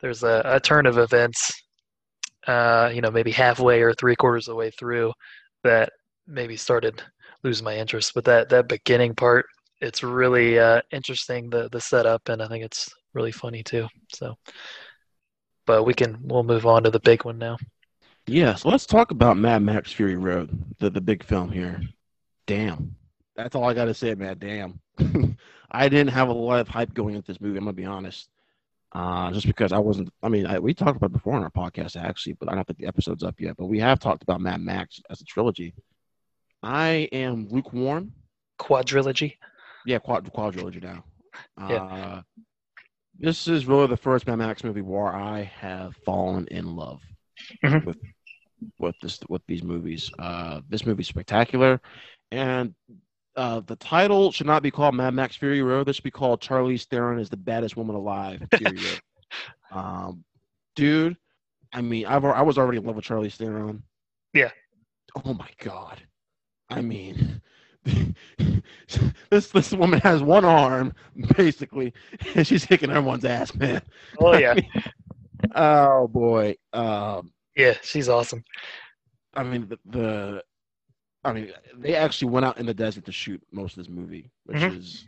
there's 0.00 0.22
a, 0.22 0.40
a 0.46 0.60
turn 0.60 0.86
of 0.86 0.96
events, 0.96 1.52
uh, 2.46 2.90
you 2.92 3.00
know, 3.00 3.10
maybe 3.10 3.30
halfway 3.30 3.82
or 3.82 3.94
three 3.94 4.16
quarters 4.16 4.48
of 4.48 4.52
the 4.52 4.56
way 4.56 4.70
through 4.70 5.12
that 5.64 5.92
maybe 6.26 6.56
started 6.56 7.02
losing 7.42 7.64
my 7.64 7.76
interest. 7.76 8.12
But 8.14 8.24
that 8.24 8.48
that 8.50 8.68
beginning 8.68 9.14
part, 9.14 9.46
it's 9.80 10.02
really 10.02 10.58
uh, 10.58 10.80
interesting 10.90 11.50
the 11.50 11.68
the 11.70 11.80
setup, 11.80 12.28
and 12.28 12.42
I 12.42 12.48
think 12.48 12.64
it's 12.64 12.88
really 13.14 13.32
funny 13.32 13.62
too. 13.62 13.86
So, 14.14 14.34
but 15.66 15.84
we 15.84 15.94
can 15.94 16.18
we'll 16.22 16.42
move 16.42 16.66
on 16.66 16.84
to 16.84 16.90
the 16.90 17.00
big 17.00 17.24
one 17.24 17.38
now. 17.38 17.56
Yeah, 18.26 18.54
so 18.54 18.68
let's 18.68 18.86
talk 18.86 19.10
about 19.10 19.36
Mad 19.36 19.62
Max 19.62 19.92
Fury 19.92 20.16
Road, 20.16 20.50
the 20.78 20.90
the 20.90 21.00
big 21.00 21.24
film 21.24 21.50
here. 21.50 21.80
Damn, 22.46 22.94
that's 23.36 23.54
all 23.54 23.64
I 23.64 23.74
got 23.74 23.86
to 23.86 23.94
say, 23.94 24.14
man. 24.14 24.38
Damn, 24.38 24.80
I 25.70 25.88
didn't 25.88 26.12
have 26.12 26.28
a 26.28 26.32
lot 26.32 26.60
of 26.60 26.68
hype 26.68 26.94
going 26.94 27.14
into 27.14 27.26
this 27.26 27.40
movie. 27.40 27.58
I'm 27.58 27.64
gonna 27.64 27.72
be 27.72 27.84
honest, 27.84 28.28
uh, 28.94 29.30
just 29.32 29.46
because 29.46 29.72
I 29.72 29.78
wasn't. 29.78 30.10
I 30.22 30.28
mean, 30.28 30.46
I, 30.46 30.58
we 30.58 30.74
talked 30.74 30.96
about 30.96 31.10
it 31.10 31.14
before 31.14 31.36
in 31.36 31.42
our 31.42 31.50
podcast 31.50 31.96
actually, 31.96 32.34
but 32.34 32.50
I 32.50 32.54
don't 32.54 32.66
think 32.66 32.78
the 32.78 32.86
episode's 32.86 33.22
up 33.22 33.40
yet. 33.40 33.56
But 33.56 33.66
we 33.66 33.78
have 33.80 33.98
talked 33.98 34.22
about 34.22 34.40
Mad 34.40 34.60
Max 34.60 35.00
as 35.10 35.20
a 35.20 35.24
trilogy. 35.24 35.74
I 36.62 37.08
am 37.12 37.48
lukewarm. 37.48 38.12
Quadrilogy. 38.60 39.36
Yeah, 39.86 39.98
quad 39.98 40.30
quadrilogy 40.32 40.82
now. 40.82 41.04
Yeah. 41.58 41.82
Uh, 41.82 42.22
this 43.18 43.48
is 43.48 43.66
really 43.66 43.86
the 43.88 43.96
first 43.96 44.26
Mad 44.26 44.36
Max 44.36 44.62
movie 44.62 44.82
where 44.82 45.12
I 45.12 45.42
have 45.42 45.96
fallen 46.04 46.46
in 46.50 46.76
love 46.76 47.00
Mhm. 47.64 47.84
with 47.86 47.98
with 48.78 48.94
this 49.02 49.18
with 49.28 49.42
these 49.48 49.62
movies. 49.62 50.10
Uh, 50.18 50.60
this 50.68 50.86
movie's 50.86 51.08
spectacular, 51.08 51.80
and 52.30 52.74
uh, 53.36 53.60
the 53.60 53.76
title 53.76 54.32
should 54.32 54.46
not 54.46 54.62
be 54.62 54.70
called 54.70 54.94
Mad 54.94 55.14
Max 55.14 55.36
Fury 55.36 55.62
Road. 55.62 55.86
This 55.86 55.96
should 55.96 56.04
be 56.04 56.10
called 56.10 56.40
Charlize 56.40 56.84
Theron 56.86 57.18
is 57.18 57.30
the 57.30 57.36
baddest 57.36 57.76
woman 57.76 57.96
alive. 57.96 58.42
Um, 59.70 60.22
dude, 60.76 61.16
I 61.72 61.80
mean, 61.80 62.04
I've 62.04 62.22
I 62.24 62.42
was 62.42 62.58
already 62.58 62.76
in 62.76 62.84
love 62.84 62.96
with 62.96 63.06
Charlize 63.06 63.36
Theron. 63.36 63.82
Yeah. 64.34 64.50
Oh 65.24 65.32
my 65.32 65.48
god. 65.58 66.02
I 66.68 66.82
mean, 66.82 67.40
this 69.30 69.48
this 69.48 69.72
woman 69.72 70.00
has 70.00 70.22
one 70.22 70.44
arm 70.44 70.92
basically, 71.36 71.92
and 72.34 72.46
she's 72.46 72.66
kicking 72.66 72.90
everyone's 72.90 73.24
ass, 73.24 73.54
man. 73.54 73.80
Oh 74.18 74.36
yeah, 74.36 74.54
Oh 75.54 76.08
boy. 76.08 76.56
Um, 76.72 77.32
yeah, 77.56 77.74
she's 77.82 78.08
awesome. 78.08 78.44
I 79.34 79.42
mean 79.42 79.68
the, 79.68 79.78
the 79.86 80.42
I 81.24 81.32
mean 81.32 81.52
they 81.76 81.94
actually 81.94 82.30
went 82.30 82.46
out 82.46 82.58
in 82.58 82.66
the 82.66 82.74
desert 82.74 83.04
to 83.06 83.12
shoot 83.12 83.40
most 83.52 83.76
of 83.76 83.84
this 83.84 83.88
movie, 83.92 84.30
which 84.44 84.58
Mhm. 84.58 84.76
is 84.78 85.06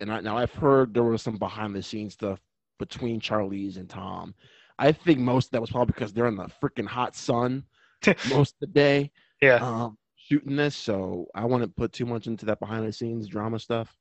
and 0.00 0.12
I, 0.12 0.20
now 0.20 0.36
I've 0.38 0.52
heard 0.52 0.94
there 0.94 1.02
was 1.02 1.22
some 1.22 1.36
behind 1.38 1.74
the 1.74 1.82
scenes 1.82 2.14
stuff 2.14 2.40
between 2.78 3.20
Charlize 3.20 3.76
and 3.76 3.90
Tom. 3.90 4.34
I 4.78 4.92
think 4.92 5.18
most 5.18 5.46
of 5.46 5.50
that 5.52 5.60
was 5.60 5.70
probably 5.70 5.92
because 5.92 6.12
they're 6.12 6.28
in 6.28 6.36
the 6.36 6.44
freaking 6.62 6.86
hot 6.86 7.16
sun 7.16 7.64
most 8.30 8.54
of 8.54 8.60
the 8.60 8.66
day 8.68 9.10
Yeah, 9.42 9.56
um, 9.56 9.98
shooting 10.16 10.54
this, 10.54 10.76
so 10.76 11.26
I 11.34 11.44
wouldn't 11.44 11.74
put 11.74 11.92
too 11.92 12.06
much 12.06 12.28
into 12.28 12.46
that 12.46 12.60
behind 12.60 12.86
the 12.86 12.92
scenes 12.92 13.26
drama 13.26 13.58
stuff. 13.58 13.96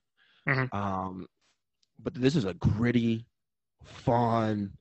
Mhm. 0.48 0.72
Um, 0.74 1.28
but 1.98 2.14
this 2.14 2.36
is 2.36 2.46
a 2.46 2.54
gritty, 2.54 3.26
fun 3.84 4.78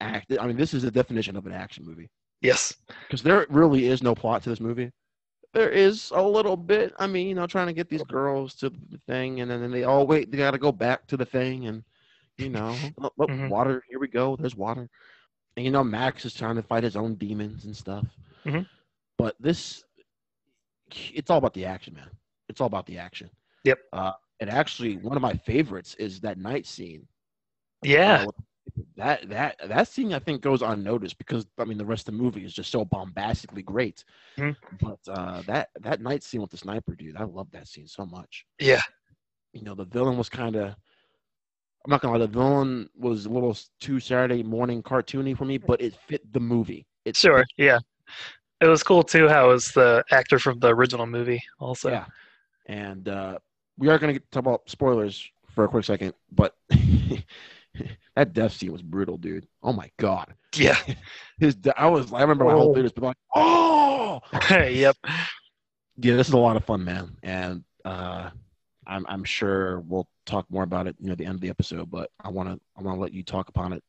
act. 0.00 0.32
I 0.38 0.46
mean, 0.48 0.56
this 0.56 0.74
is 0.74 0.82
the 0.82 0.90
definition 0.90 1.36
of 1.36 1.46
an 1.46 1.52
action 1.52 1.84
movie 1.84 2.10
yes, 2.40 2.74
because 3.02 3.22
there 3.22 3.46
really 3.48 3.86
is 3.86 4.02
no 4.02 4.14
plot 4.16 4.42
to 4.42 4.50
this 4.50 4.60
movie. 4.60 4.90
There 5.58 5.70
is 5.70 6.12
a 6.14 6.22
little 6.22 6.56
bit. 6.56 6.94
I 7.00 7.08
mean, 7.08 7.26
you 7.26 7.34
know, 7.34 7.44
trying 7.48 7.66
to 7.66 7.72
get 7.72 7.88
these 7.88 8.04
girls 8.04 8.54
to 8.60 8.70
the 8.70 8.98
thing, 9.08 9.40
and 9.40 9.50
then 9.50 9.60
then 9.60 9.72
they 9.72 9.82
all 9.82 10.06
wait. 10.06 10.30
They 10.30 10.38
got 10.38 10.52
to 10.52 10.58
go 10.58 10.70
back 10.70 11.04
to 11.08 11.16
the 11.16 11.24
thing, 11.24 11.66
and 11.66 11.82
you 12.36 12.48
know, 12.48 12.76
oh, 13.02 13.10
oh, 13.18 13.26
Mhm. 13.26 13.48
water. 13.48 13.82
Here 13.90 13.98
we 13.98 14.06
go. 14.06 14.36
There's 14.36 14.54
water, 14.54 14.88
and 15.56 15.66
you 15.66 15.72
know, 15.72 15.82
Max 15.82 16.24
is 16.24 16.32
trying 16.32 16.54
to 16.54 16.62
fight 16.62 16.84
his 16.84 16.94
own 16.94 17.16
demons 17.16 17.64
and 17.64 17.76
stuff. 17.76 18.06
Mhm. 18.46 18.68
But 19.16 19.34
this, 19.40 19.82
it's 21.12 21.28
all 21.28 21.38
about 21.38 21.54
the 21.54 21.64
action, 21.64 21.92
man. 21.94 22.10
It's 22.48 22.60
all 22.60 22.68
about 22.68 22.86
the 22.86 22.98
action. 22.98 23.28
Yep. 23.64 23.80
Uh, 23.92 24.12
and 24.38 24.48
actually, 24.48 24.96
one 24.98 25.16
of 25.16 25.22
my 25.22 25.34
favorites 25.34 25.96
is 25.96 26.20
that 26.20 26.38
night 26.38 26.66
scene. 26.66 27.08
yeah, 27.82 28.26
Uh, 28.28 28.42
that 28.96 29.28
that 29.28 29.56
that 29.68 29.88
scene 29.88 30.12
I 30.12 30.18
think 30.18 30.42
goes 30.42 30.62
unnoticed 30.62 31.18
because 31.18 31.46
I 31.58 31.64
mean 31.64 31.78
the 31.78 31.84
rest 31.84 32.08
of 32.08 32.14
the 32.16 32.22
movie 32.22 32.44
is 32.44 32.52
just 32.54 32.70
so 32.70 32.84
bombastically 32.84 33.62
great. 33.62 34.04
Mhm. 34.38 34.56
But 34.80 34.98
uh, 35.08 35.42
that 35.42 35.68
that 35.80 36.00
night 36.00 36.22
scene 36.22 36.40
with 36.40 36.50
the 36.50 36.56
sniper 36.56 36.94
dude, 36.94 37.16
I 37.16 37.24
love 37.24 37.50
that 37.52 37.68
scene 37.68 37.86
so 37.86 38.04
much. 38.06 38.46
yeah, 38.58 38.80
You 39.52 39.62
know, 39.62 39.74
the 39.74 39.84
villain 39.84 40.16
was 40.16 40.28
kind 40.28 40.56
of. 40.56 40.74
I'm 41.84 41.90
not 41.90 42.00
gonna 42.00 42.12
lie, 42.12 42.18
the 42.18 42.26
villain 42.26 42.88
was 42.96 43.26
a 43.26 43.30
little 43.30 43.56
too 43.80 44.00
Saturday 44.00 44.42
morning 44.42 44.82
cartoony 44.82 45.36
for 45.36 45.44
me, 45.44 45.58
but 45.58 45.80
it 45.80 45.94
fit 45.94 46.32
the 46.32 46.40
movie. 46.40 46.86
It 47.04 47.16
sure, 47.16 47.38
fit- 47.38 47.46
yeah. 47.56 47.78
It 48.60 48.66
was 48.68 48.82
cool 48.82 49.02
too 49.02 49.28
how 49.28 49.46
it 49.50 49.52
was 49.54 49.72
the 49.72 50.04
actor 50.10 50.38
from 50.38 50.58
the 50.58 50.68
original 50.74 51.06
movie 51.06 51.42
also. 51.58 51.90
yeah. 51.90 52.06
And 52.66 53.08
uh, 53.08 53.38
we 53.78 53.88
are 53.88 53.98
gonna 53.98 54.14
get 54.14 54.30
talk 54.30 54.40
about 54.40 54.68
spoilers 54.68 55.30
for 55.54 55.64
a 55.64 55.68
quick 55.68 55.84
second, 55.84 56.14
but 56.32 56.54
that 58.16 58.32
death 58.32 58.52
scene 58.52 58.72
was 58.72 58.82
brutal, 58.82 59.16
dude. 59.18 59.46
Oh 59.62 59.72
my 59.72 59.90
god. 59.98 60.34
Yeah, 60.54 60.76
His, 61.38 61.56
I 61.76 61.86
was, 61.88 62.12
I 62.12 62.22
remember 62.22 62.44
my 62.44 62.52
whole 62.52 62.70
Oh. 62.70 62.74
theater's 62.74 62.92
been 62.92 63.04
like, 63.04 63.16
oh, 63.34 64.20
yep. 64.50 64.96
yeah, 65.96 66.16
this 66.16 66.28
is 66.28 66.34
a 66.34 66.38
lot 66.38 66.56
of 66.56 66.64
fun, 66.64 66.84
man, 66.84 67.16
and 67.22 67.64
uh, 67.84 68.30
I'm 68.86 69.04
I'm 69.08 69.24
sure 69.24 69.80
we'll 69.80 70.08
talk 70.26 70.46
more 70.50 70.62
about 70.62 70.86
it 70.86 70.96
near 71.00 71.14
the 71.16 71.24
end 71.26 71.34
of 71.36 71.40
the 71.40 71.50
episode. 71.50 71.90
But 71.90 72.10
I 72.22 72.28
want 72.30 72.48
to 72.48 72.58
I 72.76 72.82
want 72.82 72.96
to 72.96 73.00
let 73.00 73.12
you 73.12 73.22
talk 73.22 73.48
upon 73.48 73.72
it 73.72 73.82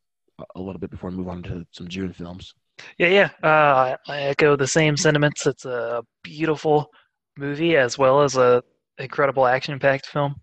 a, 0.55 0.59
little 0.59 0.79
bit 0.79 0.89
before 0.91 1.09
we 1.09 1.17
move 1.17 1.27
on 1.29 1.43
to 1.43 1.65
some 1.71 1.87
June 1.87 2.13
films. 2.13 2.53
Yeah, 2.97 3.07
yeah. 3.07 3.29
Uh, 3.43 3.95
I 4.07 4.11
I 4.13 4.21
echo 4.23 4.55
the 4.55 4.67
same 4.67 4.95
sentiments. 4.97 5.45
It's 5.47 5.65
a 5.65 6.03
beautiful 6.23 6.89
movie 7.37 7.75
as 7.77 7.97
well 7.97 8.21
as 8.21 8.35
a 8.37 8.61
incredible 8.97 9.45
action-packed 9.45 10.05
film. 10.07 10.35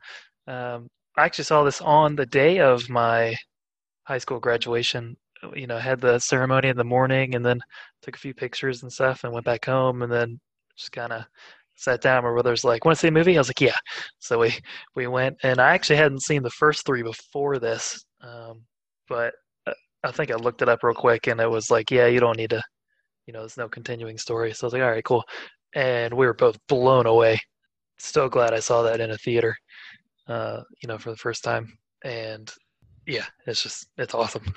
Um, 0.46 0.88
I 1.16 1.24
actually 1.24 1.44
saw 1.44 1.64
this 1.64 1.80
on 1.80 2.16
the 2.16 2.26
day 2.26 2.60
of 2.60 2.88
my 2.90 3.36
high 4.04 4.18
school 4.18 4.40
graduation. 4.40 5.16
You 5.54 5.66
know, 5.66 5.78
had 5.78 6.00
the 6.00 6.18
ceremony 6.20 6.68
in 6.68 6.76
the 6.76 6.84
morning, 6.84 7.34
and 7.34 7.44
then 7.44 7.60
took 8.02 8.16
a 8.16 8.18
few 8.20 8.34
pictures 8.34 8.82
and 8.82 8.92
stuff, 8.92 9.24
and 9.24 9.32
went 9.32 9.46
back 9.46 9.66
home, 9.66 10.02
and 10.02 10.12
then 10.12 10.40
just 10.76 10.92
kind 10.92 11.12
of 11.12 11.24
sat 11.76 12.00
down. 12.02 12.24
My 12.24 12.30
brother's 12.30 12.64
like, 12.64 12.84
"Want 12.84 12.96
to 12.98 13.00
see 13.00 13.08
a 13.08 13.12
movie?" 13.12 13.36
I 13.36 13.40
was 13.40 13.48
like, 13.50 13.60
"Yeah." 13.60 13.76
So 14.20 14.38
we 14.40 14.54
we 14.96 15.06
went, 15.08 15.36
and 15.44 15.60
I 15.60 15.70
actually 15.74 15.96
hadn't 15.96 16.22
seen 16.22 16.42
the 16.42 16.50
first 16.50 16.86
three 16.86 17.02
before 17.02 17.58
this, 17.58 18.04
um, 18.22 18.62
but 19.08 19.34
uh, 19.66 19.74
I 20.04 20.12
think 20.12 20.30
I 20.30 20.36
looked 20.36 20.62
it 20.62 20.68
up 20.68 20.82
real 20.82 20.94
quick, 20.94 21.26
and 21.28 21.40
it 21.40 21.50
was 21.50 21.70
like, 21.70 21.90
"Yeah, 21.90 22.06
you 22.08 22.20
don't 22.20 22.36
need 22.38 22.50
to." 22.50 22.62
You 23.26 23.32
know, 23.34 23.40
there's 23.40 23.56
no 23.58 23.68
continuing 23.68 24.18
story. 24.18 24.52
So 24.54 24.66
I 24.66 24.68
was 24.68 24.72
like, 24.74 24.82
"All 24.82 24.90
right, 24.90 25.04
cool," 25.04 25.24
and 25.74 26.14
we 26.14 26.26
were 26.26 26.34
both 26.34 26.58
blown 26.68 27.06
away. 27.06 27.40
So 27.98 28.28
glad 28.28 28.54
I 28.54 28.60
saw 28.60 28.82
that 28.82 29.00
in 29.00 29.10
a 29.12 29.18
theater, 29.18 29.56
uh, 30.28 30.62
you 30.82 30.88
know, 30.88 30.98
for 30.98 31.10
the 31.10 31.16
first 31.16 31.44
time, 31.44 31.78
and 32.04 32.52
yeah, 33.06 33.24
it's 33.46 33.62
just 33.62 33.88
it's 33.96 34.14
awesome. 34.14 34.42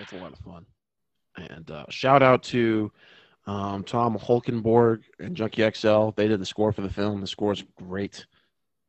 It's 0.00 0.12
a 0.12 0.16
lot 0.16 0.34
of 0.34 0.38
fun. 0.40 0.66
And 1.38 1.70
uh, 1.70 1.86
shout 1.88 2.22
out 2.22 2.42
to 2.44 2.92
um, 3.46 3.82
Tom 3.82 4.18
Holkenborg 4.18 5.04
and 5.18 5.34
Junkie 5.34 5.68
XL. 5.70 6.10
They 6.10 6.28
did 6.28 6.38
the 6.38 6.44
score 6.44 6.70
for 6.70 6.82
the 6.82 6.92
film. 6.92 7.22
The 7.22 7.26
score 7.26 7.52
is 7.52 7.64
great. 7.78 8.26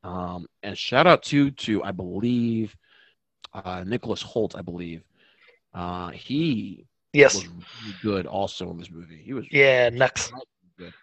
Um, 0.04 0.48
and 0.64 0.78
shout 0.78 1.08
out 1.08 1.24
to 1.24 1.52
to 1.52 1.84
I 1.84 1.92
believe 1.92 2.76
uh, 3.54 3.84
Nicholas 3.86 4.22
Hoult. 4.22 4.56
I 4.58 4.62
believe 4.62 5.04
uh, 5.74 6.10
he 6.10 6.86
yes, 7.14 7.36
was 7.36 7.48
really 7.48 7.96
good 8.02 8.26
also 8.26 8.70
in 8.72 8.78
this 8.78 8.92
movie. 8.92 9.22
He 9.24 9.34
was 9.34 9.46
yeah, 9.52 9.90
Nux. 9.90 10.32
good. 10.78 10.94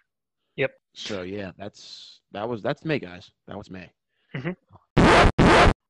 Yep. 0.57 0.73
So 0.95 1.23
yeah, 1.23 1.53
that's 1.59 2.21
that 2.33 2.49
was 2.49 2.63
that's 2.63 2.85
May, 2.85 2.99
guys. 2.99 3.31
That 3.47 3.57
was 3.57 3.71
May. 3.71 3.91
Mhm. 4.35 4.57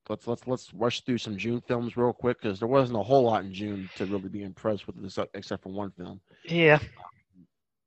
Let's 0.09 0.27
let's 0.27 0.47
let's 0.47 0.75
rush 0.75 1.01
through 1.01 1.19
some 1.19 1.37
June 1.39 1.63
films 1.67 1.97
real 1.97 2.13
quick 2.13 2.41
because 2.41 2.59
there 2.59 2.69
wasn't 2.69 2.99
a 2.99 3.03
whole 3.03 3.23
lot 3.23 3.45
in 3.45 3.55
June 3.55 3.89
to 3.97 4.05
really 4.05 4.29
be 4.29 4.43
impressed 4.43 4.87
with 4.87 5.01
this 5.03 5.19
except 5.33 5.63
for 5.63 5.71
one 5.71 5.93
film. 5.93 6.21
Yeah, 6.45 6.79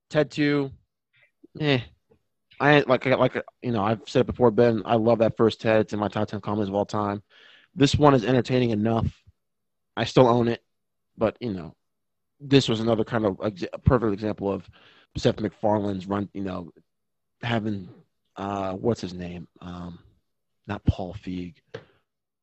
Ted 0.09 0.32
two, 0.32 0.72
eh. 1.59 1.80
I 2.59 2.80
like 2.88 3.05
like 3.05 3.36
you 3.61 3.72
know 3.72 3.84
I've 3.84 4.01
said 4.07 4.22
it 4.22 4.28
before, 4.28 4.49
Ben. 4.49 4.82
I 4.86 4.95
love 4.95 5.20
that 5.20 5.38
first 5.38 5.61
Ted. 5.61 5.82
It's 5.82 5.93
in 5.93 5.99
my 5.99 6.07
top 6.07 6.28
ten 6.28 6.41
comedies 6.41 6.70
of 6.70 6.76
all 6.76 6.86
time. 6.86 7.22
This 7.76 7.95
one 7.95 8.15
is 8.15 8.26
entertaining 8.26 8.72
enough. 8.72 9.05
I 9.95 10.05
still 10.05 10.28
own 10.28 10.47
it, 10.47 10.63
but 11.18 11.38
you 11.39 11.53
know, 11.53 11.76
this 12.39 12.68
was 12.68 12.80
another 12.80 13.03
kind 13.03 13.26
of 13.26 13.38
ex- 13.43 13.63
a 13.72 13.78
perfect 13.78 14.13
example 14.13 14.51
of 14.51 14.68
Seth 15.18 15.39
MacFarlane's 15.39 16.07
run. 16.07 16.30
You 16.34 16.43
know, 16.43 16.72
having 17.43 17.89
uh, 18.36 18.74
what's 18.74 19.01
his 19.01 19.13
name? 19.13 19.47
Um, 19.61 19.99
not 20.65 20.84
Paul 20.84 21.13
Feig. 21.13 21.55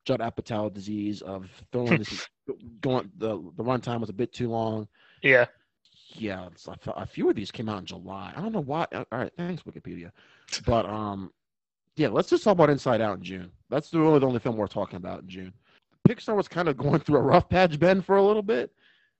Judd 0.05 0.21
Apatow 0.21 0.73
disease 0.73 1.23
of 1.23 1.49
throwing 1.73 1.99
this 1.99 2.29
going 2.81 3.11
the 3.19 3.37
the 3.57 3.65
runtime 3.65 4.01
was 4.01 4.11
a 4.11 4.15
bit 4.15 4.33
too 4.33 4.51
long 4.51 4.89
yeah, 5.23 5.47
yeah, 6.17 6.49
a, 6.89 7.07
few 7.07 7.29
of 7.29 7.35
these 7.37 7.51
came 7.51 7.69
out 7.69 7.79
in 7.79 7.87
July. 7.87 8.33
I 8.37 8.41
don't 8.41 8.53
know 8.53 8.61
why. 8.61 8.87
All 8.95 9.05
right, 9.11 9.33
thanks 9.37 9.63
Wikipedia. 9.63 10.11
But 10.67 10.87
um, 10.87 11.33
yeah, 11.97 12.09
let's 12.09 12.31
just 12.31 12.45
talk 12.45 12.53
about 12.53 12.71
Inside 12.71 13.01
Out 13.01 13.19
in 13.19 13.23
June. 13.25 13.51
That's 13.71 13.91
the 13.91 13.99
only 13.99 14.21
the 14.21 14.27
only 14.27 14.39
film 14.39 14.57
we're 14.57 14.67
talking 14.67 14.97
about 14.97 15.23
in 15.23 15.29
June. 15.29 15.53
Pixar 16.09 16.37
was 16.37 16.47
kind 16.47 16.69
of 16.69 16.77
going 16.77 17.01
through 17.01 17.17
a 17.19 17.23
rough 17.23 17.49
patch, 17.49 17.79
Ben, 17.79 18.01
for 18.03 18.17
a 18.17 18.23
little 18.23 18.43
bit, 18.43 18.71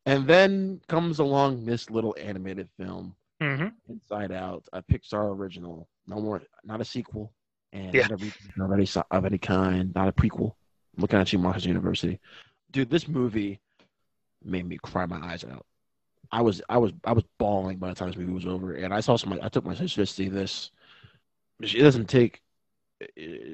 and 0.07 0.27
then 0.27 0.81
comes 0.89 1.19
along 1.19 1.65
this 1.65 1.91
little 1.91 2.15
animated 2.21 2.69
film, 2.79 3.17
hmm 3.41 3.69
Inside 3.89 4.31
Out, 4.33 4.65
a 4.73 4.83
Pixar 4.83 5.35
original. 5.37 5.89
No 6.07 6.21
more, 6.21 6.43
not 6.63 6.81
a 6.81 6.85
sequel, 6.85 7.33
and 7.73 7.95
Yeah. 7.95 8.07
not 8.09 8.13
a 8.13 8.65
of 8.65 8.73
any 8.73 8.87
of 9.11 9.25
any 9.25 9.39
kind, 9.39 9.93
not 9.95 10.09
a 10.09 10.13
prequel. 10.13 10.55
Looking 10.97 11.19
at 11.19 11.33
you, 11.33 11.39
Monsters 11.39 11.67
University, 11.67 12.21
dude. 12.71 12.91
This 12.91 13.09
movie 13.09 13.61
made 14.45 14.69
me 14.69 14.79
cry 14.83 15.07
my 15.07 15.19
eyes 15.19 15.45
out. 15.45 15.65
I 16.31 16.41
was, 16.41 16.63
I 16.69 16.79
was, 16.79 16.93
I 17.05 17.13
was 17.13 17.25
bawling 17.39 17.79
by 17.79 17.89
the 17.89 17.95
time 17.95 18.09
this 18.09 18.17
movie 18.17 18.33
was 18.33 18.47
over, 18.47 18.75
and 18.75 18.93
I 18.93 19.01
saw 19.01 19.17
some. 19.17 19.39
I 19.43 19.49
took 19.49 19.65
my 19.65 19.75
sister 19.75 20.03
to 20.03 20.07
see 20.07 20.29
this. 20.29 20.71
She 21.63 21.81
doesn't 21.81 22.07
take. 22.07 22.41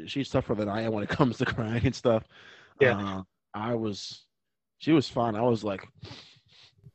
She's 0.07 0.29
tougher 0.29 0.55
than 0.55 0.69
I 0.69 0.83
am 0.83 0.93
when 0.93 1.03
it 1.03 1.09
comes 1.19 1.39
to 1.39 1.47
crying 1.47 1.85
and 1.85 1.95
stuff. 1.95 2.25
Yeah. 2.81 2.99
Uh, 2.99 3.23
I 3.55 3.75
was. 3.75 4.25
She 4.79 4.93
was 4.93 5.09
fine. 5.09 5.35
I 5.35 5.43
was 5.43 5.63
like, 5.63 5.87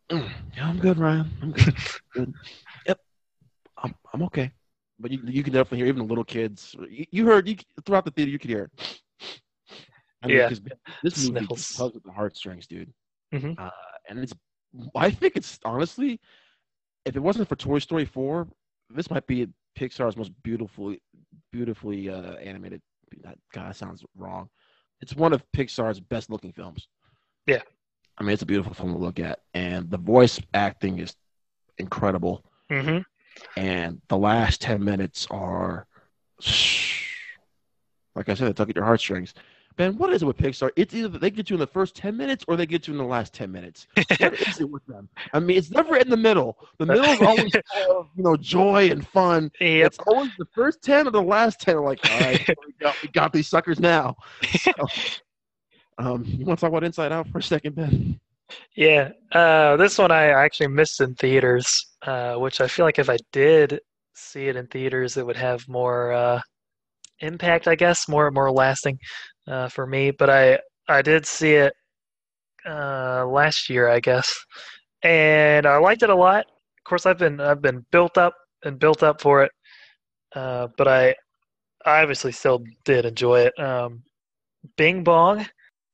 "Mm, 0.09 0.29
yeah, 0.57 0.67
I'm 0.67 0.79
good, 0.79 0.97
Ryan. 0.97 1.29
I'm 1.41 1.51
good. 1.51 1.75
good. 2.13 2.33
Yep, 2.87 2.99
I'm, 3.77 3.95
I'm 4.13 4.23
okay. 4.23 4.51
But 4.99 5.11
you, 5.11 5.19
you 5.25 5.43
can 5.43 5.53
definitely 5.53 5.79
hear 5.79 5.87
even 5.87 6.03
the 6.03 6.07
little 6.07 6.23
kids. 6.23 6.75
You, 6.89 7.05
you 7.11 7.25
heard 7.25 7.47
you 7.47 7.57
throughout 7.85 8.05
the 8.05 8.11
theater. 8.11 8.31
You 8.31 8.39
could 8.39 8.49
hear 8.49 8.71
it. 8.73 9.01
I 10.25 10.27
mean, 10.27 10.37
Yeah. 10.37 10.49
this 10.49 10.59
movie 11.29 11.45
Sniffles. 11.45 11.75
tugs 11.75 11.95
at 11.95 12.03
the 12.03 12.11
heartstrings, 12.11 12.67
dude. 12.67 12.91
Mhm. 13.33 13.57
Uh, 13.59 13.69
and 14.09 14.19
it's, 14.19 14.33
I 14.95 15.09
think 15.11 15.35
it's 15.35 15.59
honestly, 15.63 16.19
if 17.05 17.15
it 17.15 17.19
wasn't 17.19 17.47
for 17.47 17.55
Toy 17.55 17.79
Story 17.79 18.05
4, 18.05 18.47
this 18.89 19.09
might 19.09 19.27
be 19.27 19.47
Pixar's 19.77 20.17
most 20.17 20.31
beautifully, 20.43 21.01
beautifully 21.51 22.09
uh, 22.09 22.33
animated. 22.35 22.81
That 23.23 23.37
God 23.53 23.69
that 23.69 23.75
sounds 23.75 24.03
wrong. 24.17 24.49
It's 25.01 25.15
one 25.15 25.31
of 25.33 25.43
Pixar's 25.55 25.99
best 25.99 26.29
looking 26.29 26.51
films. 26.51 26.87
Yeah. 27.45 27.61
I 28.17 28.23
mean, 28.23 28.33
it's 28.33 28.41
a 28.41 28.45
beautiful 28.47 28.73
film 28.73 28.93
to 28.93 28.97
look 28.97 29.19
at, 29.19 29.39
and 29.53 29.89
the 29.91 29.97
voice 29.97 30.39
acting 30.53 30.99
is 30.99 31.15
incredible. 31.77 32.43
hmm 32.69 32.99
And 33.55 34.01
the 34.07 34.17
last 34.17 34.61
ten 34.61 34.83
minutes 34.83 35.27
are, 35.29 35.85
like 38.15 38.29
I 38.29 38.33
said, 38.33 38.47
they 38.47 38.53
tug 38.53 38.69
at 38.69 38.75
your 38.75 38.85
heartstrings. 38.85 39.33
Ben, 39.77 39.97
what 39.97 40.13
is 40.13 40.21
it 40.21 40.25
with 40.25 40.37
Pixar? 40.37 40.71
It's 40.77 40.93
either 40.93 41.09
they 41.09 41.29
get 41.29 41.49
you 41.49 41.55
in 41.55 41.59
the 41.59 41.67
first 41.67 41.95
ten 41.95 42.15
minutes 42.15 42.45
or 42.47 42.55
they 42.55 42.65
get 42.65 42.87
you 42.87 42.93
in 42.93 42.97
the 42.97 43.05
last 43.05 43.33
ten 43.33 43.51
minutes. 43.51 43.87
What 43.95 44.39
is 44.47 44.61
it 44.61 44.69
with 44.69 44.85
them? 44.85 45.09
I 45.33 45.39
mean, 45.39 45.57
it's 45.57 45.69
never 45.69 45.97
in 45.97 46.09
the 46.09 46.17
middle. 46.17 46.57
The 46.77 46.85
middle 46.85 47.03
is 47.05 47.21
always 47.21 47.55
of, 47.89 48.07
you 48.15 48.23
know 48.23 48.37
joy 48.37 48.89
and 48.89 49.05
fun. 49.05 49.51
Yep. 49.59 49.87
It's 49.87 49.99
always 50.07 50.31
the 50.37 50.45
first 50.53 50.81
ten 50.81 51.07
or 51.07 51.11
the 51.11 51.21
last 51.21 51.59
ten. 51.59 51.75
Are 51.75 51.83
like, 51.83 51.99
all 52.09 52.19
right, 52.21 52.47
we 52.47 52.73
got, 52.79 52.95
we 53.01 53.09
got 53.09 53.33
these 53.33 53.47
suckers 53.47 53.79
now. 53.79 54.15
Um, 55.97 56.25
you 56.25 56.45
want 56.45 56.59
to 56.59 56.61
talk 56.61 56.69
about 56.71 56.83
Inside 56.83 57.13
Out 57.13 57.29
for 57.29 57.37
a 57.37 57.41
second, 57.41 57.75
Ben? 57.75 58.19
Yeah, 58.75 59.11
uh, 59.31 59.77
this 59.77 59.97
one 59.97 60.11
I 60.11 60.25
actually 60.25 60.67
missed 60.67 60.99
in 60.99 61.15
theaters, 61.15 61.95
uh, 62.01 62.35
which 62.35 62.59
I 62.59 62.67
feel 62.67 62.85
like 62.85 62.99
if 62.99 63.09
I 63.09 63.15
did 63.31 63.79
see 64.13 64.47
it 64.47 64.57
in 64.57 64.67
theaters, 64.67 65.15
it 65.15 65.25
would 65.25 65.37
have 65.37 65.65
more 65.69 66.11
uh, 66.11 66.41
impact, 67.19 67.69
I 67.69 67.75
guess, 67.75 68.09
more 68.09 68.29
more 68.31 68.51
lasting 68.51 68.99
uh, 69.47 69.67
for 69.69 69.85
me. 69.87 70.11
But 70.11 70.29
I 70.29 70.59
I 70.87 71.01
did 71.01 71.25
see 71.25 71.53
it 71.53 71.73
uh, 72.65 73.25
last 73.27 73.69
year, 73.69 73.87
I 73.89 73.99
guess, 73.99 74.35
and 75.03 75.65
I 75.65 75.77
liked 75.77 76.03
it 76.03 76.09
a 76.09 76.15
lot. 76.15 76.45
Of 76.45 76.83
course, 76.83 77.05
I've 77.05 77.17
been 77.17 77.39
I've 77.39 77.61
been 77.61 77.85
built 77.91 78.17
up 78.17 78.35
and 78.63 78.79
built 78.79 79.03
up 79.03 79.21
for 79.21 79.43
it, 79.43 79.51
uh, 80.35 80.67
but 80.77 80.87
I 80.87 81.15
I 81.85 82.01
obviously 82.01 82.31
still 82.31 82.63
did 82.83 83.05
enjoy 83.05 83.41
it. 83.41 83.59
Um, 83.59 84.03
Bing 84.77 85.03
Bong, 85.03 85.45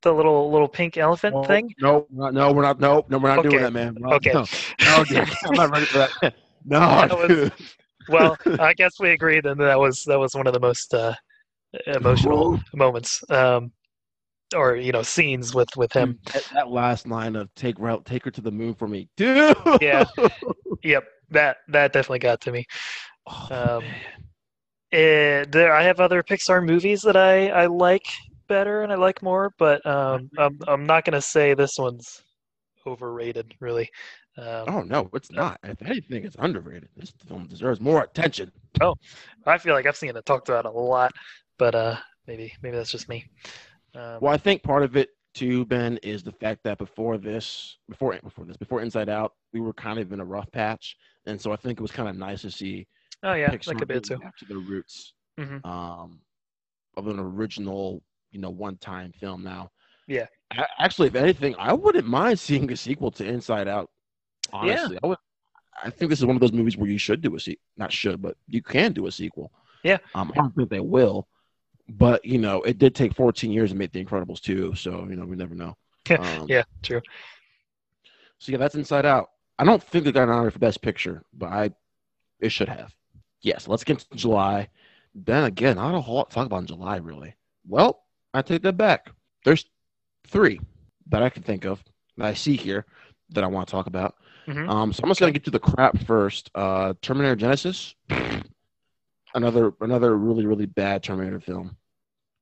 the 0.02 0.14
little 0.14 0.50
little 0.52 0.68
pink 0.70 0.98
elephant 0.98 1.46
thing. 1.48 1.74
No, 1.80 2.08
no, 2.10 2.52
we're 2.54 2.62
not. 2.62 2.80
No, 2.80 3.06
no, 3.10 3.18
we're 3.18 3.30
not 3.30 3.40
Okay. 3.40 3.50
doing 3.50 3.64
that, 3.64 3.74
man. 3.74 3.96
Not- 4.00 4.14
Okay. 4.14 4.32
No, 4.34 4.46
no, 4.86 5.04
dude, 5.06 5.30
I'm 5.46 5.56
not 5.56 5.72
ready 5.72 5.86
for 5.86 5.98
that. 6.00 6.34
No, 6.64 6.80
That 6.80 7.18
was- 7.18 7.52
well, 8.08 8.38
I 8.60 8.74
guess 8.78 9.00
we 9.00 9.10
agreed, 9.12 9.46
and 9.48 9.60
that 9.60 9.80
was 9.80 10.04
that 10.06 10.20
was 10.20 10.36
one 10.36 10.46
of 10.46 10.54
the 10.54 10.60
most 10.60 10.94
uh, 10.94 11.16
emotional 11.88 12.54
Whoa. 12.54 12.60
moments, 12.74 13.24
um, 13.30 13.72
or 14.56 14.76
you 14.76 14.92
know, 14.92 15.02
scenes 15.02 15.54
with 15.56 15.70
with 15.78 15.94
him. 15.94 16.20
That, 16.34 16.44
that 16.54 16.70
last 16.70 17.08
line 17.08 17.36
of 17.36 17.54
"take 17.56 17.80
route, 17.80 18.06
take 18.06 18.26
her 18.26 18.32
to 18.32 18.42
the 18.42 18.52
moon 18.52 18.74
for 18.74 18.88
me," 18.88 19.10
dude. 19.18 19.56
Yeah. 19.82 20.04
Yep, 20.84 21.04
that 21.30 21.58
that 21.70 21.94
definitely 21.94 22.20
got 22.20 22.42
to 22.42 22.52
me. 22.52 22.66
Oh, 23.28 23.48
Um. 23.52 23.84
Eh, 24.94 25.46
there, 25.50 25.74
I 25.74 25.84
have 25.84 26.02
other 26.02 26.22
Pixar 26.22 26.66
movies 26.66 27.02
that 27.04 27.16
I 27.16 27.48
I 27.50 27.68
like 27.68 28.06
better 28.50 28.84
and 28.84 28.92
I 28.92 28.96
like 28.96 29.22
more, 29.22 29.54
but 29.58 29.86
um, 29.86 30.30
I'm 30.38 30.60
I'm 30.68 30.86
not 30.86 31.06
gonna 31.06 31.22
say 31.22 31.54
this 31.54 31.78
one's 31.78 32.22
overrated, 32.86 33.54
really. 33.62 33.90
Um, 34.38 34.66
Oh 34.68 34.82
no, 34.82 35.10
it's 35.14 35.32
not. 35.32 35.60
If 35.64 35.82
anything, 35.82 36.26
it's 36.26 36.36
underrated. 36.40 36.90
This 36.98 37.14
film 37.26 37.48
deserves 37.48 37.80
more 37.80 38.04
attention. 38.04 38.52
I 39.46 39.58
feel 39.58 39.74
like 39.74 39.86
I've 39.86 39.96
seen 39.96 40.16
it 40.16 40.26
talked 40.26 40.50
about 40.50 40.66
a 40.66 40.70
lot, 40.72 41.12
but 41.58 41.76
uh, 41.76 41.98
maybe 42.28 42.54
maybe 42.62 42.76
that's 42.78 42.92
just 42.92 43.10
me. 43.10 43.26
Um, 43.96 44.20
Well, 44.22 44.34
I 44.34 44.38
think 44.38 44.64
part 44.64 44.84
of 44.84 44.96
it 44.96 45.10
too, 45.34 45.66
Ben, 45.66 45.98
is 46.04 46.24
the 46.24 46.32
fact 46.32 46.64
that 46.64 46.78
before 46.78 47.18
this, 47.18 47.78
before 47.90 48.18
before 48.24 48.46
this, 48.46 48.58
before 48.58 48.82
Inside 48.82 49.10
Out, 49.10 49.34
we 49.54 49.60
were 49.62 49.74
kind 49.74 50.00
of 50.00 50.12
in 50.12 50.20
a 50.20 50.26
rough 50.26 50.52
patch, 50.52 50.98
and 51.26 51.40
so 51.40 51.52
I 51.52 51.56
think 51.56 51.80
it 51.80 51.82
was 51.82 51.92
kind 51.92 52.10
of 52.10 52.16
nice 52.18 52.42
to 52.42 52.52
see 52.52 52.88
oh 53.24 53.34
yeah, 53.34 53.50
Pixar 53.50 53.66
that 53.66 53.76
could 53.78 53.88
be 53.88 53.94
it 53.96 54.04
too. 54.04 54.18
back 54.18 54.36
to 54.38 54.46
their 54.46 54.58
roots 54.58 55.14
Mhm. 55.40 55.66
um, 55.66 56.20
of 56.98 57.08
an 57.08 57.20
original, 57.20 58.04
you 58.32 58.40
know, 58.42 58.50
one-time 58.50 59.12
film. 59.14 59.44
Now, 59.44 59.72
Yeah. 60.08 60.28
A- 60.58 60.68
actually, 60.82 61.08
if 61.08 61.16
anything, 61.16 61.56
I 61.58 61.72
wouldn't 61.72 62.08
mind 62.08 62.38
seeing 62.40 62.70
a 62.72 62.76
sequel 62.76 63.12
to 63.12 63.26
Inside 63.26 63.68
Out. 63.70 63.90
Honestly, 64.52 64.98
I 65.04 65.08
would. 65.08 65.18
I 65.84 65.90
think 65.90 66.10
this 66.10 66.20
is 66.20 66.26
one 66.26 66.36
of 66.36 66.42
those 66.42 66.52
movies 66.52 66.76
where 66.76 66.90
you 66.90 66.98
should 66.98 67.22
do 67.22 67.34
a 67.36 67.40
sequel. 67.40 67.64
Not 67.78 67.94
should, 67.94 68.22
but 68.22 68.36
you 68.48 68.62
can 68.62 68.92
do 68.92 69.08
a 69.08 69.12
sequel. 69.12 69.52
Yeah. 69.84 70.00
Um, 70.14 70.32
I 70.36 70.40
don't 70.40 70.54
think 70.56 70.70
they 70.70 70.82
will, 70.82 71.28
but 71.98 72.24
you 72.26 72.38
know, 72.38 72.62
it 72.64 72.78
did 72.78 72.96
take 72.96 73.14
14 73.16 73.52
years 73.52 73.72
to 73.72 73.76
make 73.76 73.92
The 73.92 74.04
Incredibles 74.04 74.42
too, 74.42 74.74
so 74.76 75.08
you 75.10 75.16
know, 75.16 75.26
we 75.26 75.36
never 75.36 75.56
know. 75.56 75.76
Um, 76.10 76.48
Yeah, 76.48 76.64
true. 76.82 77.02
so 78.40 78.52
yeah, 78.52 78.58
that's 78.58 78.76
Inside 78.76 79.06
Out. 79.06 79.30
I 79.60 79.64
don't 79.66 79.84
think 79.84 80.08
it 80.08 80.14
got 80.14 80.24
an 80.24 80.30
honor 80.34 80.52
for 80.52 80.60
Best 80.60 80.82
Picture, 80.82 81.24
but 81.34 81.48
I 81.48 81.72
it 82.40 82.50
should 82.50 82.70
have. 82.70 82.94
Yes, 83.42 83.68
let's 83.68 83.84
get 83.84 84.00
to 84.00 84.16
July. 84.18 84.70
Then 85.14 85.44
again, 85.44 85.76
not 85.76 85.94
a 85.94 86.02
whole 86.02 86.16
lot 86.16 86.30
to 86.30 86.34
talk 86.36 86.46
about 86.46 86.62
in 86.62 86.68
July, 86.68 86.98
really. 86.98 87.36
Well, 87.68 88.04
I 88.34 88.42
take 88.42 88.62
that 88.64 88.78
back. 88.78 89.12
There's 89.46 89.66
three 90.26 90.60
that 91.10 91.22
I 91.22 91.30
can 91.30 91.44
think 91.44 91.66
of 91.66 91.84
that 92.18 92.26
I 92.28 92.34
see 92.34 92.56
here 92.56 92.86
that 93.32 93.44
I 93.44 93.48
want 93.48 93.68
to 93.68 93.72
talk 93.72 93.88
about. 93.88 94.16
Mhm. 94.48 94.68
Um, 94.70 94.94
so 94.94 95.02
I'm 95.04 95.10
just 95.10 95.20
gonna 95.20 95.32
get 95.32 95.44
to 95.46 95.52
the 95.52 95.60
crap 95.60 95.98
first. 96.00 96.50
Uh, 96.56 96.94
Terminator 97.02 97.36
Genisys, 97.36 97.94
another 99.36 99.74
another 99.82 100.18
really 100.18 100.46
really 100.46 100.66
bad 100.66 101.04
Terminator 101.04 101.40
film. 101.40 101.78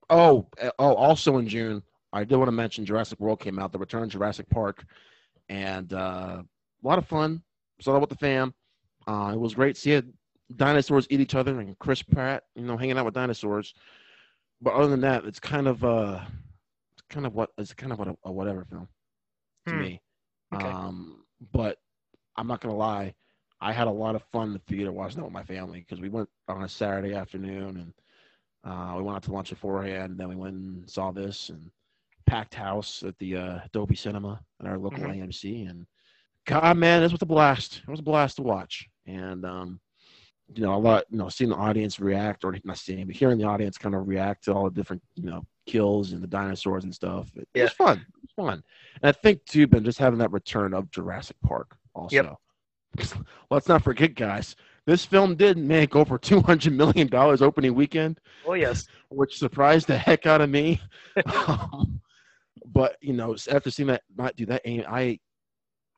Oh, 0.09 0.47
uh, 0.61 0.71
oh, 0.79 0.95
also 0.95 1.37
in 1.37 1.47
June, 1.47 1.83
I 2.11 2.23
did 2.23 2.35
want 2.37 2.47
to 2.47 2.53
mention 2.53 2.85
Jurassic 2.85 3.19
World 3.19 3.39
came 3.39 3.59
out, 3.59 3.71
The 3.71 3.77
Return 3.79 4.03
of 4.03 4.09
Jurassic 4.09 4.49
Park, 4.49 4.85
and 5.49 5.93
uh, 5.93 6.41
a 6.41 6.87
lot 6.87 6.97
of 6.97 7.07
fun. 7.07 7.43
Saw 7.81 7.93
that 7.93 7.99
with 7.99 8.09
the 8.09 8.15
fam. 8.15 8.53
Uh, 9.07 9.31
it 9.33 9.39
was 9.39 9.53
great 9.53 9.77
seeing 9.77 10.13
dinosaurs 10.55 11.07
eat 11.09 11.19
each 11.19 11.35
other 11.35 11.59
and 11.59 11.77
Chris 11.79 12.01
Pratt, 12.01 12.43
you 12.55 12.63
know, 12.63 12.77
hanging 12.77 12.97
out 12.97 13.05
with 13.05 13.13
dinosaurs. 13.13 13.73
But 14.61 14.73
other 14.73 14.87
than 14.87 15.01
that, 15.01 15.25
it's 15.25 15.39
kind 15.39 15.67
of 15.67 15.83
uh, 15.83 16.19
kind 17.09 17.25
of 17.25 17.33
what 17.33 17.51
it's 17.57 17.73
kind 17.73 17.93
of 17.93 17.99
what 17.99 18.09
a, 18.09 18.17
a 18.25 18.31
whatever 18.31 18.65
film 18.65 18.87
to 19.67 19.75
Hmm. 19.75 19.81
me. 19.81 20.01
Okay. 20.53 20.67
Um, 20.67 21.23
but 21.53 21.77
I'm 22.35 22.47
not 22.47 22.61
gonna 22.61 22.75
lie, 22.75 23.13
I 23.61 23.71
had 23.71 23.87
a 23.87 23.91
lot 23.91 24.15
of 24.15 24.23
fun 24.31 24.47
in 24.47 24.53
the 24.53 24.59
theater 24.59 24.91
watching 24.91 25.19
it 25.19 25.23
with 25.23 25.33
my 25.33 25.43
family 25.43 25.79
because 25.79 26.01
we 26.01 26.09
went 26.09 26.29
on 26.47 26.63
a 26.63 26.69
Saturday 26.69 27.13
afternoon 27.13 27.77
and 27.77 27.93
uh, 28.63 28.93
we 28.97 29.03
went 29.03 29.15
out 29.15 29.23
to 29.23 29.31
lunch 29.31 29.49
beforehand. 29.49 30.17
Then 30.17 30.29
we 30.29 30.35
went 30.35 30.55
and 30.55 30.89
saw 30.89 31.11
this 31.11 31.49
and 31.49 31.71
packed 32.25 32.53
house 32.53 33.03
at 33.03 33.17
the 33.19 33.37
uh, 33.37 33.59
Dolby 33.71 33.95
Cinema 33.95 34.41
at 34.59 34.67
our 34.67 34.77
local 34.77 34.99
Mhm. 34.99 35.17
AMC. 35.17 35.69
And 35.69 35.85
God, 36.45 36.77
man, 36.77 37.01
this 37.01 37.11
was 37.11 37.21
a 37.21 37.25
blast. 37.25 37.81
It 37.87 37.89
was 37.89 37.99
a 37.99 38.03
blast 38.03 38.35
to 38.37 38.43
watch. 38.43 38.87
And 39.05 39.45
um, 39.45 39.79
you 40.53 40.63
know, 40.63 40.73
a 40.73 40.77
lot, 40.77 41.03
you 41.09 41.17
know, 41.17 41.29
seeing 41.29 41.51
the 41.51 41.55
audience 41.55 41.99
react, 41.99 42.43
or 42.43 42.57
not 42.63 42.77
seeing, 42.77 43.05
but 43.05 43.15
hearing 43.15 43.37
the 43.37 43.43
audience 43.45 43.77
kind 43.77 43.93
of 43.95 44.07
react 44.07 44.45
to 44.45 44.53
all 44.53 44.63
the 44.65 44.71
different, 44.71 45.01
you 45.15 45.29
know, 45.29 45.45
kills 45.67 46.11
and 46.11 46.23
the 46.23 46.27
dinosaurs 46.27 46.83
and 46.83 46.93
stuff. 46.93 47.29
It, 47.35 47.47
it 47.53 47.61
was 47.63 47.71
fun. 47.73 47.99
It 47.99 48.21
was 48.21 48.31
fun. 48.47 48.63
And 49.03 49.09
I 49.09 49.11
think 49.11 49.45
too, 49.45 49.67
Ben, 49.67 49.83
just 49.83 49.99
having 49.99 50.17
that 50.19 50.31
return 50.31 50.73
of 50.73 50.89
Jurassic 50.91 51.37
Park 51.43 51.77
also. 51.93 52.15
Let's 53.51 53.67
not 53.67 53.83
forget, 53.83 54.15
guys. 54.15 54.55
This 54.89 55.05
film 55.05 55.35
did 55.35 55.55
make 55.55 55.95
over 55.95 56.17
two 56.17 56.41
hundred 56.41 56.73
million 56.73 57.05
dollars 57.05 57.43
opening 57.43 57.75
weekend, 57.75 58.19
Oh 58.43 58.55
yes. 58.55 58.87
which 59.09 59.37
surprised 59.37 59.85
the 59.85 59.95
heck 59.95 60.25
out 60.25 60.41
of 60.41 60.49
me. 60.49 60.81
Um, 61.27 62.01
but 62.65 62.97
you 62.99 63.13
know, 63.13 63.35
after 63.51 63.69
seeing 63.69 63.85
that 63.89 64.01
not 64.17 64.35
do 64.35 64.47
that, 64.47 64.63
I 64.65 65.19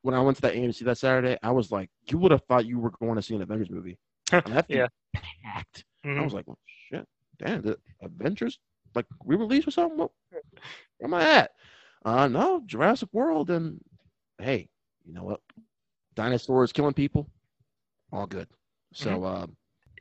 when 0.02 0.14
I 0.14 0.20
went 0.20 0.36
to 0.36 0.42
that 0.42 0.52
AMC 0.52 0.80
that 0.84 0.98
Saturday, 0.98 1.38
I 1.42 1.52
was 1.52 1.70
like, 1.70 1.88
you 2.10 2.18
would 2.18 2.32
have 2.32 2.42
thought 2.44 2.66
you 2.66 2.78
were 2.78 2.90
going 3.00 3.14
to 3.14 3.22
see 3.22 3.34
an 3.34 3.40
Avengers 3.40 3.70
movie. 3.70 3.98
And 4.32 4.52
that 4.52 4.66
Yeah. 4.68 4.88
packed. 5.42 5.86
I 6.04 6.08
Mhm. 6.08 6.24
was 6.24 6.34
like, 6.34 6.46
well, 6.46 6.58
shit, 6.90 7.08
damn, 7.38 7.62
the 7.62 7.78
Avengers 8.02 8.58
like 8.94 9.06
re-release 9.24 9.66
or 9.66 9.70
something? 9.70 9.96
What, 9.96 10.10
where 10.28 10.42
am 11.06 11.14
I 11.14 11.22
at? 11.22 11.52
Uh, 12.04 12.28
no, 12.28 12.60
Jurassic 12.66 13.08
World, 13.12 13.48
and 13.48 13.80
hey, 14.38 14.68
you 15.06 15.14
know 15.14 15.24
what? 15.24 15.40
Dinosaurs 16.14 16.72
killing 16.72 16.92
people, 16.92 17.26
all 18.12 18.26
good. 18.26 18.48
So, 18.92 19.24
uh, 19.24 19.46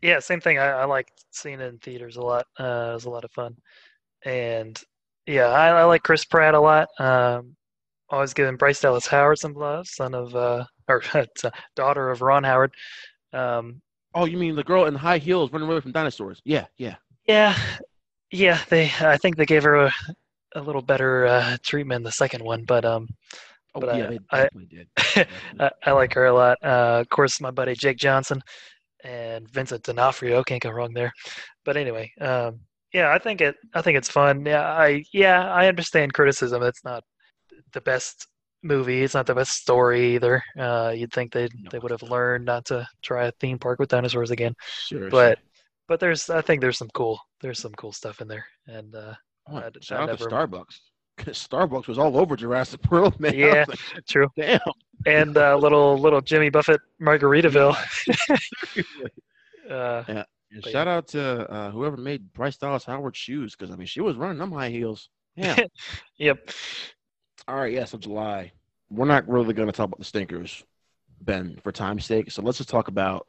Yeah, 0.01 0.19
same 0.19 0.41
thing. 0.41 0.57
I, 0.57 0.67
I 0.69 0.85
liked 0.85 1.11
seeing 1.31 1.59
it 1.59 1.67
in 1.67 1.77
theaters 1.79 2.17
a 2.17 2.21
lot. 2.21 2.45
Uh, 2.59 2.89
it 2.91 2.93
was 2.93 3.05
a 3.05 3.09
lot 3.09 3.23
of 3.23 3.31
fun, 3.31 3.55
and 4.25 4.79
yeah, 5.25 5.47
I, 5.47 5.69
I 5.69 5.83
like 5.85 6.03
Chris 6.03 6.25
Pratt 6.25 6.55
a 6.55 6.59
lot. 6.59 6.87
Um, 6.99 7.55
always 8.09 8.33
giving 8.33 8.57
Bryce 8.57 8.81
Dallas 8.81 9.07
Howard 9.07 9.39
some 9.39 9.53
love, 9.53 9.87
son 9.87 10.13
of 10.13 10.35
uh, 10.35 10.65
or 10.87 11.01
daughter 11.75 12.09
of 12.09 12.21
Ron 12.21 12.43
Howard. 12.43 12.73
Um, 13.33 13.81
oh, 14.13 14.25
you 14.25 14.37
mean 14.37 14.55
the 14.55 14.63
girl 14.63 14.85
in 14.85 14.95
high 14.95 15.17
heels 15.19 15.51
running 15.51 15.69
away 15.69 15.79
from 15.79 15.91
dinosaurs? 15.91 16.41
Yeah, 16.43 16.65
yeah. 16.77 16.95
yeah, 17.27 17.55
yeah. 18.31 18.59
They, 18.69 18.91
I 18.99 19.17
think 19.17 19.37
they 19.37 19.45
gave 19.45 19.63
her 19.63 19.75
a, 19.75 19.93
a 20.55 20.61
little 20.61 20.81
better 20.81 21.27
uh, 21.27 21.57
treatment 21.63 21.97
in 21.99 22.03
the 22.03 22.11
second 22.11 22.43
one, 22.43 22.63
but 22.65 22.83
um, 22.83 23.07
Oh, 23.73 23.79
But 23.79 23.89
I- 23.89 23.97
yeah, 23.97 24.17
I- 24.31 24.49
did. 24.69 24.89
I, 25.59 25.71
I 25.85 25.91
like 25.91 26.13
her 26.15 26.25
a 26.25 26.33
lot. 26.33 26.57
Uh, 26.61 26.99
of 27.01 27.09
course, 27.09 27.39
my 27.39 27.51
buddy 27.51 27.73
Jake 27.73 27.97
Johnson 27.97 28.41
and 29.03 29.49
Vincent 29.51 29.83
D'Onofrio 29.83 30.43
can't 30.43 30.61
go 30.61 30.69
wrong 30.71 30.93
there. 30.93 31.11
But 31.65 31.77
anyway, 31.77 32.11
um, 32.21 32.59
yeah, 32.93 33.11
I 33.13 33.17
think 33.19 33.41
it. 33.41 33.55
I 33.73 33.81
think 33.81 33.97
it's 33.97 34.09
fun. 34.09 34.45
Yeah, 34.45 34.63
I 34.63 35.03
yeah 35.13 35.51
I 35.51 35.67
understand 35.67 36.13
criticism. 36.13 36.61
It's 36.63 36.83
not 36.83 37.03
the 37.73 37.81
best 37.81 38.27
movie. 38.63 39.01
It's 39.03 39.13
not 39.13 39.25
the 39.25 39.35
best 39.35 39.53
story 39.53 40.15
either. 40.15 40.43
Uh, 40.59 40.93
you'd 40.95 41.11
think 41.13 41.31
they 41.31 41.47
No. 41.55 41.69
they 41.71 41.79
would 41.79 41.91
have 41.91 42.03
learned 42.03 42.45
not 42.45 42.65
to 42.65 42.87
try 43.01 43.25
a 43.27 43.31
theme 43.39 43.57
park 43.59 43.79
with 43.79 43.89
dinosaurs 43.89 44.31
again. 44.31 44.53
Sure. 44.87 45.09
But 45.09 45.39
but 45.87 45.99
there's 45.99 46.29
I 46.29 46.41
think 46.41 46.61
there's 46.61 46.77
some 46.77 46.89
cool 46.93 47.19
there's 47.41 47.59
some 47.59 47.73
cool 47.73 47.91
stuff 47.91 48.21
in 48.21 48.27
there. 48.27 48.45
And 48.67 48.93
uh, 48.95 49.13
Oh, 49.49 49.57
I- 49.57 49.69
shout 49.81 50.07
I 50.09 50.11
out 50.11 50.19
to 50.19 50.25
Starbucks. 50.25 50.79
'Cause 51.21 51.47
Starbucks 51.47 51.87
was 51.87 51.97
all 51.99 52.17
over 52.17 52.35
Jurassic 52.35 52.79
World, 52.91 53.19
man. 53.19 53.35
Yeah. 53.37 53.65
like, 53.67 53.79
true. 54.07 54.27
Damn. 54.35 54.59
And 55.05 55.37
uh, 55.37 55.55
little 55.57 55.97
little 55.97 56.21
Jimmy 56.21 56.49
Buffett 56.49 56.81
Margaritaville. 57.01 57.75
uh, 59.69 60.03
And 60.07 60.25
But 60.63 60.71
shout 60.71 60.87
out 60.87 61.07
to 61.09 61.49
uh, 61.51 61.71
whoever 61.71 61.97
made 61.97 62.33
Bryce 62.33 62.57
Dallas 62.57 62.85
Howard 62.85 63.15
shoes, 63.15 63.55
because 63.55 63.71
I 63.71 63.75
mean 63.77 63.87
she 63.87 64.01
was 64.01 64.15
running 64.15 64.37
them 64.37 64.51
high 64.51 64.69
heels. 64.69 65.09
Yeah. 65.35 65.57
yep. 66.17 66.49
all 67.47 67.55
right. 67.55 67.71
Yeah. 67.73 67.85
So 67.85 67.97
July. 67.97 68.51
We're 68.89 69.05
not 69.05 69.29
really 69.29 69.53
going 69.53 69.69
to 69.69 69.71
talk 69.71 69.85
about 69.87 69.99
the 69.99 70.05
stinkers, 70.05 70.65
Ben, 71.21 71.57
for 71.63 71.71
time's 71.71 72.03
sake. 72.03 72.29
So 72.29 72.41
let's 72.41 72.57
just 72.57 72.69
talk 72.69 72.89
about 72.89 73.25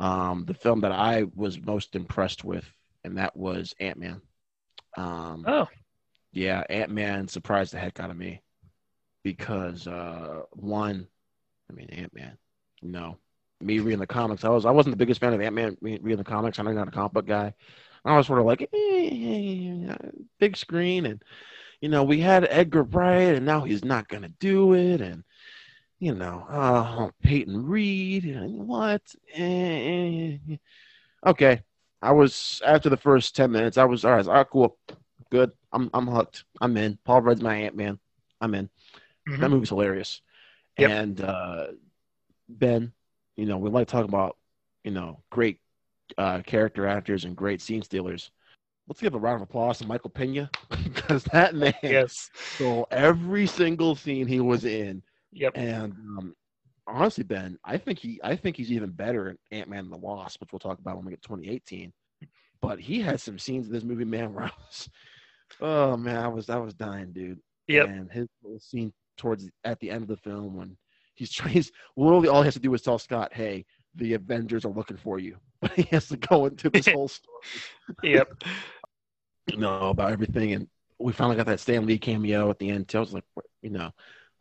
um, 0.00 0.44
the 0.46 0.54
film 0.54 0.80
that 0.80 0.90
I 0.90 1.26
was 1.36 1.60
most 1.60 1.94
impressed 1.94 2.42
with, 2.42 2.64
and 3.04 3.16
that 3.18 3.36
was 3.36 3.72
Ant 3.78 3.98
Man. 3.98 4.20
Um, 4.96 5.44
Oh. 5.46 5.68
Yeah, 6.36 6.62
Ant 6.68 6.90
Man 6.90 7.28
surprised 7.28 7.72
the 7.72 7.78
heck 7.78 7.98
out 7.98 8.10
of 8.10 8.16
me 8.16 8.42
because 9.24 9.86
uh, 9.86 10.42
one, 10.52 11.08
I 11.70 11.72
mean 11.72 11.88
Ant 11.90 12.14
Man, 12.14 12.36
you 12.82 12.90
know, 12.90 13.16
me 13.62 13.78
reading 13.78 14.00
the 14.00 14.06
comics, 14.06 14.44
I 14.44 14.50
was 14.50 14.66
I 14.66 14.70
wasn't 14.70 14.92
the 14.92 14.98
biggest 14.98 15.18
fan 15.18 15.32
of 15.32 15.40
Ant 15.40 15.54
Man 15.54 15.78
reading 15.80 16.18
the 16.18 16.24
comics. 16.24 16.58
I'm 16.58 16.72
not 16.74 16.88
a 16.88 16.90
comic 16.90 17.12
book 17.12 17.26
guy. 17.26 17.54
I 18.04 18.16
was 18.16 18.26
sort 18.26 18.38
of 18.38 18.44
like 18.44 18.68
eh, 18.72 19.96
big 20.38 20.58
screen, 20.58 21.06
and 21.06 21.22
you 21.80 21.88
know 21.88 22.04
we 22.04 22.20
had 22.20 22.46
Edgar 22.50 22.82
Wright, 22.82 23.34
and 23.34 23.46
now 23.46 23.62
he's 23.62 23.84
not 23.84 24.08
gonna 24.08 24.28
do 24.38 24.74
it, 24.74 25.00
and 25.00 25.24
you 25.98 26.14
know, 26.14 26.46
uh, 26.50 27.10
Peyton 27.22 27.64
Reed, 27.66 28.26
and 28.26 28.68
what? 28.68 29.02
Eh, 29.34 30.38
eh. 30.50 30.56
Okay, 31.26 31.62
I 32.02 32.12
was 32.12 32.60
after 32.66 32.90
the 32.90 32.98
first 32.98 33.34
ten 33.34 33.50
minutes. 33.52 33.78
I 33.78 33.84
was 33.84 34.04
all 34.04 34.12
right. 34.12 34.26
All 34.26 34.34
right, 34.34 34.46
cool, 34.50 34.78
good. 35.30 35.52
I'm 35.72 35.90
I'm 35.94 36.06
hooked. 36.06 36.44
I'm 36.60 36.76
in. 36.76 36.98
Paul 37.04 37.22
Rudd's 37.22 37.42
my 37.42 37.54
Ant 37.56 37.76
Man. 37.76 37.98
I'm 38.40 38.54
in. 38.54 38.68
Mhm. 39.28 39.40
That 39.40 39.50
movie's 39.50 39.68
hilarious. 39.70 40.20
Yep. 40.78 40.90
And 40.90 41.20
uh, 41.20 41.66
Ben, 42.48 42.92
you 43.36 43.46
know, 43.46 43.58
we 43.58 43.70
like 43.70 43.88
talking 43.88 44.08
about 44.08 44.36
you 44.84 44.90
know 44.90 45.22
great 45.30 45.60
uh, 46.18 46.40
character 46.42 46.86
actors 46.86 47.24
and 47.24 47.34
great 47.36 47.60
scene 47.60 47.82
stealers. 47.82 48.30
Let's 48.88 49.00
give 49.00 49.14
a 49.14 49.18
round 49.18 49.36
of 49.42 49.48
applause 49.48 49.78
to 49.78 49.86
Michael 49.86 50.10
Pena 50.10 50.48
because 50.84 51.24
that 51.24 51.54
man 51.56 51.74
Yes. 51.82 52.30
stole 52.34 52.86
every 52.92 53.46
single 53.48 53.96
scene 53.96 54.28
he 54.28 54.38
was 54.38 54.64
in. 54.64 55.02
Yep. 55.32 55.52
And 55.56 55.92
um, 55.92 56.36
honestly, 56.86 57.24
Ben, 57.24 57.58
I 57.64 57.78
think 57.78 57.98
he, 57.98 58.20
I 58.22 58.36
think 58.36 58.56
he's 58.56 58.70
even 58.70 58.90
better 58.90 59.30
in 59.30 59.38
Ant 59.50 59.68
Man 59.68 59.80
and 59.80 59.92
the 59.92 59.96
Wasp, 59.98 60.40
which 60.40 60.52
we'll 60.52 60.60
talk 60.60 60.78
about 60.78 60.96
when 60.96 61.04
we 61.04 61.10
get 61.10 61.22
2018. 61.22 61.92
But 62.60 62.78
he 62.78 63.00
had 63.00 63.20
some 63.20 63.40
scenes 63.40 63.66
in 63.66 63.72
this 63.72 63.82
movie, 63.82 64.04
man, 64.04 64.32
where 64.32 64.44
I 64.44 64.50
was, 64.68 64.88
oh 65.60 65.96
man, 65.96 66.16
I 66.16 66.28
was, 66.28 66.50
I 66.50 66.56
was 66.56 66.74
dying, 66.74 67.12
dude. 67.12 67.40
Yep. 67.68 67.88
And 67.88 68.10
his 68.10 68.28
little 68.42 68.60
scene 68.60 68.92
towards 69.16 69.48
at 69.64 69.80
the 69.80 69.90
end 69.90 70.02
of 70.02 70.08
the 70.08 70.16
film 70.16 70.56
when 70.56 70.76
he's 71.14 71.32
trying, 71.32 71.54
he's 71.54 71.72
literally 71.96 72.28
all 72.28 72.42
he 72.42 72.46
has 72.46 72.54
to 72.54 72.60
do 72.60 72.72
is 72.74 72.82
tell 72.82 72.98
Scott, 72.98 73.32
"Hey, 73.32 73.64
the 73.94 74.14
Avengers 74.14 74.64
are 74.64 74.72
looking 74.72 74.96
for 74.96 75.18
you," 75.18 75.36
but 75.60 75.72
he 75.72 75.82
has 75.84 76.08
to 76.08 76.16
go 76.16 76.46
into 76.46 76.70
this 76.70 76.86
whole 76.86 77.08
story 77.08 77.38
Yep. 78.02 78.44
you 79.50 79.56
know, 79.56 79.88
about 79.88 80.12
everything. 80.12 80.52
And 80.52 80.68
we 80.98 81.12
finally 81.12 81.36
got 81.36 81.46
that 81.46 81.60
Stan 81.60 81.86
Lee 81.86 81.98
cameo 81.98 82.50
at 82.50 82.58
the 82.58 82.70
end. 82.70 82.88
Too. 82.88 82.98
I 82.98 83.00
was 83.00 83.12
like, 83.12 83.24
you 83.62 83.70
know, 83.70 83.90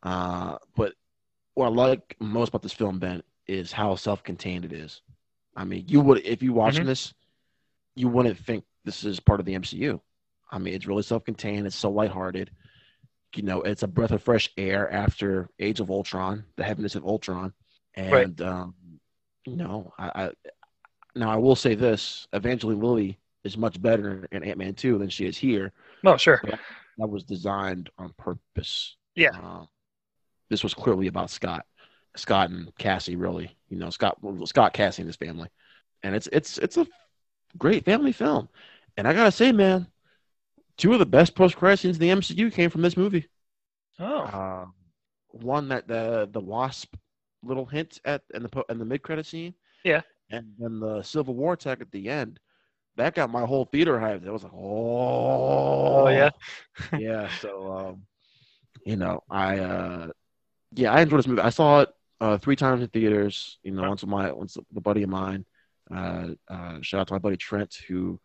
uh, 0.03 0.57
but 0.75 0.93
what 1.55 1.67
I 1.67 1.69
like 1.69 2.15
most 2.19 2.49
about 2.49 2.61
this 2.61 2.73
film, 2.73 2.99
Ben, 2.99 3.23
is 3.47 3.71
how 3.71 3.95
self-contained 3.95 4.65
it 4.65 4.73
is. 4.73 5.01
I 5.55 5.63
mean, 5.63 5.85
you 5.87 6.01
would 6.01 6.25
if 6.25 6.43
you 6.43 6.53
watching 6.53 6.85
this, 6.85 7.13
you 7.95 8.09
wouldn't 8.09 8.37
think 8.37 8.65
this 8.83 9.03
is 9.03 9.19
part 9.19 9.39
of 9.39 9.45
the 9.45 9.55
MCU. 9.55 9.99
I 10.51 10.57
mean, 10.59 10.73
it's 10.73 10.87
really 10.87 11.03
self-contained. 11.03 11.65
It's 11.67 11.75
so 11.75 11.89
lighthearted. 11.89 12.51
You 13.35 13.43
know, 13.43 13.61
it's 13.63 13.83
a 13.83 13.87
breath 13.87 14.11
of 14.11 14.23
fresh 14.23 14.49
air 14.55 14.91
after 14.91 15.49
Age 15.59 15.79
of 15.81 15.89
Ultron, 15.91 16.45
the 16.55 16.63
heaviness 16.63 16.95
of 16.95 17.05
Ultron, 17.05 17.53
and 17.93 18.11
Right. 18.11 18.41
um, 18.41 18.75
you 19.45 19.57
know, 19.57 19.93
I, 19.99 20.11
I 20.15 20.31
now 21.15 21.29
I 21.29 21.35
will 21.35 21.55
say 21.55 21.75
this: 21.75 22.27
Evangeline 22.31 22.79
Lilly 22.79 23.19
is 23.43 23.57
much 23.57 23.81
better 23.81 24.27
in 24.31 24.43
Ant 24.43 24.57
Man 24.57 24.73
two 24.73 24.97
than 24.97 25.09
she 25.09 25.25
is 25.25 25.37
here. 25.37 25.73
Oh, 26.05 26.15
sure. 26.17 26.41
That 26.97 27.09
was 27.09 27.23
designed 27.25 27.89
on 27.97 28.13
purpose. 28.17 28.95
Yeah. 29.15 29.31
Uh, 29.31 29.65
this 30.49 30.63
was 30.63 30.73
clearly 30.73 31.07
about 31.07 31.29
Scott, 31.29 31.65
Scott 32.15 32.51
and 32.51 32.73
Cassie. 32.77 33.17
Really, 33.17 33.53
you 33.69 33.77
know, 33.77 33.89
Scott, 33.89 34.17
Scott, 34.45 34.71
Cassie, 34.73 35.01
and 35.01 35.09
his 35.09 35.17
family, 35.17 35.49
and 36.03 36.15
it's 36.15 36.29
it's 36.31 36.57
it's 36.59 36.77
a 36.77 36.87
great 37.57 37.83
family 37.83 38.13
film. 38.13 38.47
And 38.95 39.07
I 39.07 39.13
gotta 39.13 39.31
say, 39.31 39.51
man, 39.51 39.87
two 40.77 40.93
of 40.93 40.99
the 40.99 41.05
best 41.05 41.35
post 41.35 41.55
credit 41.55 41.79
scenes 41.79 41.97
in 41.97 42.01
the 42.01 42.09
MCU 42.09 42.51
came 42.51 42.69
from 42.69 42.81
this 42.81 42.97
movie. 42.97 43.27
Oh. 43.99 44.19
Uh, 44.23 44.65
one 45.29 45.69
that 45.69 45.87
the 45.87 46.29
the 46.31 46.39
wasp 46.39 46.95
little 47.43 47.65
hint 47.65 47.99
at 48.05 48.23
in 48.33 48.43
the 48.43 48.49
po- 48.49 48.65
in 48.69 48.79
the 48.79 48.85
mid 48.85 49.01
credit 49.01 49.25
scene. 49.25 49.53
Yeah. 49.83 50.01
And 50.31 50.53
then 50.57 50.79
the 50.79 51.03
Civil 51.03 51.35
War 51.35 51.55
tech 51.55 51.81
at 51.81 51.91
the 51.91 52.09
end. 52.09 52.39
That 52.97 53.13
got 53.13 53.29
my 53.29 53.45
whole 53.45 53.65
theater 53.65 53.97
hyped. 53.99 54.25
It 54.25 54.31
was 54.31 54.43
like, 54.43 54.53
oh, 54.53 56.05
Oh, 56.05 56.07
yeah. 56.07 56.29
yeah. 56.97 57.29
So, 57.41 57.71
um, 57.71 58.03
you 58.85 58.95
know, 58.95 59.21
I 59.29 59.59
uh, 59.59 60.07
yeah, 60.73 60.93
I 60.93 61.01
enjoyed 61.01 61.19
this 61.19 61.27
movie. 61.27 61.41
I 61.41 61.49
saw 61.49 61.81
it 61.81 61.89
uh, 62.21 62.37
three 62.37 62.55
times 62.55 62.81
in 62.81 62.87
theaters. 62.87 63.59
You 63.63 63.71
know, 63.71 63.81
Wow. 63.83 63.89
once 63.89 64.01
with 64.01 64.09
my 64.09 64.31
once 64.31 64.55
with 64.57 64.65
a 64.77 64.81
buddy 64.81 65.03
of 65.03 65.09
mine. 65.09 65.45
Uh, 65.93 66.29
uh, 66.49 66.77
shout 66.81 67.01
out 67.01 67.07
to 67.07 67.13
my 67.13 67.19
buddy 67.19 67.37
Trent, 67.37 67.75
who 67.87 68.19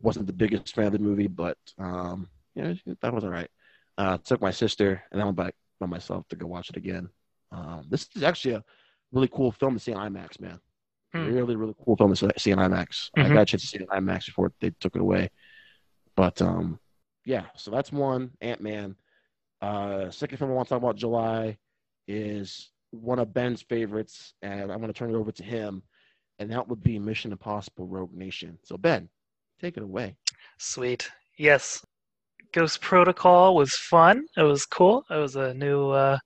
wasn't 0.00 0.26
the 0.26 0.32
biggest 0.32 0.74
fan 0.74 0.86
of 0.86 0.92
the 0.92 0.98
movie, 0.98 1.26
but 1.26 1.58
um, 1.78 2.28
yeah, 2.54 2.74
that 3.02 3.12
was 3.12 3.24
all 3.24 3.30
right. 3.30 3.50
Uh, 3.98 4.18
took 4.18 4.40
my 4.40 4.50
sister, 4.50 5.02
and 5.12 5.20
I 5.20 5.24
went 5.24 5.36
back 5.36 5.54
by 5.78 5.86
myself 5.86 6.26
to 6.28 6.36
go 6.36 6.46
watch 6.46 6.70
it 6.70 6.76
again. 6.76 7.08
Um, 7.52 7.86
this 7.88 8.08
is 8.14 8.22
actually 8.22 8.54
a 8.54 8.64
really 9.12 9.28
cool 9.28 9.52
film 9.52 9.74
to 9.74 9.80
see 9.80 9.92
in 9.92 9.98
IMAX, 9.98 10.40
man. 10.40 10.60
Hmm. 11.12 11.26
Really, 11.26 11.56
really 11.56 11.74
cool 11.84 11.96
film 11.96 12.14
to 12.14 12.32
see 12.38 12.50
in 12.52 12.58
IMAX. 12.58 13.10
I 13.16 13.22
Mhm. 13.22 13.34
got 13.34 13.42
a 13.42 13.44
chance 13.46 13.62
to 13.62 13.68
see 13.68 13.76
it 13.78 13.82
in 13.82 13.88
IMAX 13.88 14.26
before 14.26 14.52
they 14.60 14.70
took 14.70 14.94
it 14.94 15.02
away. 15.02 15.30
But 16.16 16.40
um, 16.40 16.78
yeah, 17.24 17.46
so 17.56 17.70
that's 17.70 17.92
one 17.92 18.30
Ant 18.40 18.60
Man. 18.60 18.96
Uh, 19.60 20.10
second 20.10 20.38
film 20.38 20.50
I 20.50 20.54
want 20.54 20.68
to 20.68 20.74
talk 20.74 20.82
about 20.82 20.96
July 20.96 21.58
is 22.08 22.70
one 22.90 23.18
of 23.18 23.34
Ben's 23.34 23.62
favorites, 23.62 24.34
and 24.42 24.72
I'm 24.72 24.78
going 24.80 24.92
to 24.92 24.98
turn 24.98 25.10
it 25.10 25.16
over 25.16 25.32
to 25.32 25.42
him, 25.42 25.82
and 26.38 26.50
that 26.50 26.66
would 26.68 26.82
be 26.82 26.98
Mission 26.98 27.32
Impossible: 27.32 27.86
Rogue 27.86 28.14
Nation. 28.14 28.58
So 28.64 28.76
Ben, 28.78 29.08
take 29.60 29.76
it 29.76 29.82
away. 29.82 30.16
Sweet. 30.58 31.10
Yes. 31.38 31.84
Ghost 32.52 32.80
Protocol 32.80 33.54
was 33.54 33.74
fun. 33.74 34.24
It 34.36 34.42
was 34.42 34.66
cool. 34.66 35.04
It 35.10 35.16
was 35.16 35.36
a 35.36 35.54
new, 35.54 35.90
uh, 35.90 36.18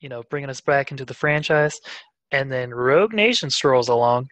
you 0.00 0.08
know, 0.08 0.22
bringing 0.30 0.50
us 0.50 0.60
back 0.60 0.90
into 0.90 1.04
the 1.04 1.14
franchise. 1.14 1.78
And 2.30 2.50
then 2.50 2.72
Rogue 2.72 3.12
Nation 3.12 3.50
strolls 3.50 3.88
along, 3.88 4.28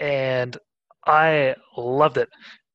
and 0.00 0.56
I 1.06 1.54
loved 1.76 2.16
it. 2.16 2.28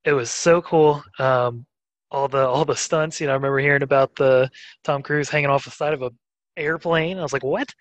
It 0.04 0.14
was 0.14 0.30
so 0.30 0.62
cool. 0.62 1.04
Um, 1.18 1.66
all 2.12 2.28
the 2.28 2.46
all 2.46 2.64
the 2.66 2.76
stunts. 2.76 3.20
You 3.20 3.28
know, 3.28 3.34
I 3.34 3.36
remember 3.36 3.60
hearing 3.60 3.82
about 3.82 4.16
the 4.16 4.50
Tom 4.84 5.02
Cruise 5.02 5.30
hanging 5.30 5.50
off 5.50 5.66
the 5.66 5.72
side 5.72 5.94
of 5.94 6.04
a 6.04 6.12
airplane. 6.58 7.18
I 7.18 7.24
was 7.24 7.34
like, 7.34 7.44
what? 7.44 7.74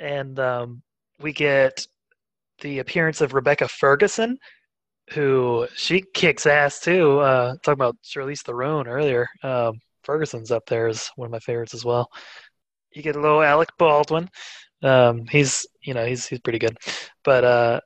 and 0.00 0.38
um, 0.38 0.82
we 1.20 1.32
get 1.32 1.86
the 2.60 2.78
appearance 2.78 3.20
of 3.20 3.34
Rebecca 3.34 3.68
Ferguson, 3.68 4.38
who 5.10 5.66
she 5.74 6.02
kicks 6.14 6.46
ass 6.46 6.80
too. 6.80 7.20
Uh, 7.20 7.54
talking 7.62 7.74
about 7.74 7.96
Charlize 8.02 8.42
Theron 8.42 8.86
earlier. 8.86 9.26
Um, 9.42 9.78
Ferguson's 10.02 10.50
up 10.50 10.66
there 10.66 10.88
is 10.88 11.10
one 11.16 11.26
of 11.26 11.32
my 11.32 11.38
favorites 11.40 11.74
as 11.74 11.84
well. 11.84 12.08
You 12.92 13.02
get 13.02 13.16
a 13.16 13.20
little 13.20 13.42
Alec 13.42 13.68
Baldwin. 13.78 14.28
Um, 14.82 15.26
he's 15.26 15.66
you 15.82 15.94
know 15.94 16.04
he's 16.04 16.26
he's 16.26 16.40
pretty 16.40 16.58
good, 16.58 16.76
but 17.24 17.44
uh, 17.44 17.80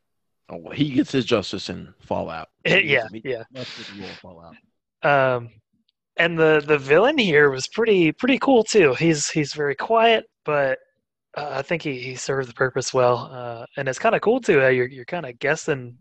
oh, 0.51 0.71
he 0.71 0.91
gets 0.91 1.12
his 1.12 1.25
justice 1.25 1.71
in 1.71 1.93
Fallout. 2.01 2.49
yeah, 2.64 3.07
yeah. 3.12 3.45
That's 3.53 3.71
Fallout. 4.21 4.55
Um, 5.03 5.51
and 6.16 6.39
the 6.39 6.62
the 6.66 6.79
villain 6.79 7.16
here 7.16 7.51
was 7.51 7.68
pretty 7.68 8.12
pretty 8.12 8.39
cool 8.39 8.64
too. 8.64 8.95
He's 8.95 9.31
he's 9.31 9.55
very 9.55 9.75
quiet, 9.75 10.25
but 10.45 10.79
uh, 11.37 11.49
I 11.51 11.62
think 11.62 11.83
he, 11.83 11.99
he 12.01 12.16
serves 12.16 12.49
the 12.49 12.55
purpose 12.55 12.93
well. 12.93 13.31
Uh, 13.33 13.64
and 13.77 13.89
it's 13.89 13.99
kind 13.99 14.14
of 14.14 14.21
cool 14.21 14.41
too. 14.41 14.59
you're 14.71 14.89
you're 14.89 15.05
kind 15.05 15.27
of 15.27 15.39
guessing, 15.39 15.97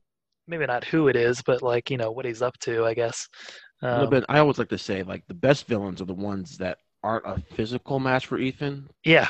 maybe 0.49 0.65
not 0.65 0.83
who 0.83 1.07
it 1.07 1.15
is, 1.15 1.41
but 1.41 1.61
like 1.61 1.89
you 1.89 1.97
know 1.97 2.11
what 2.11 2.25
he's 2.25 2.41
up 2.41 2.57
to. 2.59 2.85
I 2.85 2.93
guess. 2.93 3.27
Um, 3.81 3.89
a 3.89 3.93
little 3.93 4.09
bit. 4.09 4.25
I 4.27 4.39
always 4.39 4.57
like 4.57 4.69
to 4.69 4.77
say 4.77 5.03
like 5.03 5.23
the 5.27 5.33
best 5.33 5.67
villains 5.67 6.01
are 6.01 6.05
the 6.05 6.13
ones 6.13 6.57
that 6.57 6.77
aren't 7.03 7.25
a 7.25 7.41
physical 7.55 7.99
match 7.99 8.25
for 8.25 8.37
Ethan. 8.37 8.89
Yeah. 9.05 9.29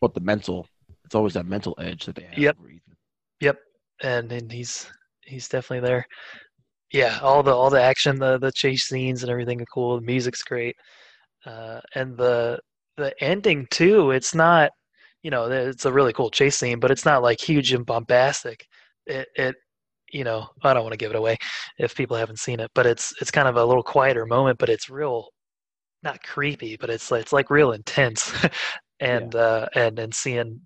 But 0.00 0.14
the 0.14 0.20
mental. 0.20 0.68
It's 1.04 1.14
always 1.14 1.34
that 1.34 1.46
mental 1.46 1.74
edge 1.78 2.06
that 2.06 2.14
they 2.14 2.22
have 2.22 2.38
yep. 2.38 2.56
Yep. 3.40 3.58
And 4.02 4.30
and 4.30 4.52
he's 4.52 4.88
he's 5.24 5.48
definitely 5.48 5.88
there. 5.88 6.06
Yeah, 6.92 7.18
all 7.22 7.42
the 7.42 7.52
all 7.52 7.70
the 7.70 7.82
action, 7.82 8.18
the 8.18 8.38
the 8.38 8.52
chase 8.52 8.84
scenes 8.84 9.22
and 9.22 9.30
everything 9.30 9.60
are 9.60 9.66
cool. 9.72 9.96
The 9.96 10.06
music's 10.06 10.42
great. 10.42 10.76
Uh, 11.44 11.80
and 11.94 12.16
the 12.16 12.60
the 12.96 13.12
ending 13.22 13.66
too, 13.70 14.10
it's 14.10 14.34
not 14.34 14.70
you 15.22 15.30
know, 15.30 15.50
it's 15.50 15.84
a 15.84 15.92
really 15.92 16.12
cool 16.12 16.30
chase 16.30 16.56
scene, 16.56 16.80
but 16.80 16.90
it's 16.90 17.04
not 17.04 17.22
like 17.22 17.40
huge 17.40 17.72
and 17.72 17.84
bombastic. 17.84 18.66
It, 19.06 19.28
it, 19.34 19.54
you 20.12 20.24
know, 20.24 20.48
I 20.62 20.74
don't 20.74 20.82
want 20.82 20.92
to 20.92 20.98
give 20.98 21.10
it 21.10 21.16
away 21.16 21.36
if 21.78 21.94
people 21.94 22.16
haven't 22.16 22.38
seen 22.38 22.60
it, 22.60 22.70
but 22.74 22.86
it's 22.86 23.12
it's 23.20 23.30
kind 23.30 23.48
of 23.48 23.56
a 23.56 23.64
little 23.64 23.82
quieter 23.82 24.26
moment, 24.26 24.58
but 24.58 24.68
it's 24.68 24.90
real, 24.90 25.28
not 26.02 26.22
creepy, 26.22 26.76
but 26.76 26.90
it's 26.90 27.10
it's 27.12 27.32
like 27.32 27.50
real 27.50 27.72
intense, 27.72 28.32
and 29.00 29.34
yeah. 29.34 29.40
uh, 29.40 29.66
and 29.74 29.98
and 29.98 30.14
seeing, 30.14 30.60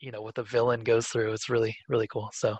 you 0.00 0.10
know, 0.10 0.22
what 0.22 0.34
the 0.34 0.42
villain 0.42 0.82
goes 0.84 1.08
through, 1.08 1.32
it's 1.32 1.48
really 1.48 1.76
really 1.88 2.06
cool. 2.08 2.30
So, 2.32 2.56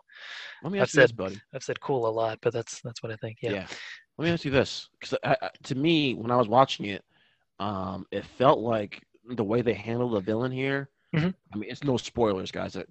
let 0.63 0.73
me 0.73 0.79
ask 0.79 0.91
I've 0.91 0.95
you 0.95 1.01
said, 1.01 1.09
this, 1.09 1.13
buddy. 1.13 1.41
I've 1.55 1.63
said 1.63 1.81
cool 1.81 2.07
a 2.07 2.11
lot, 2.11 2.39
but 2.43 2.53
that's 2.53 2.81
that's 2.83 3.03
what 3.03 3.13
I 3.13 3.17
think. 3.17 3.39
Yeah. 3.43 3.53
yeah. 3.53 3.67
Let 4.17 4.25
me 4.25 4.33
ask 4.33 4.45
you 4.45 4.51
this, 4.51 4.89
because 5.01 5.17
to 5.63 5.75
me, 5.77 6.15
when 6.15 6.33
I 6.33 6.37
was 6.37 6.49
watching 6.49 6.87
it, 6.87 7.05
um, 7.61 8.05
it 8.11 8.25
felt 8.25 8.59
like 8.59 9.01
the 9.31 9.45
way 9.45 9.63
they 9.63 9.75
handled 9.75 10.15
the 10.15 10.21
villain 10.21 10.51
here 10.51 10.91
Mm-hmm. 11.15 11.31
I 11.53 11.57
mean, 11.57 11.71
it's 11.71 11.85
no 11.85 11.97
spoilers, 11.97 12.51
guys. 12.51 12.75
That 12.75 12.87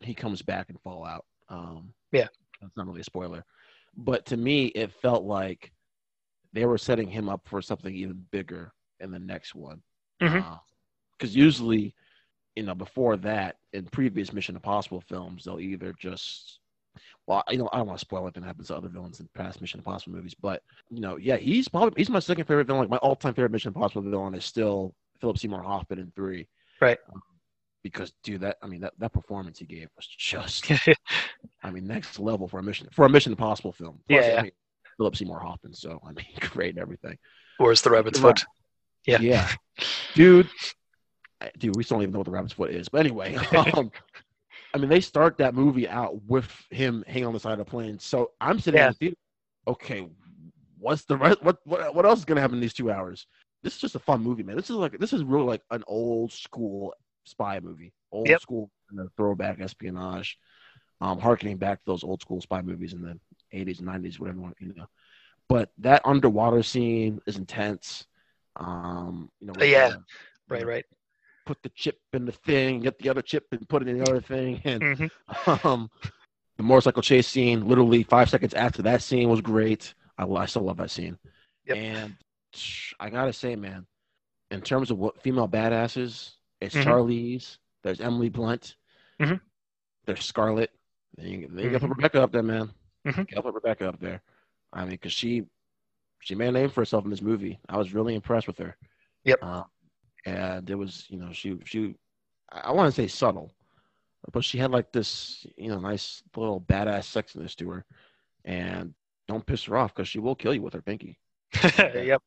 he 0.00 0.14
comes 0.14 0.42
back 0.42 0.70
in 0.70 0.76
Fallout. 0.78 1.24
Um, 1.48 1.92
yeah, 2.12 2.28
that's 2.62 2.76
not 2.76 2.86
really 2.86 3.00
a 3.00 3.04
spoiler, 3.04 3.44
but 3.96 4.24
to 4.26 4.36
me, 4.36 4.66
it 4.66 4.92
felt 4.92 5.24
like 5.24 5.72
they 6.52 6.64
were 6.64 6.78
setting 6.78 7.08
him 7.08 7.28
up 7.28 7.42
for 7.46 7.62
something 7.62 7.94
even 7.94 8.24
bigger 8.30 8.72
in 9.00 9.10
the 9.10 9.18
next 9.18 9.54
one. 9.54 9.82
Because 10.18 10.34
mm-hmm. 10.34 11.24
uh, 11.24 11.28
usually, 11.28 11.94
you 12.56 12.62
know, 12.62 12.74
before 12.74 13.16
that, 13.18 13.56
in 13.72 13.84
previous 13.86 14.32
Mission 14.32 14.54
Impossible 14.54 15.00
films, 15.00 15.44
they'll 15.44 15.60
either 15.60 15.94
just 15.98 16.60
well, 17.26 17.42
you 17.50 17.58
know, 17.58 17.68
I 17.72 17.78
don't 17.78 17.86
want 17.86 17.98
to 17.98 18.04
spoil 18.04 18.22
anything 18.22 18.42
that 18.42 18.48
happens 18.48 18.68
to 18.68 18.76
other 18.76 18.88
villains 18.88 19.20
in 19.20 19.28
past 19.34 19.60
Mission 19.60 19.80
Impossible 19.80 20.16
movies, 20.16 20.34
but 20.34 20.62
you 20.90 21.00
know, 21.00 21.16
yeah, 21.16 21.36
he's 21.36 21.68
probably 21.68 21.92
he's 21.96 22.10
my 22.10 22.18
second 22.18 22.44
favorite 22.44 22.66
villain. 22.66 22.82
Like 22.82 22.90
my 22.90 22.96
all-time 22.98 23.34
favorite 23.34 23.52
Mission 23.52 23.68
Impossible 23.68 24.02
villain 24.02 24.34
is 24.34 24.44
still 24.44 24.94
Philip 25.20 25.38
Seymour 25.38 25.62
Hoffman 25.62 26.00
in 26.00 26.12
three. 26.14 26.48
Right. 26.80 26.98
Um, 27.12 27.22
because 27.82 28.12
dude, 28.22 28.42
that 28.42 28.58
I 28.62 28.66
mean 28.66 28.80
that, 28.82 28.94
that 28.98 29.12
performance 29.12 29.58
he 29.58 29.64
gave 29.64 29.88
was 29.96 30.06
just 30.06 30.70
I 31.62 31.70
mean 31.70 31.86
next 31.86 32.18
level 32.18 32.48
for 32.48 32.60
a 32.60 32.62
mission 32.62 32.88
for 32.92 33.04
a 33.04 33.08
Mission 33.08 33.32
Impossible 33.32 33.72
film. 33.72 34.00
Plus, 34.08 34.24
yeah, 34.24 34.32
yeah. 34.32 34.38
I 34.38 34.42
mean, 34.42 34.52
Philip 34.96 35.16
Seymour 35.16 35.40
Hoffman, 35.40 35.74
so 35.74 36.00
I 36.06 36.12
mean 36.12 36.26
great 36.40 36.70
and 36.70 36.78
everything. 36.78 37.18
Where's 37.58 37.82
the 37.82 37.90
rabbit's 37.90 38.18
foot? 38.18 38.44
Yeah, 39.06 39.18
yeah, 39.20 39.48
dude, 40.14 40.48
dude, 41.58 41.76
we 41.76 41.82
still 41.82 41.96
don't 41.96 42.02
even 42.02 42.12
know 42.12 42.20
what 42.20 42.26
the 42.26 42.30
rabbit's 42.30 42.54
foot 42.54 42.70
is. 42.70 42.88
But 42.88 43.00
anyway, 43.00 43.34
um, 43.74 43.90
I 44.72 44.78
mean 44.78 44.88
they 44.88 45.00
start 45.00 45.38
that 45.38 45.54
movie 45.54 45.88
out 45.88 46.22
with 46.24 46.50
him 46.70 47.04
hanging 47.06 47.26
on 47.26 47.32
the 47.32 47.40
side 47.40 47.52
of 47.52 47.58
the 47.58 47.64
plane. 47.64 47.98
So 47.98 48.30
I'm 48.40 48.60
sitting 48.60 48.78
yeah. 48.78 48.86
in 48.86 48.92
the 48.92 48.98
theater. 48.98 49.16
Okay, 49.66 50.08
what's 50.78 51.04
the 51.04 51.16
rest? 51.16 51.42
What 51.42 51.58
what 51.64 51.94
what 51.94 52.06
else 52.06 52.20
is 52.20 52.24
gonna 52.24 52.40
happen 52.40 52.56
in 52.56 52.60
these 52.60 52.74
two 52.74 52.90
hours? 52.90 53.26
This 53.62 53.74
is 53.74 53.80
just 53.80 53.94
a 53.94 54.00
fun 54.00 54.22
movie, 54.22 54.42
man. 54.42 54.56
This 54.56 54.70
is 54.70 54.76
like 54.76 54.98
this 54.98 55.12
is 55.12 55.24
really 55.24 55.46
like 55.46 55.62
an 55.70 55.84
old 55.86 56.32
school 56.32 56.94
spy 57.24 57.60
movie, 57.60 57.92
old 58.10 58.28
yep. 58.28 58.40
school 58.40 58.70
throwback 59.16 59.60
espionage, 59.60 60.38
um, 61.00 61.18
harkening 61.18 61.56
back 61.56 61.78
to 61.78 61.84
those 61.86 62.04
old 62.04 62.20
school 62.20 62.40
spy 62.40 62.62
movies 62.62 62.92
in 62.92 63.02
the 63.02 63.18
80s 63.56 63.80
and 63.80 63.88
90s, 63.88 64.18
whatever 64.18 64.40
you 64.60 64.74
know. 64.74 64.86
But 65.48 65.70
that 65.78 66.02
underwater 66.04 66.62
scene 66.62 67.20
is 67.26 67.36
intense. 67.36 68.06
Um, 68.56 69.30
you 69.40 69.48
know, 69.48 69.64
yeah, 69.64 69.92
uh, 69.94 69.98
right, 70.48 70.66
right. 70.66 70.84
Put 71.44 71.62
the 71.62 71.70
chip 71.70 71.98
in 72.12 72.24
the 72.24 72.32
thing, 72.32 72.80
get 72.80 72.98
the 72.98 73.08
other 73.08 73.22
chip 73.22 73.46
and 73.50 73.68
put 73.68 73.82
it 73.82 73.88
in 73.88 73.98
the 73.98 74.08
other 74.08 74.20
thing, 74.20 74.60
and 74.64 74.82
mm-hmm. 74.82 75.66
um, 75.66 75.90
the 76.56 76.62
motorcycle 76.62 77.02
chase 77.02 77.26
scene. 77.26 77.66
Literally 77.66 78.02
five 78.04 78.30
seconds 78.30 78.54
after 78.54 78.82
that 78.82 79.02
scene 79.02 79.28
was 79.28 79.40
great. 79.40 79.94
I, 80.18 80.24
I 80.24 80.46
still 80.46 80.62
love 80.62 80.76
that 80.76 80.90
scene. 80.90 81.18
Yep. 81.66 81.76
And 81.76 82.16
I 83.00 83.10
gotta 83.10 83.32
say, 83.32 83.56
man, 83.56 83.86
in 84.50 84.60
terms 84.60 84.90
of 84.90 84.98
what 84.98 85.20
female 85.22 85.48
badasses 85.48 86.32
it's 86.62 86.74
mm-hmm. 86.74 86.88
Charlize. 86.88 87.58
There's 87.82 88.00
Emily 88.00 88.28
Blunt. 88.28 88.76
Mm-hmm. 89.20 89.34
There's 90.06 90.24
Scarlett. 90.24 90.70
Then 91.16 91.26
you, 91.26 91.48
then 91.50 91.64
you 91.64 91.70
got 91.70 91.80
to 91.80 91.88
put 91.88 91.90
Mm-hmm. 91.90 91.98
Rebecca 91.98 92.22
up 92.22 92.32
there, 92.32 92.42
man. 92.42 92.70
Mm-hmm. 93.06 93.22
Got 93.22 93.36
to 93.36 93.42
put 93.42 93.54
Rebecca 93.54 93.88
up 93.88 94.00
there. 94.00 94.22
I 94.72 94.82
mean, 94.82 94.90
because 94.90 95.12
she 95.12 95.44
she 96.20 96.34
made 96.34 96.48
a 96.48 96.52
name 96.52 96.70
for 96.70 96.80
herself 96.80 97.04
in 97.04 97.10
this 97.10 97.20
movie. 97.20 97.58
I 97.68 97.76
was 97.76 97.92
really 97.92 98.14
impressed 98.14 98.46
with 98.46 98.58
her. 98.58 98.76
Yep. 99.24 99.38
Uh, 99.42 99.64
and 100.24 100.70
it 100.70 100.76
was, 100.76 101.04
you 101.08 101.18
know, 101.18 101.32
she 101.32 101.58
she 101.64 101.96
I 102.50 102.70
want 102.72 102.94
to 102.94 103.00
say 103.00 103.08
subtle, 103.08 103.52
but 104.32 104.44
she 104.44 104.58
had 104.58 104.70
like 104.70 104.92
this, 104.92 105.44
you 105.56 105.68
know, 105.68 105.80
nice 105.80 106.22
little 106.36 106.60
badass 106.60 107.04
sexiness 107.10 107.56
to 107.56 107.70
her. 107.70 107.84
And 108.44 108.94
don't 109.28 109.44
piss 109.44 109.64
her 109.64 109.76
off 109.76 109.94
because 109.94 110.08
she 110.08 110.20
will 110.20 110.34
kill 110.34 110.54
you 110.54 110.62
with 110.62 110.74
her 110.74 110.82
pinky. 110.82 111.18
yep, 111.78 112.22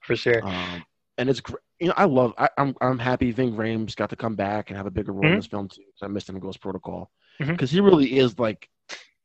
for 0.00 0.14
sure. 0.14 0.46
Um, 0.46 0.84
and 1.18 1.28
it's 1.28 1.40
great. 1.40 1.60
You 1.80 1.88
know, 1.88 1.94
I 1.96 2.04
love. 2.04 2.32
I, 2.38 2.48
am 2.56 2.68
I'm, 2.80 2.92
I'm 2.92 2.98
happy 2.98 3.32
Ving 3.32 3.54
Rhames 3.54 3.94
got 3.94 4.10
to 4.10 4.16
come 4.16 4.36
back 4.36 4.70
and 4.70 4.76
have 4.76 4.86
a 4.86 4.90
bigger 4.90 5.12
role 5.12 5.24
mm-hmm. 5.24 5.32
in 5.32 5.38
this 5.38 5.46
film 5.46 5.68
too. 5.68 5.82
I 6.00 6.06
missed 6.06 6.28
him 6.28 6.36
in 6.36 6.40
Ghost 6.40 6.60
Protocol 6.60 7.10
because 7.38 7.70
mm-hmm. 7.70 7.76
he 7.76 7.80
really 7.80 8.18
is 8.18 8.38
like 8.38 8.68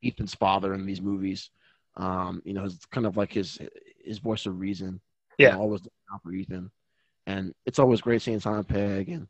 Ethan's 0.03 0.35
father 0.35 0.73
in 0.73 0.85
these 0.85 1.01
movies. 1.01 1.49
Um, 1.95 2.41
you 2.43 2.53
know, 2.53 2.65
it's 2.65 2.85
kind 2.87 3.05
of 3.05 3.15
like 3.15 3.31
his 3.31 3.59
his 4.03 4.17
voice 4.17 4.45
of 4.45 4.59
reason. 4.59 4.99
Yeah, 5.37 5.49
you 5.49 5.53
know, 5.53 5.61
always 5.61 5.81
out 6.11 6.21
for 6.23 6.33
Ethan, 6.33 6.71
and 7.27 7.53
it's 7.65 7.79
always 7.79 8.01
great 8.01 8.21
seeing 8.21 8.39
Simon 8.39 8.63
Pegg 8.63 9.09
and 9.09 9.27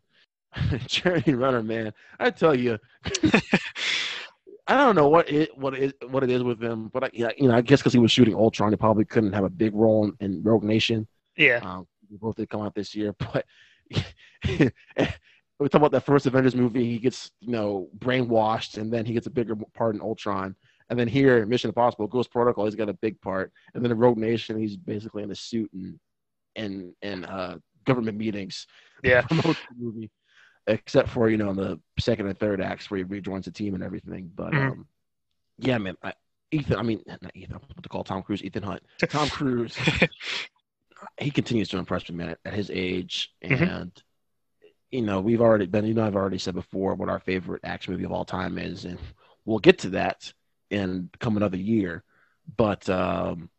Jeremy 0.87 1.33
Renner. 1.33 1.61
Man, 1.61 1.93
I 2.19 2.31
tell 2.31 2.57
you. 2.57 2.79
I 4.65 4.77
don't 4.77 4.95
know 4.95 5.09
what 5.09 5.29
it 5.29 5.57
what 5.57 5.73
it 5.73 5.93
what 6.09 6.23
it 6.23 6.29
is 6.29 6.41
with 6.41 6.63
him, 6.63 6.89
but 6.93 7.03
I, 7.03 7.09
you 7.13 7.49
know 7.49 7.55
I 7.55 7.59
guess 7.59 7.81
because 7.81 7.91
he 7.91 7.99
was 7.99 8.13
shooting 8.13 8.33
Ultron, 8.33 8.71
he 8.71 8.77
probably 8.77 9.03
couldn't 9.03 9.33
have 9.33 9.43
a 9.43 9.49
big 9.49 9.75
role 9.75 10.05
in, 10.05 10.15
in 10.21 10.41
Rogue 10.41 10.63
Nation. 10.63 11.05
Yeah, 11.35 11.59
um, 11.63 11.85
both 12.17 12.35
did 12.35 12.49
come 12.49 12.61
out 12.61 12.75
this 12.75 12.95
year, 12.95 13.13
but 13.33 13.45
we 15.59 15.69
talk 15.69 15.79
about 15.79 15.91
that 15.91 16.05
first 16.05 16.25
Avengers 16.25 16.55
movie. 16.55 16.85
He 16.85 16.99
gets 16.99 17.31
you 17.39 17.51
know 17.51 17.89
brainwashed, 17.97 18.77
and 18.77 18.91
then 18.91 19.05
he 19.05 19.13
gets 19.13 19.27
a 19.27 19.31
bigger 19.31 19.55
part 19.73 19.95
in 19.95 20.01
Ultron. 20.01 20.55
And 20.89 20.99
then 20.99 21.07
here, 21.07 21.45
Mission 21.45 21.69
Impossible, 21.69 22.07
Ghost 22.07 22.31
Protocol, 22.31 22.65
he's 22.65 22.75
got 22.75 22.89
a 22.89 22.93
big 22.93 23.19
part. 23.21 23.51
And 23.73 23.83
then 23.83 23.91
in 23.91 23.97
Rogue 23.97 24.17
Nation, 24.17 24.59
he's 24.59 24.75
basically 24.75 25.23
in 25.23 25.31
a 25.31 25.35
suit 25.35 25.71
and 25.73 25.99
and 26.55 26.93
and 27.01 27.25
uh, 27.25 27.57
government 27.85 28.17
meetings. 28.17 28.67
Yeah, 29.03 29.25
movie, 29.75 30.11
except 30.67 31.09
for 31.09 31.29
you 31.29 31.37
know 31.37 31.49
in 31.49 31.55
the 31.55 31.79
second 31.99 32.27
and 32.27 32.37
third 32.37 32.61
acts 32.61 32.89
where 32.89 32.99
he 32.99 33.03
rejoins 33.03 33.45
the 33.45 33.51
team 33.51 33.73
and 33.75 33.83
everything. 33.83 34.29
But 34.33 34.53
mm-hmm. 34.53 34.71
um, 34.71 34.87
yeah, 35.57 35.77
man, 35.77 35.95
I, 36.03 36.13
Ethan. 36.51 36.77
I 36.77 36.83
mean, 36.83 37.01
not 37.07 37.35
Ethan. 37.35 37.55
What 37.55 37.83
to 37.83 37.89
call 37.89 38.03
Tom 38.03 38.21
Cruise? 38.21 38.43
Ethan 38.43 38.63
Hunt. 38.63 38.83
Tom 39.09 39.29
Cruise 39.29 39.77
he 41.17 41.31
continues 41.31 41.69
to 41.69 41.77
impress 41.77 42.09
me, 42.09 42.15
man, 42.15 42.35
at 42.45 42.53
his 42.53 42.71
age. 42.73 43.33
Mm-hmm. 43.43 43.63
And 43.63 43.93
mm-hmm. 43.93 44.67
you 44.91 45.01
know, 45.01 45.21
we've 45.21 45.41
already 45.41 45.65
been. 45.65 45.85
You 45.85 45.93
know, 45.93 46.05
I've 46.05 46.15
already 46.15 46.37
said 46.37 46.55
before 46.55 46.95
what 46.95 47.09
our 47.09 47.19
favorite 47.19 47.61
action 47.63 47.93
movie 47.93 48.05
of 48.05 48.11
all 48.11 48.25
time 48.25 48.57
is, 48.57 48.85
and 48.85 48.99
we'll 49.45 49.59
get 49.59 49.79
to 49.79 49.89
that 49.91 50.31
in 50.69 51.09
come 51.19 51.37
another 51.37 51.57
year. 51.57 52.03
But 52.57 52.89
um, 52.89 53.49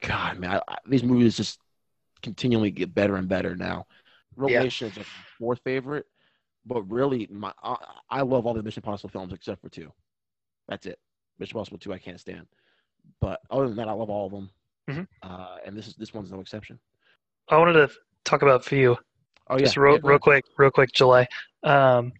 God, 0.00 0.38
man, 0.38 0.50
I, 0.50 0.60
I, 0.68 0.76
these 0.86 1.04
movies 1.04 1.36
just 1.36 1.60
continually 2.22 2.70
get 2.70 2.94
better 2.94 3.16
and 3.16 3.28
better 3.28 3.56
now. 3.56 3.86
Relation 4.36 4.86
yeah. 4.86 4.92
is 4.92 4.98
my 4.98 5.04
fourth 5.38 5.60
favorite, 5.64 6.06
but 6.64 6.82
really, 6.82 7.26
my 7.30 7.52
I, 7.62 7.76
I 8.10 8.22
love 8.22 8.46
all 8.46 8.54
the 8.54 8.62
Mission 8.62 8.82
Impossible 8.84 9.10
films 9.10 9.32
except 9.32 9.62
for 9.62 9.68
two. 9.68 9.92
That's 10.68 10.86
it. 10.86 10.98
Mission 11.38 11.56
Impossible 11.56 11.78
two, 11.78 11.92
I 11.92 11.98
can't 11.98 12.20
stand. 12.20 12.46
But 13.20 13.40
other 13.50 13.68
than 13.68 13.76
that, 13.76 13.88
I 13.88 13.92
love 13.92 14.10
all 14.10 14.26
of 14.26 14.32
them. 14.32 14.50
Mm-hmm. 14.88 15.02
Uh, 15.22 15.56
and 15.64 15.76
this 15.76 15.88
is 15.88 15.94
this 15.94 16.14
one's 16.14 16.30
no 16.30 16.40
exception. 16.40 16.78
I 17.48 17.56
wanted 17.58 17.74
to 17.74 17.90
talk 18.24 18.42
about 18.42 18.64
for 18.64 18.76
you. 18.76 18.96
Oh 19.48 19.54
yeah, 19.56 19.64
just 19.64 19.76
real, 19.76 19.94
yeah, 19.94 20.00
real 20.02 20.18
quick, 20.18 20.44
real 20.58 20.70
quick, 20.70 20.92
July. 20.92 21.26
Um, 21.62 22.12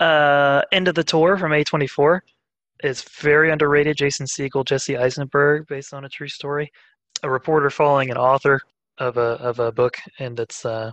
Uh, 0.00 0.62
End 0.72 0.88
of 0.88 0.94
the 0.96 1.04
Tour 1.04 1.36
from 1.38 1.52
A24 1.52 2.20
is 2.82 3.02
very 3.02 3.50
underrated. 3.50 3.96
Jason 3.96 4.26
Segel, 4.26 4.64
Jesse 4.64 4.96
Eisenberg, 4.96 5.66
based 5.68 5.94
on 5.94 6.04
a 6.04 6.08
true 6.08 6.28
story. 6.28 6.70
A 7.22 7.30
reporter 7.30 7.70
following 7.70 8.10
an 8.10 8.16
author 8.16 8.60
of 8.98 9.16
a 9.16 9.38
of 9.40 9.60
a 9.60 9.72
book, 9.72 9.96
and 10.18 10.38
it's 10.38 10.64
uh, 10.64 10.90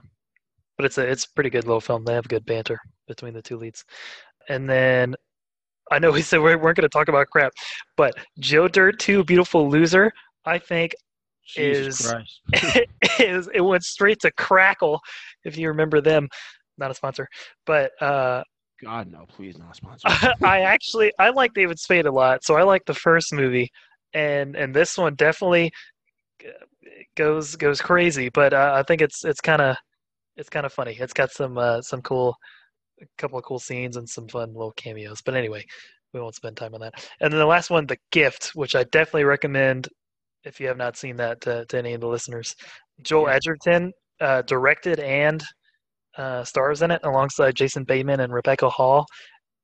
but 0.78 0.86
it's 0.86 0.98
a 0.98 1.08
it's 1.10 1.26
a 1.26 1.30
pretty 1.32 1.50
good 1.50 1.66
little 1.66 1.82
film. 1.82 2.06
They 2.06 2.14
have 2.14 2.28
good 2.28 2.46
banter 2.46 2.80
between 3.08 3.34
the 3.34 3.42
two 3.42 3.58
leads. 3.58 3.84
And 4.50 4.70
then 4.70 5.16
I 5.92 6.00
know 6.00 6.12
we 6.12 6.22
said 6.22 6.38
we 6.40 6.56
weren't 6.56 6.78
going 6.78 6.84
to 6.84 6.90
talk 6.90 7.10
about 7.10 7.28
crap, 7.30 7.54
but 7.98 8.16
Joe 8.40 8.68
Dirt 8.68 8.98
2 9.00 9.24
Beautiful 9.26 9.70
Loser, 9.70 10.12
I 10.46 10.58
think 10.58 10.96
Jesus 11.56 12.02
Is- 12.02 12.14
is 13.20 13.50
it 13.54 13.62
went 13.62 13.84
straight 13.84 14.20
to 14.22 14.32
Crackle 14.32 15.00
if 15.44 15.58
you 15.58 15.68
remember 15.68 16.02
them. 16.02 16.28
Not 16.78 16.92
a 16.92 16.94
sponsor, 16.94 17.28
but 17.66 17.92
uh 18.02 18.44
God, 18.84 19.12
no, 19.12 19.26
please 19.28 19.58
not 19.60 19.76
sponsor. 19.76 20.08
I 20.44 20.62
actually 20.62 21.12
I 21.20 21.30
like 21.30 21.54
David 21.54 21.80
Spade 21.80 22.08
a 22.08 22.12
lot, 22.12 22.44
so 22.44 22.56
I 22.56 22.64
like 22.64 22.84
the 22.86 22.94
first 22.94 23.32
movie, 23.34 23.70
and 24.14 24.56
and 24.56 24.74
this 24.74 24.98
one 24.98 25.16
definitely 25.16 25.72
goes 27.16 27.56
goes 27.56 27.82
crazy. 27.82 28.30
But 28.30 28.54
uh, 28.54 28.74
I 28.76 28.84
think 28.84 29.02
it's 29.02 29.24
it's 29.24 29.42
kind 29.42 29.62
of 29.62 29.76
it's 30.38 30.50
kind 30.50 30.66
of 30.66 30.74
funny. 30.74 30.98
It's 31.00 31.14
got 31.14 31.32
some 31.32 31.58
uh, 31.58 31.82
some 31.82 32.02
cool, 32.02 32.36
a 33.02 33.06
couple 33.18 33.38
of 33.38 33.46
cool 33.46 33.60
scenes 33.60 33.98
and 33.98 34.10
some 34.10 34.28
fun 34.28 34.54
little 34.54 34.74
cameos. 34.74 35.22
But 35.22 35.36
anyway, 35.36 35.66
we 36.14 36.20
won't 36.20 36.36
spend 36.36 36.58
time 36.58 36.74
on 36.74 36.82
that. 36.82 37.08
And 37.20 37.32
then 37.32 37.40
the 37.40 37.46
last 37.46 37.70
one, 37.70 37.86
The 37.86 37.98
Gift, 38.12 38.52
which 38.56 38.76
I 38.76 38.84
definitely 38.86 39.26
recommend 39.26 39.90
if 40.44 40.60
you 40.60 40.68
have 40.68 40.78
not 40.78 40.98
seen 40.98 41.16
that 41.18 41.42
to, 41.42 41.66
to 41.66 41.78
any 41.78 41.94
of 41.94 42.02
the 42.02 42.08
listeners. 42.08 42.56
Joel 43.04 43.28
Yeah. 43.28 43.36
Edgerton 43.36 43.92
uh, 44.20 44.42
directed 44.44 45.00
and 45.00 45.44
uh, 46.18 46.44
stars 46.44 46.82
in 46.82 46.92
it 46.92 47.02
alongside 47.04 47.56
Jason 47.56 47.84
Bateman 47.84 48.20
and 48.20 48.34
Rebecca 48.34 48.70
Hall, 48.70 49.06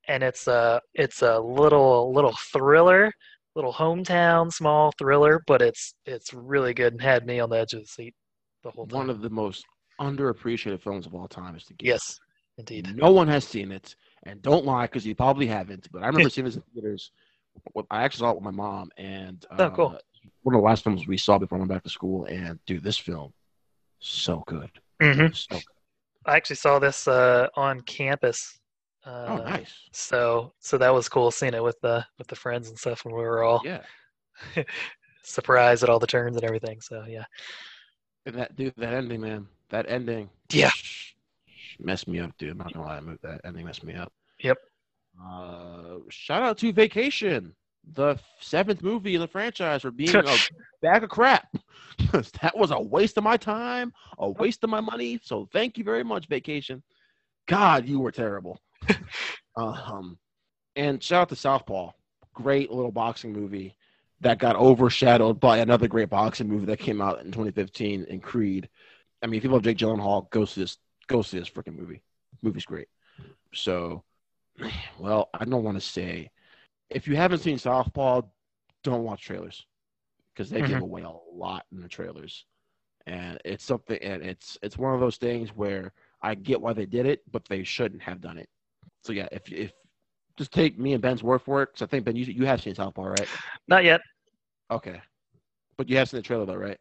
and 0.07 0.23
it's 0.23 0.47
a 0.47 0.79
it's 0.93 1.21
a 1.21 1.39
little 1.39 2.13
little 2.13 2.35
thriller, 2.53 3.11
little 3.55 3.73
hometown 3.73 4.51
small 4.51 4.91
thriller, 4.97 5.41
but 5.45 5.61
it's 5.61 5.93
it's 6.05 6.33
really 6.33 6.73
good 6.73 6.93
and 6.93 7.01
had 7.01 7.25
me 7.25 7.39
on 7.39 7.49
the 7.49 7.57
edge 7.57 7.73
of 7.73 7.81
the 7.81 7.87
seat 7.87 8.13
the 8.63 8.71
whole 8.71 8.87
time. 8.87 8.99
One 8.99 9.09
of 9.09 9.21
the 9.21 9.29
most 9.29 9.65
underappreciated 9.99 10.81
films 10.81 11.05
of 11.05 11.13
all 11.13 11.27
time 11.27 11.55
is 11.55 11.65
The 11.65 11.73
Gift. 11.73 11.87
yes, 11.87 12.19
indeed. 12.57 12.95
No 12.95 13.11
one 13.11 13.27
has 13.27 13.45
seen 13.45 13.71
it, 13.71 13.95
and 14.23 14.41
don't 14.41 14.65
lie 14.65 14.85
because 14.85 15.05
you 15.05 15.15
probably 15.15 15.47
haven't. 15.47 15.89
But 15.91 16.03
I 16.03 16.07
remember 16.07 16.29
seeing 16.29 16.45
this 16.45 16.55
in 16.55 16.63
theaters. 16.73 17.11
I 17.89 18.03
actually 18.03 18.19
saw 18.19 18.31
it 18.31 18.35
with 18.35 18.43
my 18.43 18.51
mom, 18.51 18.89
and 18.97 19.45
uh, 19.51 19.63
Oh, 19.63 19.69
cool. 19.71 19.97
One 20.43 20.55
of 20.55 20.61
the 20.61 20.65
last 20.65 20.83
films 20.83 21.07
we 21.07 21.17
saw 21.17 21.37
before 21.37 21.57
I 21.57 21.59
went 21.59 21.71
back 21.71 21.83
to 21.83 21.89
school, 21.89 22.25
and 22.25 22.59
dude, 22.65 22.83
this 22.83 22.97
film, 22.97 23.33
so 23.99 24.43
good, 24.47 24.69
hmm 25.01 25.27
so 25.33 25.55
good. 25.55 25.63
I 26.25 26.35
actually 26.35 26.57
saw 26.57 26.79
this 26.79 27.07
uh, 27.07 27.47
on 27.55 27.81
campus. 27.81 28.59
Uh, 29.05 29.25
Oh, 29.29 29.37
nice. 29.37 29.73
So 29.93 30.53
so 30.59 30.77
that 30.77 30.93
was 30.93 31.07
cool 31.07 31.31
seeing 31.31 31.53
it 31.53 31.63
with 31.63 31.79
the 31.81 32.05
with 32.17 32.27
the 32.27 32.35
friends 32.35 32.69
and 32.69 32.77
stuff 32.77 33.05
when 33.05 33.15
we 33.15 33.21
were 33.21 33.43
all 33.43 33.61
Yeah, 33.63 33.81
surprised 35.23 35.83
at 35.83 35.89
all 35.89 35.99
the 35.99 36.07
turns 36.07 36.35
and 36.35 36.45
everything. 36.45 36.81
So 36.81 37.05
yeah. 37.07 37.25
and 38.25 38.35
that 38.35 38.55
dude, 38.55 38.73
that 38.77 38.93
ending, 38.93 39.21
man, 39.21 39.47
that 39.69 39.85
ending, 39.89 40.29
Yeah. 40.51 40.71
messed 41.79 42.07
me 42.07 42.19
up, 42.19 42.31
dude. 42.37 42.51
I'm 42.51 42.57
not 42.57 42.73
gonna 42.73 42.85
lie, 42.85 43.15
that 43.23 43.41
ending 43.45 43.65
messed 43.65 43.83
me 43.83 43.93
up. 43.93 44.11
Yep. 44.39 44.57
Uh, 45.23 45.97
shout 46.09 46.43
out 46.43 46.57
to 46.59 46.71
Vacation, 46.73 47.55
the 47.97 48.17
seventh 48.39 48.83
movie 48.83 49.15
in 49.15 49.21
the 49.21 49.27
franchise, 49.27 49.81
for 49.81 49.91
being 49.91 50.15
a 50.15 50.37
bag 50.81 51.03
of 51.03 51.09
crap. 51.09 51.47
that 52.11 52.55
was 52.55 52.71
a 52.71 52.79
waste 52.79 53.17
of 53.17 53.23
my 53.23 53.35
time, 53.35 53.91
a 54.19 54.29
waste 54.29 54.63
of 54.63 54.69
my 54.69 54.79
money. 54.79 55.19
So 55.23 55.49
thank 55.51 55.77
you 55.77 55.83
very 55.83 56.03
much, 56.03 56.27
Vacation. 56.27 56.83
God, 57.47 57.87
you 57.87 57.99
were 57.99 58.11
terrible. 58.11 58.61
um, 59.57 60.17
and 60.75 61.03
shout 61.03 61.23
out 61.23 61.29
to 61.29 61.35
Southpaw, 61.35 61.91
great 62.33 62.71
little 62.71 62.91
boxing 62.91 63.33
movie 63.33 63.75
that 64.21 64.37
got 64.37 64.55
overshadowed 64.55 65.39
by 65.39 65.57
another 65.57 65.87
great 65.87 66.09
boxing 66.09 66.47
movie 66.47 66.65
that 66.67 66.79
came 66.79 67.01
out 67.01 67.19
in 67.21 67.31
2015 67.31 68.05
in 68.05 68.19
Creed. 68.19 68.69
I 69.23 69.25
mean, 69.25 69.39
if 69.39 69.43
you 69.43 69.49
love 69.49 69.63
Jake 69.63 69.77
Gyllenhaal, 69.77 70.29
go 70.29 70.45
see 70.45 70.61
this. 70.61 70.77
Go 71.07 71.21
see 71.23 71.39
this 71.39 71.49
freaking 71.49 71.77
movie. 71.77 72.03
Movie's 72.43 72.65
great. 72.65 72.89
So, 73.53 74.03
well, 74.99 75.29
I 75.33 75.45
don't 75.45 75.63
want 75.63 75.77
to 75.77 75.85
say 75.85 76.29
if 76.89 77.07
you 77.07 77.15
haven't 77.15 77.39
seen 77.39 77.57
Southpaw, 77.57 78.21
don't 78.83 79.03
watch 79.03 79.23
trailers 79.23 79.65
because 80.33 80.49
they 80.49 80.63
give 80.63 80.79
Mhm. 80.79 80.81
away 80.81 81.03
a 81.03 81.11
lot 81.33 81.65
in 81.71 81.81
the 81.81 81.87
trailers, 81.87 82.45
and 83.07 83.39
it's 83.45 83.63
something. 83.63 83.97
And 84.01 84.23
it's 84.23 84.57
it's 84.61 84.77
one 84.77 84.93
of 84.93 84.99
those 84.99 85.17
things 85.17 85.49
where 85.55 85.93
I 86.21 86.35
get 86.35 86.61
why 86.61 86.73
they 86.73 86.85
did 86.85 87.05
it, 87.05 87.21
but 87.31 87.45
they 87.45 87.63
shouldn't 87.63 88.01
have 88.03 88.21
done 88.21 88.37
it. 88.37 88.49
So 89.03 89.13
yeah, 89.13 89.27
if 89.31 89.51
if 89.51 89.73
just 90.37 90.51
take 90.53 90.77
me 90.79 90.93
and 90.93 91.01
Ben's 91.01 91.23
word 91.23 91.39
for 91.41 91.63
it, 91.63 91.67
because 91.69 91.81
I 91.83 91.87
think 91.87 92.05
Ben, 92.05 92.15
you 92.15 92.25
you 92.25 92.45
have 92.45 92.61
seen 92.61 92.75
Southpaw, 92.75 93.03
right? 93.03 93.29
Not 93.67 93.83
yet. 93.83 94.01
Okay, 94.71 95.01
but 95.77 95.89
you 95.89 95.97
have 95.97 96.09
seen 96.09 96.19
the 96.19 96.23
trailer 96.23 96.45
though, 96.45 96.55
right? 96.55 96.79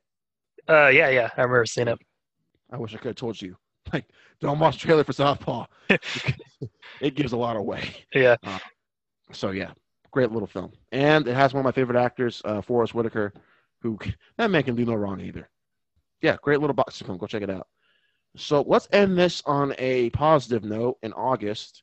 Uh 0.68 0.88
yeah, 0.88 1.08
yeah. 1.10 1.28
I 1.36 1.42
remember 1.42 1.66
seeing 1.66 1.88
it. 1.88 1.98
I 2.70 2.76
wish 2.78 2.94
I 2.94 2.98
could 2.98 3.08
have 3.10 3.16
told 3.16 3.40
you. 3.40 3.56
Like, 3.92 4.06
don't 4.40 4.58
watch 4.58 4.78
trailer 4.78 5.04
for 5.04 5.12
Southpaw. 5.12 5.66
it 7.00 7.14
gives 7.14 7.32
a 7.32 7.36
lot 7.36 7.56
away. 7.56 8.06
Yeah. 8.14 8.36
So 9.32 9.50
yeah, 9.50 9.72
great 10.10 10.30
little 10.30 10.46
film, 10.46 10.72
and 10.92 11.26
it 11.26 11.34
has 11.34 11.52
one 11.52 11.60
of 11.60 11.64
my 11.64 11.72
favorite 11.72 11.98
actors, 11.98 12.42
uh, 12.44 12.60
Forrest 12.60 12.94
Whitaker, 12.94 13.32
who 13.82 13.98
that 14.38 14.50
man 14.50 14.62
can 14.62 14.76
do 14.76 14.84
no 14.84 14.94
wrong 14.94 15.20
either. 15.20 15.48
Yeah, 16.22 16.36
great 16.42 16.60
little 16.60 16.74
boxing 16.74 17.06
film. 17.06 17.18
Go 17.18 17.26
check 17.26 17.42
it 17.42 17.50
out. 17.50 17.68
So 18.36 18.62
let's 18.66 18.88
end 18.92 19.16
this 19.18 19.42
on 19.46 19.74
a 19.78 20.10
positive 20.10 20.64
note. 20.64 20.98
In 21.02 21.12
August, 21.12 21.82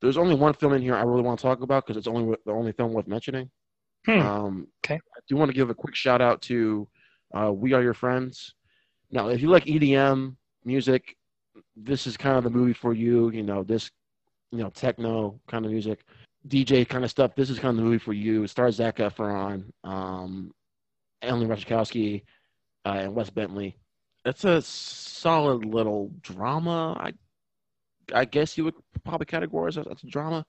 there's 0.00 0.16
only 0.16 0.34
one 0.34 0.54
film 0.54 0.72
in 0.72 0.82
here 0.82 0.94
I 0.94 1.02
really 1.02 1.22
want 1.22 1.38
to 1.38 1.42
talk 1.42 1.62
about 1.62 1.86
because 1.86 1.96
it's 1.96 2.08
only 2.08 2.36
the 2.44 2.52
only 2.52 2.72
film 2.72 2.92
worth 2.92 3.06
mentioning. 3.06 3.50
Hmm. 4.06 4.20
Um, 4.20 4.66
Okay. 4.84 4.96
I 4.96 5.20
do 5.28 5.36
want 5.36 5.50
to 5.50 5.54
give 5.54 5.70
a 5.70 5.74
quick 5.74 5.94
shout 5.94 6.20
out 6.20 6.42
to 6.42 6.88
uh, 7.34 7.52
We 7.52 7.72
Are 7.72 7.82
Your 7.82 7.94
Friends. 7.94 8.54
Now, 9.10 9.28
if 9.28 9.40
you 9.40 9.48
like 9.48 9.64
EDM 9.64 10.36
music, 10.64 11.16
this 11.76 12.06
is 12.06 12.16
kind 12.16 12.36
of 12.36 12.44
the 12.44 12.50
movie 12.50 12.72
for 12.72 12.92
you. 12.92 13.30
You 13.30 13.42
know, 13.42 13.62
this, 13.62 13.90
you 14.50 14.58
know, 14.58 14.70
techno 14.70 15.40
kind 15.48 15.64
of 15.64 15.70
music, 15.70 16.04
DJ 16.46 16.88
kind 16.88 17.04
of 17.04 17.10
stuff. 17.10 17.34
This 17.34 17.50
is 17.50 17.58
kind 17.58 17.70
of 17.70 17.76
the 17.76 17.82
movie 17.82 17.98
for 17.98 18.12
you. 18.12 18.44
It 18.44 18.48
stars 18.48 18.76
Zac 18.76 18.96
Efron, 18.98 19.64
um, 19.82 20.52
Emily 21.22 21.46
Ratajkowski, 21.46 22.22
uh, 22.84 22.98
and 23.00 23.14
Wes 23.14 23.30
Bentley. 23.30 23.78
It's 24.24 24.44
a 24.44 24.60
solid 24.62 25.64
little 25.64 26.10
drama. 26.20 26.96
I, 26.98 27.12
I 28.14 28.24
guess 28.24 28.56
you 28.58 28.64
would 28.64 28.74
probably 29.04 29.26
categorize 29.26 29.76
it 29.76 29.86
as 29.90 30.02
a 30.02 30.06
drama. 30.06 30.44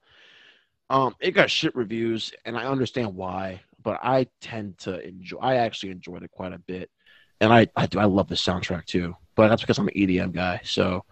Um, 0.88 1.14
it 1.20 1.32
got 1.32 1.50
shit 1.50 1.74
reviews, 1.74 2.32
and 2.44 2.56
I 2.56 2.66
understand 2.66 3.14
why, 3.14 3.60
but 3.82 3.98
I 4.02 4.28
tend 4.40 4.78
to 4.78 5.06
enjoy. 5.06 5.38
I 5.38 5.56
actually 5.56 5.90
enjoyed 5.90 6.22
it 6.22 6.30
quite 6.30 6.52
a 6.52 6.58
bit, 6.58 6.90
and 7.40 7.52
I 7.52 7.66
I 7.74 7.86
do. 7.86 7.98
I 7.98 8.04
love 8.04 8.28
the 8.28 8.36
soundtrack 8.36 8.84
too, 8.84 9.16
but 9.34 9.48
that's 9.48 9.62
because 9.62 9.78
I'm 9.78 9.88
an 9.88 9.94
EDM 9.94 10.32
guy. 10.32 10.60
So 10.62 11.04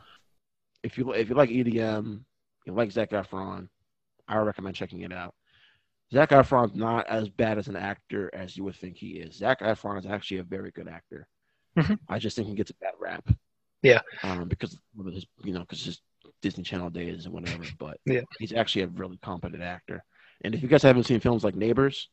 if 0.84 0.96
you 0.96 1.12
if 1.12 1.28
you 1.28 1.34
like 1.34 1.50
EDM, 1.50 2.20
you 2.66 2.72
like 2.72 2.92
Zac 2.92 3.10
Efron, 3.10 3.68
I 4.28 4.36
recommend 4.38 4.76
checking 4.76 5.00
it 5.02 5.12
out. 5.12 5.34
Zac 6.12 6.30
Efron's 6.30 6.74
not 6.74 7.06
as 7.08 7.28
bad 7.28 7.58
as 7.58 7.68
an 7.68 7.76
actor 7.76 8.30
as 8.34 8.56
you 8.56 8.64
would 8.64 8.76
think 8.76 8.96
he 8.96 9.12
is. 9.12 9.36
Zac 9.36 9.60
Efron 9.60 9.98
is 9.98 10.06
actually 10.06 10.38
a 10.38 10.44
very 10.44 10.70
good 10.70 10.88
actor. 10.88 11.26
Mhm. 11.76 11.98
I 12.08 12.18
just 12.18 12.36
think 12.36 12.48
he 12.48 12.54
gets 12.54 12.70
a 12.70 12.74
bad 12.74 12.92
rap. 13.00 13.28
Yeah. 13.82 14.00
Um, 14.22 14.48
because 14.48 14.78
of 14.98 15.06
his, 15.06 15.26
you 15.42 15.52
know, 15.52 15.60
because 15.60 15.84
his 15.84 16.00
Disney 16.40 16.62
Channel 16.62 16.90
days 16.90 17.24
and 17.24 17.34
whatever. 17.34 17.62
But 17.78 17.98
Yeah. 18.06 18.20
he's 18.38 18.52
actually 18.52 18.82
a 18.82 18.86
really 18.88 19.16
competent 19.18 19.62
actor. 19.62 20.04
And 20.42 20.54
if 20.54 20.62
you 20.62 20.68
guys 20.68 20.82
haven't 20.82 21.04
seen 21.04 21.20
films 21.20 21.42
like 21.42 21.54
Neighbors, 21.54 22.08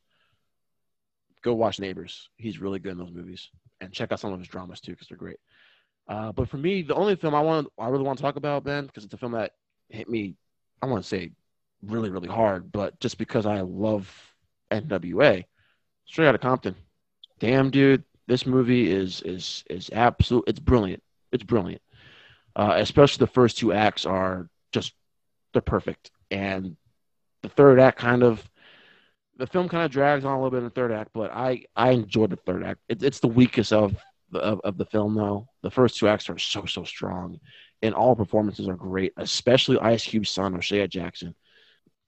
go 1.42 1.54
watch 1.54 1.78
Neighbors. 1.80 2.28
He's 2.36 2.58
really 2.60 2.78
good 2.78 2.92
in 2.92 2.98
those 2.98 3.12
movies. 3.12 3.50
And 3.80 3.92
check 3.92 4.12
out 4.12 4.20
some 4.20 4.32
of 4.32 4.38
his 4.38 4.48
dramas 4.48 4.80
too, 4.80 4.92
because 4.92 5.08
they're 5.08 5.16
great. 5.16 5.38
Uh, 6.08 6.32
but 6.32 6.48
for 6.48 6.56
me, 6.56 6.82
the 6.82 6.94
only 6.94 7.16
film 7.16 7.34
I 7.34 7.40
want, 7.40 7.68
I 7.78 7.88
really 7.88 8.04
want 8.04 8.18
to 8.18 8.22
talk 8.22 8.36
about, 8.36 8.64
Ben, 8.64 8.86
because 8.86 9.04
it's 9.04 9.14
a 9.14 9.18
film 9.18 9.32
that 9.32 9.52
hit 9.88 10.08
me. 10.08 10.36
I 10.80 10.86
want 10.86 11.02
to 11.02 11.08
say 11.08 11.32
really, 11.84 12.10
really 12.10 12.28
hard, 12.28 12.70
but 12.72 12.98
just 13.00 13.18
because 13.18 13.46
I 13.46 13.60
love 13.60 14.10
NWA, 14.70 15.44
Straight 16.06 16.28
out 16.28 16.34
of 16.34 16.40
Compton. 16.40 16.74
Damn, 17.38 17.70
dude, 17.70 18.04
this 18.26 18.46
movie 18.46 18.90
is 18.90 19.22
is 19.22 19.64
is 19.70 19.90
absolute. 19.92 20.44
It's 20.46 20.60
brilliant. 20.60 21.02
It's 21.32 21.44
brilliant. 21.44 21.82
Uh, 22.54 22.74
especially 22.76 23.24
the 23.24 23.32
first 23.32 23.58
two 23.58 23.72
acts 23.72 24.04
are 24.04 24.48
just 24.72 24.92
they're 25.52 25.62
perfect, 25.62 26.10
and 26.30 26.76
the 27.42 27.48
third 27.48 27.80
act 27.80 27.98
kind 27.98 28.22
of 28.22 28.46
the 29.38 29.46
film 29.46 29.68
kind 29.68 29.84
of 29.84 29.90
drags 29.90 30.24
on 30.24 30.32
a 30.32 30.36
little 30.36 30.50
bit 30.50 30.58
in 30.58 30.64
the 30.64 30.70
third 30.70 30.92
act, 30.92 31.10
but 31.14 31.30
I 31.32 31.64
I 31.74 31.92
enjoyed 31.92 32.30
the 32.30 32.36
third 32.36 32.62
act. 32.64 32.80
It, 32.88 33.02
it's 33.02 33.20
the 33.20 33.28
weakest 33.28 33.72
of 33.72 33.96
the 34.30 34.40
of, 34.40 34.60
of 34.64 34.76
the 34.76 34.86
film 34.86 35.14
though. 35.14 35.48
The 35.62 35.70
first 35.70 35.96
two 35.96 36.08
acts 36.08 36.28
are 36.28 36.38
so 36.38 36.66
so 36.66 36.84
strong, 36.84 37.40
and 37.80 37.94
all 37.94 38.14
performances 38.14 38.68
are 38.68 38.76
great, 38.76 39.12
especially 39.16 39.78
Ice 39.78 40.04
Cube's 40.04 40.30
son 40.30 40.54
O'Shea 40.54 40.86
Jackson. 40.88 41.34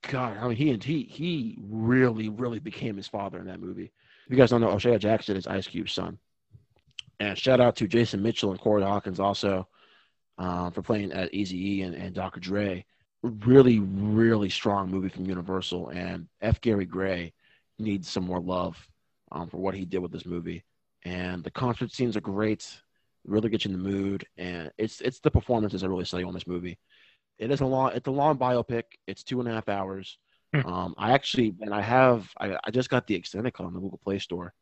God, 0.08 0.36
I 0.38 0.48
mean 0.48 0.56
he 0.56 0.76
he 0.76 1.02
he 1.04 1.58
really 1.60 2.28
really 2.28 2.58
became 2.58 2.96
his 2.96 3.08
father 3.08 3.38
in 3.38 3.46
that 3.46 3.60
movie. 3.60 3.92
If 4.26 4.30
you 4.30 4.36
guys 4.36 4.50
don't 4.50 4.60
know, 4.60 4.70
O'Shea 4.70 4.98
Jackson 4.98 5.36
is 5.36 5.46
Ice 5.46 5.66
Cube's 5.66 5.92
son. 5.92 6.18
And 7.20 7.38
shout 7.38 7.60
out 7.60 7.76
to 7.76 7.86
Jason 7.86 8.22
Mitchell 8.22 8.50
and 8.50 8.60
Corey 8.60 8.82
Hawkins 8.82 9.20
also 9.20 9.68
um, 10.38 10.72
for 10.72 10.82
playing 10.82 11.12
at 11.12 11.32
Easy 11.32 11.76
E 11.78 11.82
and, 11.82 11.94
and 11.94 12.14
Dr. 12.14 12.40
Dre. 12.40 12.84
really, 13.22 13.78
really 13.78 14.48
strong 14.50 14.90
movie 14.90 15.08
from 15.08 15.26
Universal, 15.26 15.88
and 15.90 16.28
F. 16.42 16.60
Gary 16.60 16.84
Gray 16.84 17.32
needs 17.78 18.08
some 18.08 18.24
more 18.24 18.40
love 18.40 18.76
um, 19.32 19.48
for 19.48 19.58
what 19.58 19.74
he 19.74 19.84
did 19.84 20.00
with 20.00 20.12
this 20.12 20.26
movie. 20.26 20.64
And 21.04 21.42
the 21.44 21.50
concert 21.50 21.92
scenes 21.92 22.16
are 22.16 22.20
great, 22.20 22.66
really 23.24 23.48
get 23.48 23.64
you 23.64 23.70
in 23.72 23.82
the 23.82 23.88
mood, 23.90 24.26
and 24.36 24.70
it's 24.78 25.00
it's 25.00 25.20
the 25.20 25.30
performances 25.30 25.82
that 25.82 25.88
really 25.88 26.04
sell 26.04 26.20
you 26.20 26.28
on 26.28 26.34
this 26.34 26.46
movie. 26.46 26.78
It 27.38 27.50
is 27.50 27.60
a 27.60 27.66
long, 27.66 27.92
it's 27.94 28.06
a 28.06 28.10
long 28.12 28.38
biopic. 28.38 28.84
It's 29.06 29.22
two 29.24 29.40
and 29.40 29.48
a 29.48 29.52
half 29.52 29.68
hours. 29.68 30.18
Hmm. 30.54 30.66
Um, 30.66 30.94
I 30.98 31.12
actually, 31.12 31.54
and 31.60 31.74
I 31.74 31.80
have, 31.80 32.28
I, 32.38 32.56
I 32.64 32.70
just 32.70 32.88
got 32.90 33.06
the 33.06 33.14
extended 33.16 33.52
cut 33.54 33.66
on 33.66 33.72
the 33.74 33.80
Google 33.80 33.98
Play 34.02 34.18
Store, 34.20 34.54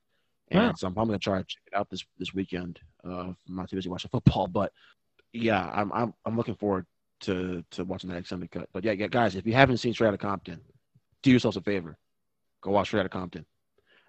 and 0.51 0.69
Wow. 0.69 0.73
so 0.77 0.87
I'm 0.87 0.95
probably 0.95 1.13
gonna 1.13 1.19
try 1.19 1.39
to 1.39 1.45
check 1.45 1.63
it 1.67 1.77
out 1.77 1.91
this 1.91 2.05
this 2.19 2.33
weekend. 2.33 2.81
Uh, 3.07 3.11
I'm 3.29 3.37
not 3.49 3.69
too 3.69 3.77
busy 3.77 3.89
watching 3.91 4.09
football, 4.13 4.47
but 4.47 4.73
yeah, 5.33 5.71
I'm 5.75 5.93
I'm 5.93 6.15
I'm 6.25 6.37
looking 6.37 6.55
forward 6.55 6.87
to 7.21 7.63
to 7.73 7.85
watching 7.85 8.09
that 8.11 8.17
extended 8.17 8.51
cut. 8.51 8.69
But 8.73 8.85
yeah, 8.85 8.93
yeah, 8.93 9.09
guys, 9.09 9.35
if 9.37 9.47
you 9.47 9.53
haven't 9.53 9.77
seen 9.79 9.93
Straight 9.93 10.09
Outta 10.09 10.19
Compton, 10.19 10.61
do 11.23 11.31
yourselves 11.31 11.57
a 11.59 11.61
favor, 11.61 11.99
go 12.63 12.71
watch 12.71 12.87
Straight 12.89 13.01
Outta 13.01 13.09
Compton. 13.11 13.45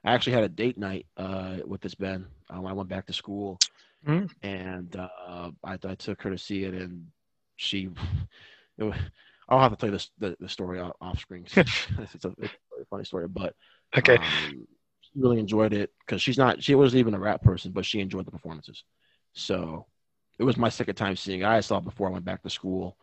I 0.06 0.14
actually 0.14 0.34
had 0.34 0.44
a 0.44 0.50
date 0.50 0.78
night 0.78 1.06
uh, 1.18 1.58
with 1.66 1.82
this 1.82 1.96
Ben 1.96 2.26
when 2.50 2.66
I 2.68 2.74
went 2.74 2.88
back 2.90 3.06
to 3.08 3.14
school, 3.14 3.60
Mm. 4.08 4.30
and 4.42 4.96
uh, 4.98 5.52
I, 5.64 5.78
I 5.84 5.96
took 5.96 6.22
her 6.24 6.30
to 6.32 6.38
see 6.38 6.64
it, 6.64 6.74
and 6.74 7.08
she. 7.58 7.90
It 8.78 8.84
was, 8.84 8.96
I'll 9.50 9.60
have 9.60 9.72
to 9.72 9.78
tell 9.78 9.90
you 9.90 9.94
this 9.94 10.10
the, 10.18 10.36
the 10.40 10.50
story 10.50 10.80
off, 10.80 10.94
off 11.02 11.20
screen. 11.20 11.46
it's, 11.56 12.26
a, 12.26 12.34
it's 12.40 12.54
a 12.82 12.86
funny 12.90 13.04
story, 13.06 13.28
but 13.28 13.56
Okay. 13.98 14.18
um, 14.18 14.66
she 15.02 15.12
really 15.20 15.40
enjoyed 15.40 15.74
it 15.74 15.92
because 16.06 16.22
she's 16.22 16.38
not 16.38 16.64
she 16.64 16.76
wasn't 16.76 17.00
even 17.00 17.14
a 17.14 17.20
rap 17.20 17.42
person, 17.42 17.72
but 17.72 17.86
she 17.86 18.00
enjoyed 18.00 18.26
the 18.26 18.32
performances. 18.32 18.84
So 19.34 19.86
it 20.40 20.44
was 20.44 20.58
my 20.58 20.70
second 20.70 20.96
time 20.96 21.16
seeing 21.16 21.42
it. 21.42 21.46
I 21.46 21.60
saw 21.60 21.78
it 21.78 21.86
before 21.86 22.08
I 22.08 22.12
went 22.12 22.26
back 22.26 22.42
to 22.44 22.50
school, 22.50 22.98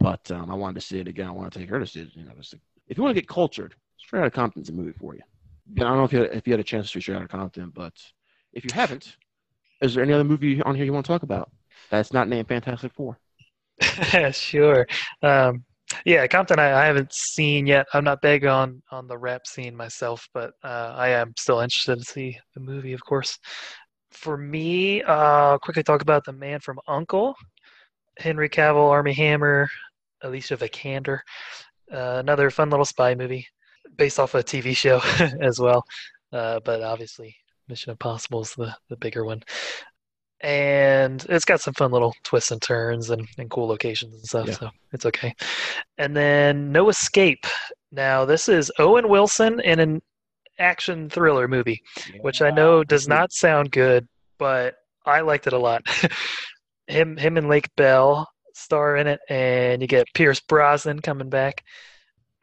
but 0.00 0.30
um, 0.30 0.50
I 0.50 0.54
wanted 0.54 0.80
to 0.80 0.86
see 0.86 1.00
it 1.00 1.08
again. 1.08 1.28
I 1.28 1.32
want 1.32 1.52
to 1.52 1.58
take 1.58 1.68
her 1.70 1.78
to 1.80 1.86
see 1.86 2.00
it. 2.02 2.10
You 2.14 2.24
know, 2.24 2.32
if 2.88 2.96
you 2.96 3.02
want 3.02 3.14
to 3.14 3.20
get 3.20 3.28
cultured, 3.28 3.74
Straight 3.98 4.20
Outta 4.20 4.30
Compton's 4.30 4.68
a 4.68 4.72
movie 4.72 4.92
for 4.92 5.14
you. 5.14 5.22
I 5.78 5.80
don't 5.80 5.96
know 5.96 6.04
if 6.04 6.12
you 6.12 6.20
had, 6.20 6.34
if 6.34 6.46
you 6.46 6.52
had 6.52 6.60
a 6.60 6.64
chance 6.64 6.86
to 6.86 6.92
see 6.92 7.00
Straight 7.02 7.16
Outta 7.16 7.28
Compton, 7.28 7.70
but 7.74 7.94
if 8.52 8.64
you 8.64 8.70
haven't, 8.72 9.16
is 9.82 9.94
there 9.94 10.04
any 10.04 10.12
other 10.12 10.24
movie 10.24 10.62
on 10.62 10.74
here 10.74 10.84
you 10.84 10.92
want 10.92 11.06
to 11.06 11.12
talk 11.12 11.22
about 11.24 11.50
that's 11.90 12.12
not 12.12 12.28
named 12.28 12.48
Fantastic 12.48 12.92
Four? 12.94 13.18
sure. 14.32 14.86
Um, 15.22 15.64
yeah, 16.04 16.26
Compton, 16.26 16.58
I, 16.58 16.82
I 16.82 16.84
haven't 16.84 17.12
seen 17.12 17.66
yet. 17.66 17.86
I'm 17.94 18.04
not 18.04 18.20
big 18.20 18.44
on 18.44 18.82
on 18.90 19.06
the 19.06 19.16
rap 19.16 19.46
scene 19.46 19.74
myself, 19.74 20.28
but 20.34 20.52
uh, 20.62 20.92
I 20.96 21.08
am 21.10 21.32
still 21.38 21.60
interested 21.60 21.98
to 21.98 22.04
see 22.04 22.38
the 22.54 22.60
movie, 22.60 22.92
of 22.92 23.02
course. 23.04 23.38
For 24.10 24.36
me, 24.36 25.02
uh, 25.02 25.58
quickly 25.58 25.82
talk 25.82 26.02
about 26.02 26.24
the 26.24 26.32
Man 26.32 26.60
from 26.60 26.78
Uncle, 26.88 27.34
Henry 28.18 28.48
Cavill, 28.48 28.90
Armie 28.90 29.14
Hammer, 29.14 29.68
Alicia 30.22 30.56
Vikander. 30.56 31.20
Uh, 31.92 32.18
another 32.20 32.50
fun 32.50 32.70
little 32.70 32.84
spy 32.84 33.14
movie 33.14 33.46
based 33.96 34.18
off 34.18 34.34
a 34.34 34.42
TV 34.42 34.76
show 34.76 35.00
as 35.40 35.58
well, 35.58 35.82
uh, 36.32 36.60
but 36.64 36.82
obviously 36.82 37.34
Mission 37.68 37.90
Impossible 37.92 38.42
is 38.42 38.52
the 38.54 38.74
the 38.90 38.96
bigger 38.96 39.24
one 39.24 39.42
and 40.40 41.26
it's 41.28 41.44
got 41.44 41.60
some 41.60 41.74
fun 41.74 41.90
little 41.90 42.14
twists 42.22 42.50
and 42.50 42.62
turns 42.62 43.10
and, 43.10 43.26
and 43.38 43.50
cool 43.50 43.66
locations 43.66 44.14
and 44.14 44.24
stuff 44.24 44.46
Yeah. 44.48 44.54
so 44.54 44.70
it's 44.92 45.06
okay. 45.06 45.34
And 45.98 46.16
then 46.16 46.70
no 46.72 46.88
escape. 46.88 47.44
Now 47.90 48.24
this 48.24 48.48
is 48.48 48.70
owen 48.78 49.08
wilson 49.08 49.60
in 49.60 49.80
an 49.80 50.00
action 50.60 51.08
thriller 51.08 51.46
movie 51.46 51.80
which 52.22 52.42
i 52.42 52.50
know 52.50 52.82
does 52.82 53.06
not 53.06 53.30
sound 53.32 53.70
good 53.70 54.08
but 54.38 54.74
i 55.06 55.20
liked 55.20 55.46
it 55.46 55.52
a 55.52 55.58
lot. 55.58 55.82
Him 56.88 57.16
him 57.16 57.36
and 57.36 57.48
lake 57.48 57.68
bell 57.76 58.28
star 58.54 58.96
in 58.96 59.06
it 59.06 59.20
and 59.28 59.80
you 59.82 59.86
get 59.88 60.06
pierce 60.14 60.40
brosnan 60.40 61.00
coming 61.00 61.28
back 61.28 61.62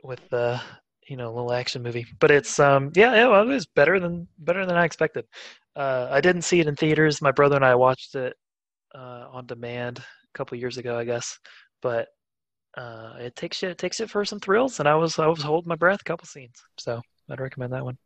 with 0.03 0.31
uh 0.31 0.59
you 1.07 1.17
know 1.17 1.27
a 1.27 1.33
little 1.33 1.53
action 1.53 1.83
movie 1.83 2.05
but 2.19 2.31
it's 2.31 2.59
um 2.59 2.91
yeah, 2.95 3.13
yeah 3.13 3.27
well, 3.27 3.41
it 3.43 3.53
was 3.53 3.65
better 3.67 3.99
than 3.99 4.27
better 4.39 4.65
than 4.65 4.75
i 4.77 4.85
expected 4.85 5.25
uh, 5.75 6.07
I 6.09 6.21
didn't 6.21 6.43
see 6.43 6.59
it 6.59 6.67
in 6.67 6.75
theaters. 6.75 7.21
My 7.21 7.31
brother 7.31 7.55
and 7.57 7.65
I 7.65 7.75
watched 7.75 8.15
it 8.15 8.33
uh, 8.93 9.27
on 9.31 9.45
demand 9.45 9.99
a 9.99 10.37
couple 10.37 10.57
years 10.57 10.77
ago, 10.77 10.97
I 10.97 11.03
guess. 11.03 11.37
But 11.81 12.07
uh, 12.77 13.15
it 13.19 13.35
takes 13.35 13.61
you 13.61 13.69
it 13.69 13.77
takes 13.77 13.99
it 13.99 14.09
for 14.09 14.23
some 14.25 14.39
thrills, 14.39 14.79
and 14.79 14.87
I 14.87 14.95
was 14.95 15.19
I 15.19 15.27
was 15.27 15.41
holding 15.41 15.69
my 15.69 15.75
breath 15.75 16.01
a 16.01 16.03
couple 16.03 16.27
scenes. 16.27 16.61
So 16.77 17.01
I'd 17.29 17.39
recommend 17.39 17.73
that 17.73 17.83
one. 17.83 17.97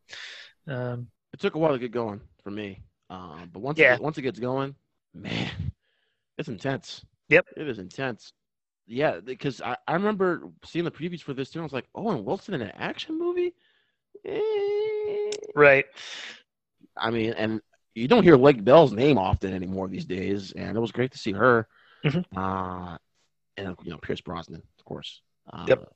Um, 0.67 1.07
it 1.33 1.39
took 1.39 1.55
a 1.55 1.59
while 1.59 1.73
to 1.73 1.79
get 1.79 1.91
going 1.91 2.21
for 2.43 2.51
me. 2.51 2.81
Um, 3.09 3.49
but 3.51 3.59
once 3.59 3.79
Yeah. 3.79 3.95
it, 3.95 4.01
once 4.01 4.17
it 4.17 4.23
gets 4.23 4.39
going, 4.39 4.75
man, 5.13 5.51
it's 6.37 6.49
intense. 6.49 7.05
Yep. 7.29 7.45
it 7.57 7.67
is 7.67 7.77
intense. 7.79 8.33
Yeah, 8.91 9.19
because 9.19 9.61
I, 9.61 9.77
I 9.87 9.93
remember 9.93 10.49
seeing 10.65 10.83
the 10.83 10.89
previews 10.91 11.21
for 11.21 11.33
this 11.35 11.51
too. 11.51 11.59
I 11.59 11.63
was 11.63 11.71
like, 11.73 11.85
Owen 11.93 12.25
Wilson 12.25 12.55
in 12.55 12.61
an 12.61 12.71
action 12.75 13.19
movie. 13.19 13.53
Eh. 14.25 15.31
right. 15.55 15.85
I 16.97 17.11
mean, 17.11 17.33
and 17.33 17.61
you 17.93 18.07
don't 18.07 18.23
hear 18.23 18.35
Lake 18.35 18.63
Bell's 18.63 18.91
name 18.91 19.19
often 19.19 19.53
anymore 19.53 19.87
these 19.87 20.05
days, 20.05 20.53
and 20.53 20.75
it 20.75 20.79
was 20.79 20.91
great 20.91 21.11
to 21.11 21.19
see 21.19 21.33
her. 21.33 21.67
Mhm. 22.03 22.25
Uh, 22.35 22.97
and 23.57 23.75
you 23.83 23.91
know 23.91 23.97
Pierce 23.97 24.21
Brosnan, 24.21 24.63
of 24.79 24.85
course. 24.85 25.21
Uh, 25.53 25.65
Yep. 25.67 25.93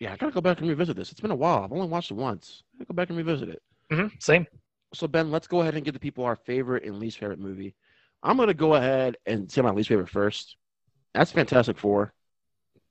Yeah, 0.00 0.12
I 0.12 0.16
gotta 0.16 0.32
go 0.32 0.40
back 0.40 0.58
and 0.60 0.68
revisit 0.68 0.96
this. 0.96 1.12
It's 1.12 1.20
been 1.20 1.30
a 1.30 1.36
while. 1.36 1.62
I've 1.62 1.72
only 1.72 1.86
watched 1.86 2.10
it 2.10 2.14
once. 2.14 2.64
I 2.74 2.78
gotta 2.78 2.86
go 2.88 2.94
back 2.94 3.10
and 3.10 3.18
revisit 3.18 3.48
it. 3.48 3.62
hmm 3.90 4.06
Same. 4.18 4.46
So 4.92 5.06
Ben, 5.06 5.30
let's 5.30 5.46
go 5.46 5.60
ahead 5.60 5.76
and 5.76 5.84
give 5.84 5.94
the 5.94 6.00
people 6.00 6.24
our 6.24 6.36
favorite 6.36 6.84
and 6.84 6.98
least 6.98 7.18
favorite 7.18 7.38
movie. 7.38 7.74
I'm 8.22 8.36
gonna 8.36 8.54
go 8.54 8.74
ahead 8.74 9.16
and 9.26 9.50
say 9.50 9.62
my 9.62 9.70
least 9.70 9.88
favorite 9.88 10.08
first. 10.08 10.56
That's 11.14 11.32
Fantastic 11.32 11.78
Four. 11.78 12.12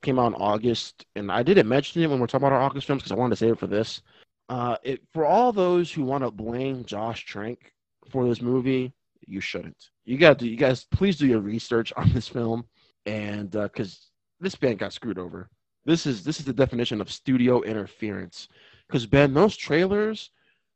Came 0.01 0.19
out 0.19 0.27
in 0.27 0.35
August, 0.35 1.05
and 1.15 1.31
I 1.31 1.43
didn't 1.43 1.67
mention 1.67 2.01
it 2.01 2.09
when 2.09 2.19
we're 2.19 2.27
talking 2.27 2.47
about 2.47 2.55
our 2.55 2.61
August 2.61 2.87
films 2.87 3.01
because 3.01 3.11
I 3.11 3.15
wanted 3.15 3.31
to 3.31 3.35
save 3.37 3.53
it 3.53 3.59
for 3.59 3.67
this. 3.67 4.01
Uh, 4.47 4.77
it, 4.83 5.01
for 5.13 5.25
all 5.25 5.51
those 5.51 5.91
who 5.91 6.03
want 6.03 6.23
to 6.23 6.31
blame 6.31 6.85
Josh 6.85 7.25
Trank 7.25 7.73
for 8.09 8.27
this 8.27 8.41
movie, 8.41 8.93
you 9.27 9.41
shouldn't. 9.41 9.89
You 10.05 10.17
got 10.17 10.39
to, 10.39 10.47
you 10.47 10.55
guys, 10.55 10.85
please 10.85 11.17
do 11.17 11.27
your 11.27 11.39
research 11.39 11.93
on 11.95 12.11
this 12.13 12.27
film, 12.27 12.65
and 13.05 13.51
because 13.51 14.09
this 14.39 14.55
band 14.55 14.79
got 14.79 14.93
screwed 14.93 15.19
over. 15.19 15.49
This 15.85 16.05
is 16.05 16.23
this 16.23 16.39
is 16.39 16.45
the 16.45 16.53
definition 16.53 17.01
of 17.01 17.11
studio 17.11 17.61
interference. 17.61 18.47
Because 18.87 19.05
Ben, 19.05 19.33
those 19.33 19.55
trailers 19.55 20.31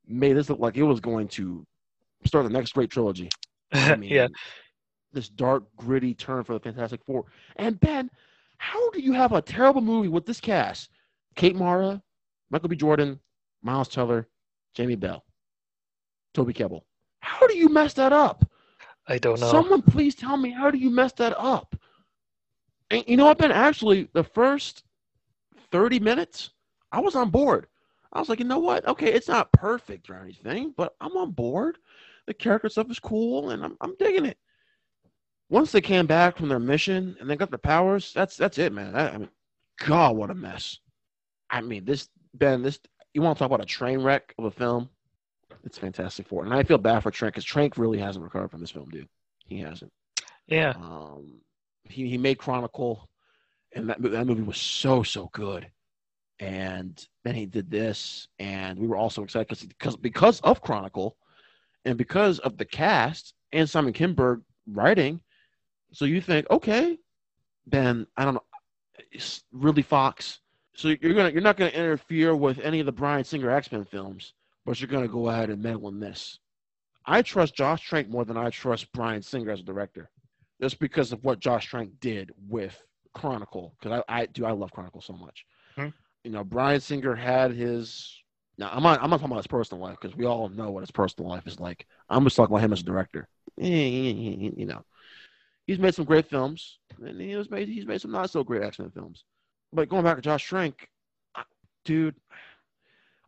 made 0.07 0.37
this 0.37 0.49
look 0.49 0.59
like 0.59 0.77
it 0.77 0.83
was 0.83 0.99
going 0.99 1.27
to 1.29 1.65
start 2.25 2.45
the 2.45 2.51
next 2.51 2.73
great 2.73 2.89
trilogy. 2.89 3.29
I 3.71 3.95
mean, 3.97 4.11
yeah. 4.11 4.27
This 5.13 5.29
dark, 5.29 5.63
gritty 5.77 6.13
turn 6.13 6.43
for 6.43 6.53
the 6.53 6.59
Fantastic 6.59 7.03
Four. 7.05 7.25
And 7.55 7.79
Ben, 7.79 8.09
how 8.57 8.89
do 8.91 8.99
you 8.99 9.13
have 9.13 9.31
a 9.31 9.41
terrible 9.41 9.81
movie 9.81 10.07
with 10.09 10.25
this 10.25 10.39
cast? 10.39 10.89
Kate 11.35 11.55
Mara, 11.55 12.01
Michael 12.49 12.69
B. 12.69 12.75
Jordan, 12.75 13.19
Miles 13.61 13.87
Teller, 13.87 14.27
Jamie 14.73 14.95
Bell, 14.95 15.23
Toby 16.33 16.53
Kebbell. 16.53 16.81
How 17.19 17.47
do 17.47 17.57
you 17.57 17.69
mess 17.69 17.93
that 17.93 18.13
up? 18.13 18.49
I 19.07 19.17
don't 19.17 19.39
know. 19.39 19.51
Someone 19.51 19.81
please 19.81 20.15
tell 20.15 20.37
me 20.37 20.49
how 20.51 20.71
do 20.71 20.77
you 20.77 20.89
mess 20.89 21.13
that 21.13 21.37
up? 21.37 21.75
And 22.89 23.03
you 23.07 23.17
know 23.17 23.25
what, 23.25 23.37
Ben? 23.37 23.51
Actually, 23.51 24.07
the 24.13 24.23
first 24.23 24.83
30 25.71 25.99
minutes, 25.99 26.51
I 26.91 26.99
was 26.99 27.15
on 27.15 27.29
board. 27.29 27.67
I 28.13 28.19
was 28.19 28.29
like, 28.29 28.39
you 28.39 28.45
know 28.45 28.59
what? 28.59 28.87
Okay, 28.87 29.11
it's 29.11 29.27
not 29.27 29.51
perfect 29.51 30.09
or 30.09 30.15
anything, 30.15 30.73
but 30.77 30.95
I'm 31.01 31.17
on 31.17 31.31
board. 31.31 31.79
The 32.27 32.33
character 32.33 32.69
stuff 32.69 32.91
is 32.91 32.99
cool, 32.99 33.49
and 33.49 33.63
I'm, 33.65 33.75
I'm 33.81 33.95
digging 33.97 34.25
it. 34.25 34.37
Once 35.49 35.71
they 35.71 35.81
came 35.81 36.07
back 36.07 36.37
from 36.37 36.49
their 36.49 36.59
mission 36.59 37.15
and 37.19 37.29
they 37.29 37.35
got 37.35 37.49
their 37.51 37.57
powers, 37.57 38.11
that's 38.13 38.37
that's 38.37 38.57
it, 38.57 38.73
man. 38.73 38.95
I, 38.95 39.13
I 39.13 39.17
mean, 39.17 39.29
God, 39.85 40.15
what 40.15 40.31
a 40.31 40.35
mess. 40.35 40.79
I 41.49 41.61
mean, 41.61 41.85
this 41.85 42.09
Ben, 42.33 42.61
this 42.61 42.79
you 43.13 43.21
want 43.21 43.37
to 43.37 43.39
talk 43.39 43.47
about 43.47 43.61
a 43.61 43.65
train 43.65 44.01
wreck 44.01 44.33
of 44.37 44.45
a 44.45 44.51
film? 44.51 44.89
It's 45.63 45.77
Fantastic 45.77 46.27
Four, 46.27 46.43
and 46.43 46.53
I 46.53 46.63
feel 46.63 46.77
bad 46.77 47.03
for 47.03 47.11
Trank 47.11 47.33
because 47.33 47.45
Trank 47.45 47.77
really 47.77 47.99
hasn't 47.99 48.23
recovered 48.23 48.51
from 48.51 48.61
this 48.61 48.71
film, 48.71 48.89
dude. 48.89 49.07
He 49.45 49.59
hasn't. 49.59 49.91
yeah. 50.47 50.73
Um, 50.75 51.41
he 51.83 52.09
he 52.09 52.17
made 52.17 52.37
Chronicle, 52.37 53.07
and 53.73 53.89
that 53.89 54.01
that 54.01 54.25
movie 54.25 54.41
was 54.41 54.57
so 54.57 55.03
so 55.03 55.29
good. 55.33 55.67
And 56.39 57.05
then 57.23 57.35
he 57.35 57.45
did 57.45 57.69
this, 57.69 58.27
and 58.39 58.77
we 58.79 58.87
were 58.87 58.97
also 58.97 59.23
excited 59.23 59.47
because 59.47 59.65
because 59.65 59.95
because 59.95 60.41
of 60.41 60.61
Chronicle, 60.61 61.15
and 61.85 61.97
because 61.97 62.39
of 62.39 62.57
the 62.57 62.65
cast 62.65 63.33
and 63.51 63.69
Simon 63.69 63.93
Kinberg 63.93 64.41
writing. 64.67 65.21
So 65.93 66.05
you 66.05 66.21
think, 66.21 66.49
okay, 66.49 66.97
Ben, 67.67 68.07
I 68.17 68.25
don't 68.25 68.33
know, 68.35 68.43
it's 69.11 69.43
really 69.51 69.81
Fox. 69.81 70.39
So 70.75 70.87
you're 70.87 71.13
gonna 71.13 71.29
you're 71.29 71.41
not 71.41 71.57
gonna 71.57 71.71
interfere 71.71 72.35
with 72.35 72.59
any 72.59 72.79
of 72.79 72.87
the 72.87 72.91
Bryan 72.91 73.23
Singer 73.23 73.51
X 73.51 73.71
Men 73.71 73.85
films, 73.85 74.33
but 74.65 74.81
you're 74.81 74.89
gonna 74.89 75.07
go 75.07 75.29
ahead 75.29 75.49
and 75.49 75.61
meddle 75.61 75.87
in 75.89 75.99
this. 75.99 76.39
I 77.05 77.21
trust 77.21 77.55
Josh 77.55 77.81
Trank 77.87 78.09
more 78.09 78.25
than 78.25 78.37
I 78.37 78.49
trust 78.49 78.91
Bryan 78.91 79.21
Singer 79.21 79.51
as 79.51 79.59
a 79.59 79.63
director 79.63 80.09
just 80.61 80.79
because 80.79 81.11
of 81.11 81.23
what 81.23 81.39
Josh 81.39 81.67
Trank 81.67 81.99
did 81.99 82.31
with 82.49 82.81
Chronicle. 83.13 83.75
Because 83.79 84.03
I, 84.07 84.21
I 84.21 84.25
do, 84.27 84.45
I 84.45 84.51
love 84.51 84.71
Chronicle 84.71 85.01
so 85.01 85.13
much. 85.13 85.45
Hmm. 85.75 85.89
You 86.23 86.31
know, 86.31 86.43
Bryan 86.43 86.81
Singer 86.81 87.15
had 87.15 87.51
his. 87.51 88.19
Now 88.57 88.69
I'm 88.71 88.81
not. 88.81 89.01
I'm 89.03 89.09
not 89.09 89.17
talking 89.17 89.31
about 89.31 89.43
his 89.43 89.47
personal 89.47 89.83
life 89.83 89.97
because 90.01 90.17
we 90.17 90.25
all 90.25 90.49
know 90.49 90.71
what 90.71 90.81
his 90.81 90.91
personal 90.91 91.29
life 91.29 91.45
is 91.45 91.59
like. 91.59 91.85
I'm 92.09 92.23
just 92.23 92.35
talking 92.35 92.55
about 92.55 92.63
him 92.63 92.73
as 92.73 92.81
a 92.81 92.85
director. 92.85 93.27
You 93.57 94.65
know, 94.65 94.83
he's 95.67 95.79
made 95.79 95.95
some 95.95 96.05
great 96.05 96.29
films, 96.29 96.79
and 97.03 97.19
he 97.19 97.35
was 97.35 97.49
made. 97.49 97.67
He's 97.67 97.85
made 97.85 98.01
some 98.01 98.11
not 98.11 98.29
so 98.29 98.43
great 98.43 98.63
action 98.63 98.89
films. 98.91 99.23
but 99.71 99.89
going 99.89 100.03
back 100.03 100.15
to 100.17 100.21
Josh 100.21 100.43
Trank, 100.45 100.87
dude, 101.85 102.15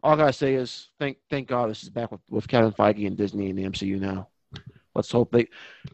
all 0.04 0.14
I 0.14 0.18
gotta 0.18 0.34
say 0.34 0.56
is 0.56 0.90
thank 1.00 1.18
thank 1.30 1.48
God 1.48 1.70
this 1.70 1.84
is 1.84 1.90
back 1.90 2.12
with, 2.12 2.22
with 2.30 2.48
Kevin 2.48 2.72
Feige 2.72 3.08
and 3.08 3.18
Disney 3.18 3.50
and 3.50 3.58
the 3.58 3.64
MCU 3.64 4.00
now. 4.00 4.30
Let's 4.94 5.12
hope 5.12 5.32
they. 5.32 5.48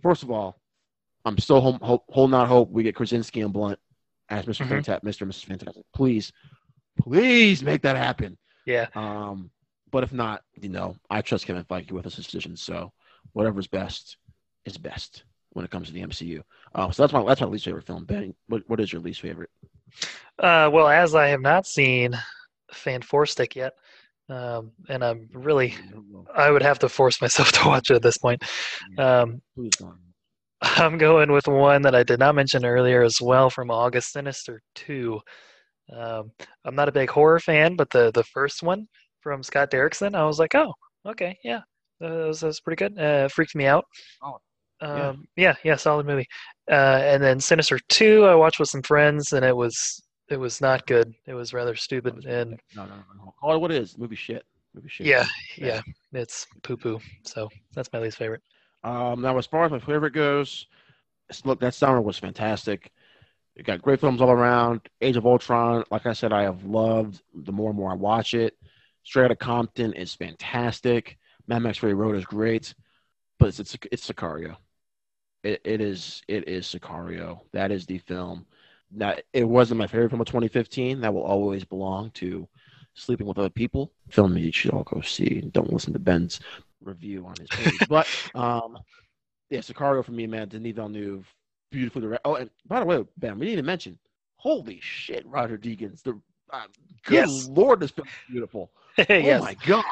First 0.04 0.24
of 0.24 0.32
all, 0.32 0.60
I'm 1.26 1.38
still 1.38 1.62
home, 1.62 1.80
hope, 1.82 2.04
holding 2.10 2.36
out 2.36 2.48
hope 2.48 2.70
we 2.72 2.84
get 2.84 2.96
Krasinski 2.96 3.42
and 3.42 3.54
Blunt 3.54 3.80
as 4.30 4.46
mister 4.48 4.64
Mhm. 4.66 4.70
Fantastic, 4.70 5.04
Mr. 5.10 5.22
and 5.22 5.32
Mrs. 5.32 5.46
Fantastic. 5.46 5.86
Please, 5.94 6.32
please 7.00 7.64
make 7.64 7.82
that 7.84 7.96
happen. 7.98 8.38
Yeah. 8.66 8.88
Um, 8.96 9.50
but 9.92 10.04
if 10.04 10.14
not, 10.14 10.44
you 10.62 10.70
know, 10.70 10.96
I 11.10 11.22
trust 11.22 11.46
Kevin 11.46 11.64
Feige 11.66 11.92
with 11.92 12.06
his 12.06 12.16
decisions. 12.16 12.62
So 12.62 12.94
whatever's 13.34 13.68
best 13.68 14.18
is 14.66 14.78
best 14.78 15.24
when 15.54 15.66
it 15.66 15.72
comes 15.72 15.88
to 15.88 15.93
the 15.93 16.02
MCU. 16.02 16.41
Uh, 16.74 16.91
so 16.91 17.04
that's 17.04 17.14
my 17.14 17.24
that's 17.24 17.41
my 17.41 17.47
least 17.47 17.66
favorite 17.66 17.86
film. 17.86 18.06
Ben, 18.06 18.34
what 18.47 18.64
what 18.68 18.80
is 18.80 18.91
your 18.91 19.02
least 19.02 19.22
favorite? 19.22 19.49
Uh, 20.39 20.70
well, 20.72 20.88
as 20.88 21.16
I 21.16 21.28
have 21.28 21.41
not 21.41 21.68
seen 21.68 22.18
Fan 22.72 23.02
Four 23.02 23.26
Stick 23.26 23.56
yet, 23.56 23.74
um, 24.30 24.72
and 24.88 25.04
I'm 25.04 25.30
really, 25.34 25.76
I 26.34 26.49
would 26.49 26.62
have 26.62 26.80
to 26.80 26.89
force 26.89 27.22
myself 27.22 27.52
to 27.54 27.68
watch 27.68 27.91
it 27.91 27.95
at 27.95 28.02
this 28.02 28.18
point. 28.18 28.43
Um, 28.97 29.41
I'm 30.62 30.97
going 30.97 31.32
with 31.32 31.47
one 31.47 31.82
that 31.82 31.95
I 31.95 32.04
did 32.04 32.20
not 32.20 32.36
mention 32.36 32.66
earlier 32.66 33.04
as 33.04 33.20
well 33.20 33.49
from 33.49 33.72
August 33.72 34.14
Sinister 34.14 34.62
2. 34.76 35.20
Um, 35.91 36.32
I'm 36.64 36.76
not 36.76 36.88
a 36.88 36.93
big 36.93 37.10
horror 37.10 37.39
fan, 37.39 37.76
but 37.76 37.89
the, 37.89 38.12
the 38.14 38.24
first 38.24 38.64
one 38.64 38.88
from 39.22 39.43
Scott 39.43 39.72
Derrickson, 39.72 40.16
I 40.16 40.26
was 40.26 40.39
like, 40.39 40.56
oh, 40.56 40.74
okay, 41.06 41.38
yeah, 41.43 41.62
that 41.99 42.12
was, 42.12 42.39
that 42.39 42.47
was 42.47 42.62
pretty 42.62 42.78
good. 42.78 42.97
Uh, 42.97 43.28
freaked 43.28 43.56
me 43.56 43.66
out. 43.66 43.86
Oh, 44.24 44.38
Um, 44.82 45.28
yeah. 45.36 45.50
yeah. 45.50 45.56
yeah, 45.64 45.76
solid 45.76 46.06
movie. 46.06 46.28
Uh, 46.70 47.00
and 47.04 47.22
then 47.22 47.40
Sinister 47.40 47.80
2, 47.90 48.26
I 48.26 48.36
watched 48.36 48.60
with 48.60 48.70
some 48.70 48.82
friends, 48.82 49.34
and 49.34 49.46
it 49.46 49.56
was 49.56 50.02
it 50.30 50.40
was 50.40 50.62
not 50.62 50.88
good. 50.88 51.14
It 51.28 51.34
was 51.34 51.54
rather 51.54 51.76
stupid, 51.76 52.26
and 52.26 52.60
no, 52.76 52.86
no, 52.86 52.96
no. 53.18 53.34
Call 53.40 53.56
it 53.56 53.60
what 53.60 53.72
it 53.72 53.82
is. 53.82 53.98
Movie 53.98 54.16
shit. 54.16 54.46
Movie 54.74 54.88
shit. 54.90 55.06
yeah, 55.08 55.26
Yeah. 55.58 55.82
yeah, 56.14 56.22
it's 56.22 56.48
poo 56.64 56.78
poo. 56.78 57.00
So 57.26 57.50
that's 57.76 57.92
my 57.92 58.00
least 58.00 58.18
favorite. 58.18 58.42
Um, 58.84 59.22
now, 59.22 59.38
as 59.38 59.46
far 59.46 59.66
as 59.66 59.72
my 59.72 59.80
favorite 59.80 60.14
goes, 60.14 60.66
look, 61.44 61.60
that 61.60 61.74
summer 61.74 62.02
was 62.02 62.18
fantastic. 62.18 62.92
You 63.56 63.64
got 63.64 63.82
great 63.82 64.00
films 64.00 64.22
all 64.22 64.32
around. 64.32 64.82
Age 65.02 65.18
of 65.18 65.26
Ultron, 65.26 65.84
like 65.92 66.06
I 66.06 66.14
said, 66.14 66.32
I 66.32 66.44
have 66.44 66.64
loved. 66.64 67.22
The 67.36 67.52
more 67.52 67.70
and 67.70 67.78
more 67.78 67.92
I 67.92 67.96
watch 67.96 68.34
it, 68.34 68.56
Straight 69.04 69.26
Outta 69.26 69.36
Compton 69.36 69.94
is 69.94 70.16
fantastic. 70.16 71.18
Mad 71.48 71.60
Max 71.60 71.78
Fury 71.80 71.94
Road 71.94 72.16
is 72.16 72.24
great, 72.26 72.74
but 73.38 73.50
it's 73.50 73.60
it's, 73.60 73.78
it's 73.92 74.10
Sicario. 74.10 74.56
It, 75.44 75.62
it 75.64 75.82
is 75.82 76.22
it 76.28 76.48
is 76.48 76.66
Sicario. 76.66 77.42
That 77.52 77.72
is 77.72 77.86
the 77.86 77.98
film. 78.00 78.46
Now, 78.92 79.16
it 79.34 79.48
wasn't 79.48 79.80
my 79.80 79.88
favorite 79.88 80.10
film 80.10 80.22
of 80.22 80.28
2015. 80.28 81.02
That 81.02 81.14
will 81.14 81.22
always 81.24 81.64
belong 81.64 82.12
to 82.12 82.48
Sleeping 82.94 83.26
with 83.26 83.38
Other 83.38 83.50
People. 83.50 83.94
Film 84.10 84.38
you 84.38 84.52
should 84.52 84.72
all 84.72 84.84
go 84.84 85.02
see. 85.02 85.42
Don't 85.54 85.72
listen 85.72 85.94
to 85.94 86.00
Ben's 86.00 86.42
review 86.84 87.26
on 87.26 87.38
his 87.39 87.50
page. 87.50 87.80
but 87.89 88.08
um, 88.36 88.78
yeah, 89.50 89.60
Sicario 89.60 90.04
for 90.04 90.12
me, 90.12 90.28
man. 90.28 90.50
Denis 90.50 90.76
Villeneuve, 90.76 91.26
beautifully 91.72 92.02
directed. 92.02 92.28
Oh, 92.28 92.36
and 92.36 92.50
by 92.68 92.80
the 92.80 92.86
way, 92.86 93.04
Ben, 93.18 93.39
we 93.39 93.46
didn't 93.46 93.54
even 93.54 93.66
mention. 93.66 93.98
Holy 94.36 94.80
shit, 94.82 95.26
Roger 95.28 95.58
Deakins. 95.58 96.02
The 96.04 96.20
uh, 96.52 96.64
good 97.06 97.14
Yes. 97.16 97.48
lord, 97.50 97.80
this 97.80 97.92
film 97.92 98.08
is 98.08 98.14
beautiful. 98.30 98.72
yes. 98.98 99.42
Oh 99.42 99.46
my 99.46 99.54
god, 99.66 99.86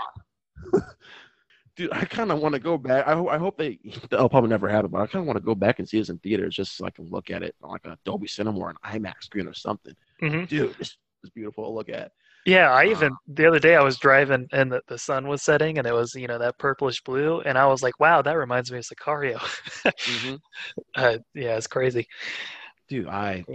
dude! 1.80 1.94
I 1.94 2.04
kind 2.06 2.32
of 2.32 2.40
want 2.40 2.54
to 2.54 2.60
go 2.60 2.78
back. 2.78 3.08
I, 3.08 3.14
ho- 3.14 3.30
I 3.30 3.38
hope 3.38 3.58
they. 3.58 3.80
They'll 4.10 4.30
probably 4.30 4.50
never 4.50 4.70
it, 4.70 4.92
but 4.92 5.02
I 5.02 5.08
kind 5.08 5.24
of 5.24 5.28
want 5.28 5.38
to 5.38 5.44
go 5.44 5.56
back 5.56 5.80
and 5.80 5.88
see 5.88 5.98
this 5.98 6.10
in 6.10 6.20
theaters 6.20 6.56
just 6.56 6.76
so 6.76 6.86
I 6.86 6.92
can 6.92 7.10
look 7.10 7.32
at 7.32 7.42
it 7.42 7.56
on 7.64 7.72
like 7.72 7.86
a 7.86 7.98
Dolby 8.06 8.28
Cinema 8.28 8.60
or 8.60 8.70
an 8.70 8.76
IMAX 8.86 9.24
screen 9.24 9.48
or 9.48 9.54
something. 9.54 9.96
hmm 10.20 10.44
Dude, 10.44 10.76
this 10.78 10.98
is 11.24 11.30
beautiful 11.32 11.64
to 11.64 11.72
look 11.72 11.90
at. 11.90 12.12
Yeah, 12.46 12.72
I 12.72 12.86
Uh, 12.86 12.90
even 12.92 13.12
the 13.28 13.46
other 13.46 13.60
day 13.60 13.76
I 13.76 13.82
was 13.82 13.98
driving 13.98 14.48
and 14.52 14.72
the, 14.72 14.82
the 14.88 14.98
sun 14.98 15.28
was 15.28 15.42
setting 15.42 15.78
and 15.78 15.88
it 15.88 15.94
was 15.94 16.16
you 16.16 16.28
know 16.28 16.40
that 16.40 16.58
purplish 16.58 17.02
blue 17.04 17.42
and 17.42 17.58
I 17.58 17.68
was 17.68 17.82
like, 17.82 18.00
wow, 18.00 18.22
that 18.22 18.34
reminds 18.34 18.72
me 18.72 18.80
of 18.80 18.86
Sicario. 18.86 19.40
Mm-hmm. 19.86 20.36
uh, 20.96 21.18
yeah, 21.34 21.58
it's 21.58 21.68
crazy. 21.68 22.08
Dude, 22.88 23.08
I. 23.08 23.46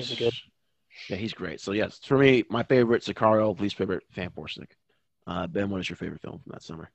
Yeah, 1.11 1.17
he's 1.17 1.35
great. 1.35 1.61
So 1.61 1.73
yes, 1.73 2.01
for 2.03 2.17
me, 2.17 2.45
my 2.49 2.63
favorite 2.63 3.03
Sicario, 3.03 3.59
least 3.61 3.77
favorite 3.77 4.05
Fan 4.13 4.31
Stick. 4.49 4.77
Uh, 5.27 5.47
ben, 5.47 5.69
what 5.71 5.81
is 5.81 5.89
your 5.89 5.97
favorite 5.97 6.21
film 6.21 6.39
from 6.39 6.53
that 6.53 6.63
summer? 6.63 6.91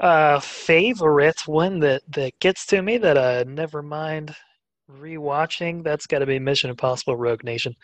Uh, 0.00 0.40
favorite 0.40 1.46
one 1.46 1.80
that 1.80 2.02
that 2.12 2.38
gets 2.40 2.66
to 2.66 2.82
me 2.82 2.98
that 2.98 3.18
I 3.18 3.42
never 3.44 3.82
mind 3.82 4.34
rewatching. 4.90 5.82
That's 5.82 6.06
got 6.06 6.20
to 6.20 6.26
be 6.26 6.38
Mission 6.38 6.70
Impossible: 6.70 7.16
Rogue 7.16 7.44
Nation. 7.44 7.74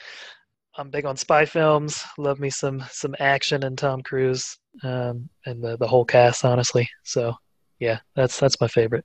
I'm 0.77 0.91
big 0.91 1.05
on 1.05 1.17
spy 1.17 1.45
films. 1.45 2.03
Love 2.19 2.41
me 2.41 2.51
some 2.51 2.83
some 2.91 3.15
action 3.19 3.65
and 3.65 3.77
Tom 3.77 4.03
Cruise 4.03 4.59
um, 4.83 5.29
and 5.47 5.63
the 5.63 5.77
the 5.77 5.87
whole 5.87 6.05
cast, 6.05 6.45
honestly. 6.45 6.89
So 7.05 7.35
yeah, 7.79 8.01
that's 8.15 8.39
that's 8.39 8.61
my 8.61 8.69
favorite. 8.69 9.05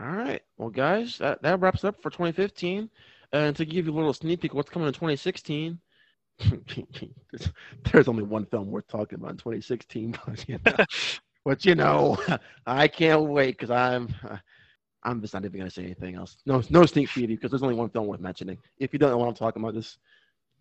All 0.00 0.06
right. 0.06 0.40
Well, 0.56 0.70
guys, 0.70 1.18
that, 1.18 1.42
that 1.42 1.60
wraps 1.60 1.84
up 1.84 2.00
for 2.00 2.10
2015. 2.10 2.88
And 3.32 3.54
to 3.56 3.64
give 3.64 3.86
you 3.86 3.92
a 3.92 3.94
little 3.94 4.12
sneak 4.12 4.40
peek 4.40 4.52
of 4.52 4.56
what's 4.56 4.70
coming 4.70 4.88
in 4.88 4.94
2016, 4.94 5.78
there's 7.92 8.08
only 8.08 8.22
one 8.22 8.46
film 8.46 8.70
worth 8.70 8.88
talking 8.88 9.18
about 9.18 9.32
in 9.32 9.36
2016. 9.36 10.18
But 10.26 10.48
you 10.48 10.58
know, 10.64 10.72
but, 11.44 11.64
you 11.64 11.74
know 11.74 12.18
I 12.66 12.88
can't 12.88 13.22
wait 13.22 13.58
because 13.58 13.70
I'm. 13.70 14.14
I'm 15.02 15.22
just 15.22 15.32
not 15.32 15.46
even 15.46 15.60
gonna 15.60 15.70
say 15.70 15.84
anything 15.84 16.14
else. 16.14 16.36
No, 16.44 16.62
no 16.68 16.84
sneak 16.84 17.08
preview 17.08 17.28
because 17.28 17.50
there's 17.50 17.62
only 17.62 17.74
one 17.74 17.88
film 17.88 18.06
worth 18.06 18.20
mentioning. 18.20 18.58
If 18.78 18.92
you 18.92 18.98
don't 18.98 19.10
know 19.10 19.16
what 19.16 19.28
I'm 19.28 19.34
talking 19.34 19.62
about, 19.62 19.72
just 19.72 19.96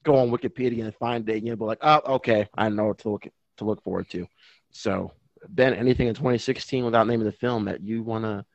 go 0.03 0.15
on 0.15 0.31
Wikipedia 0.31 0.85
and 0.85 0.95
find 0.95 1.27
it. 1.29 1.35
And 1.35 1.45
you'll 1.45 1.57
be 1.57 1.65
like, 1.65 1.79
oh, 1.81 2.01
okay, 2.15 2.47
I 2.55 2.69
know 2.69 2.85
what 2.85 2.99
to 2.99 3.09
look 3.09 3.27
to 3.57 3.65
look 3.65 3.83
forward 3.83 4.09
to. 4.11 4.25
So, 4.71 5.11
Ben, 5.49 5.73
anything 5.73 6.07
in 6.07 6.15
2016 6.15 6.85
without 6.85 7.05
naming 7.05 7.25
the 7.25 7.33
film 7.33 7.65
that 7.65 7.81
you 7.81 8.01
wanna 8.01 8.45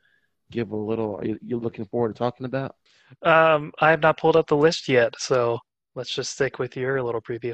give 0.51 0.71
a 0.71 0.75
little? 0.75 1.17
Are 1.17 1.25
you, 1.25 1.39
you 1.45 1.57
looking 1.59 1.85
forward 1.85 2.15
to 2.15 2.17
talking 2.17 2.45
about? 2.45 2.75
Um, 3.21 3.71
I 3.79 3.91
have 3.91 4.01
not 4.01 4.17
pulled 4.17 4.35
up 4.35 4.47
the 4.47 4.57
list 4.57 4.87
yet, 4.87 5.13
so 5.19 5.59
let's 5.93 6.13
just 6.13 6.31
stick 6.31 6.59
with 6.59 6.75
your 6.75 7.01
little 7.01 7.21
preview. 7.21 7.53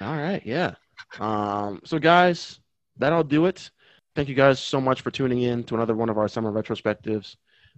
All 0.00 0.16
right, 0.16 0.42
yeah. 0.44 0.74
Um, 1.18 1.80
so 1.84 1.98
guys, 1.98 2.60
that'll 2.98 3.24
do 3.24 3.46
it. 3.46 3.70
Thank 4.14 4.28
you 4.28 4.34
guys 4.34 4.58
so 4.58 4.80
much 4.80 5.02
for 5.02 5.10
tuning 5.10 5.42
in 5.42 5.64
to 5.64 5.74
another 5.74 5.94
one 5.94 6.08
of 6.08 6.18
our 6.18 6.28
summer 6.28 6.50
retrospectives. 6.50 7.36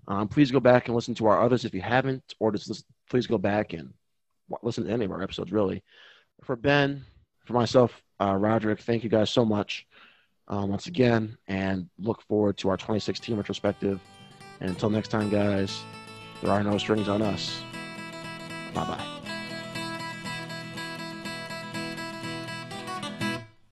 Um, 0.09 0.29
please 0.29 0.51
go 0.51 0.61
back 0.61 0.87
and 0.87 0.95
listen 0.95 1.15
to 1.17 1.27
our 1.27 1.41
others 1.43 1.65
if 1.65 1.75
you 1.75 1.83
haven't, 1.83 2.35
or 2.41 2.53
just 2.53 2.69
listen, 2.69 2.85
please 3.09 3.27
go 3.27 3.39
back 3.39 3.73
and 3.75 3.93
listen 4.63 4.85
to 4.85 4.91
any 4.91 5.05
of 5.05 5.13
our 5.13 5.23
episodes. 5.23 5.53
Really, 5.53 5.83
for 6.43 6.57
Ben, 6.57 7.05
for 7.45 7.53
myself, 7.53 8.03
uh, 8.21 8.35
Roderick, 8.35 8.81
thank 8.81 9.05
you 9.05 9.11
guys 9.11 9.31
so 9.31 9.45
much 9.45 9.87
um, 10.49 10.71
once 10.71 10.87
again, 10.87 11.37
and 11.49 11.89
look 11.99 12.23
forward 12.23 12.57
to 12.59 12.69
our 12.71 12.77
2016 12.77 13.37
retrospective. 13.37 14.01
And 14.61 14.71
until 14.71 14.91
next 14.91 15.09
time, 15.09 15.29
guys, 15.29 15.83
there 16.43 16.51
are 16.51 16.63
no 16.65 16.79
strings 16.79 17.09
on 17.09 17.23
us. 17.23 17.63
Bye 18.75 18.85
bye. 18.85 19.22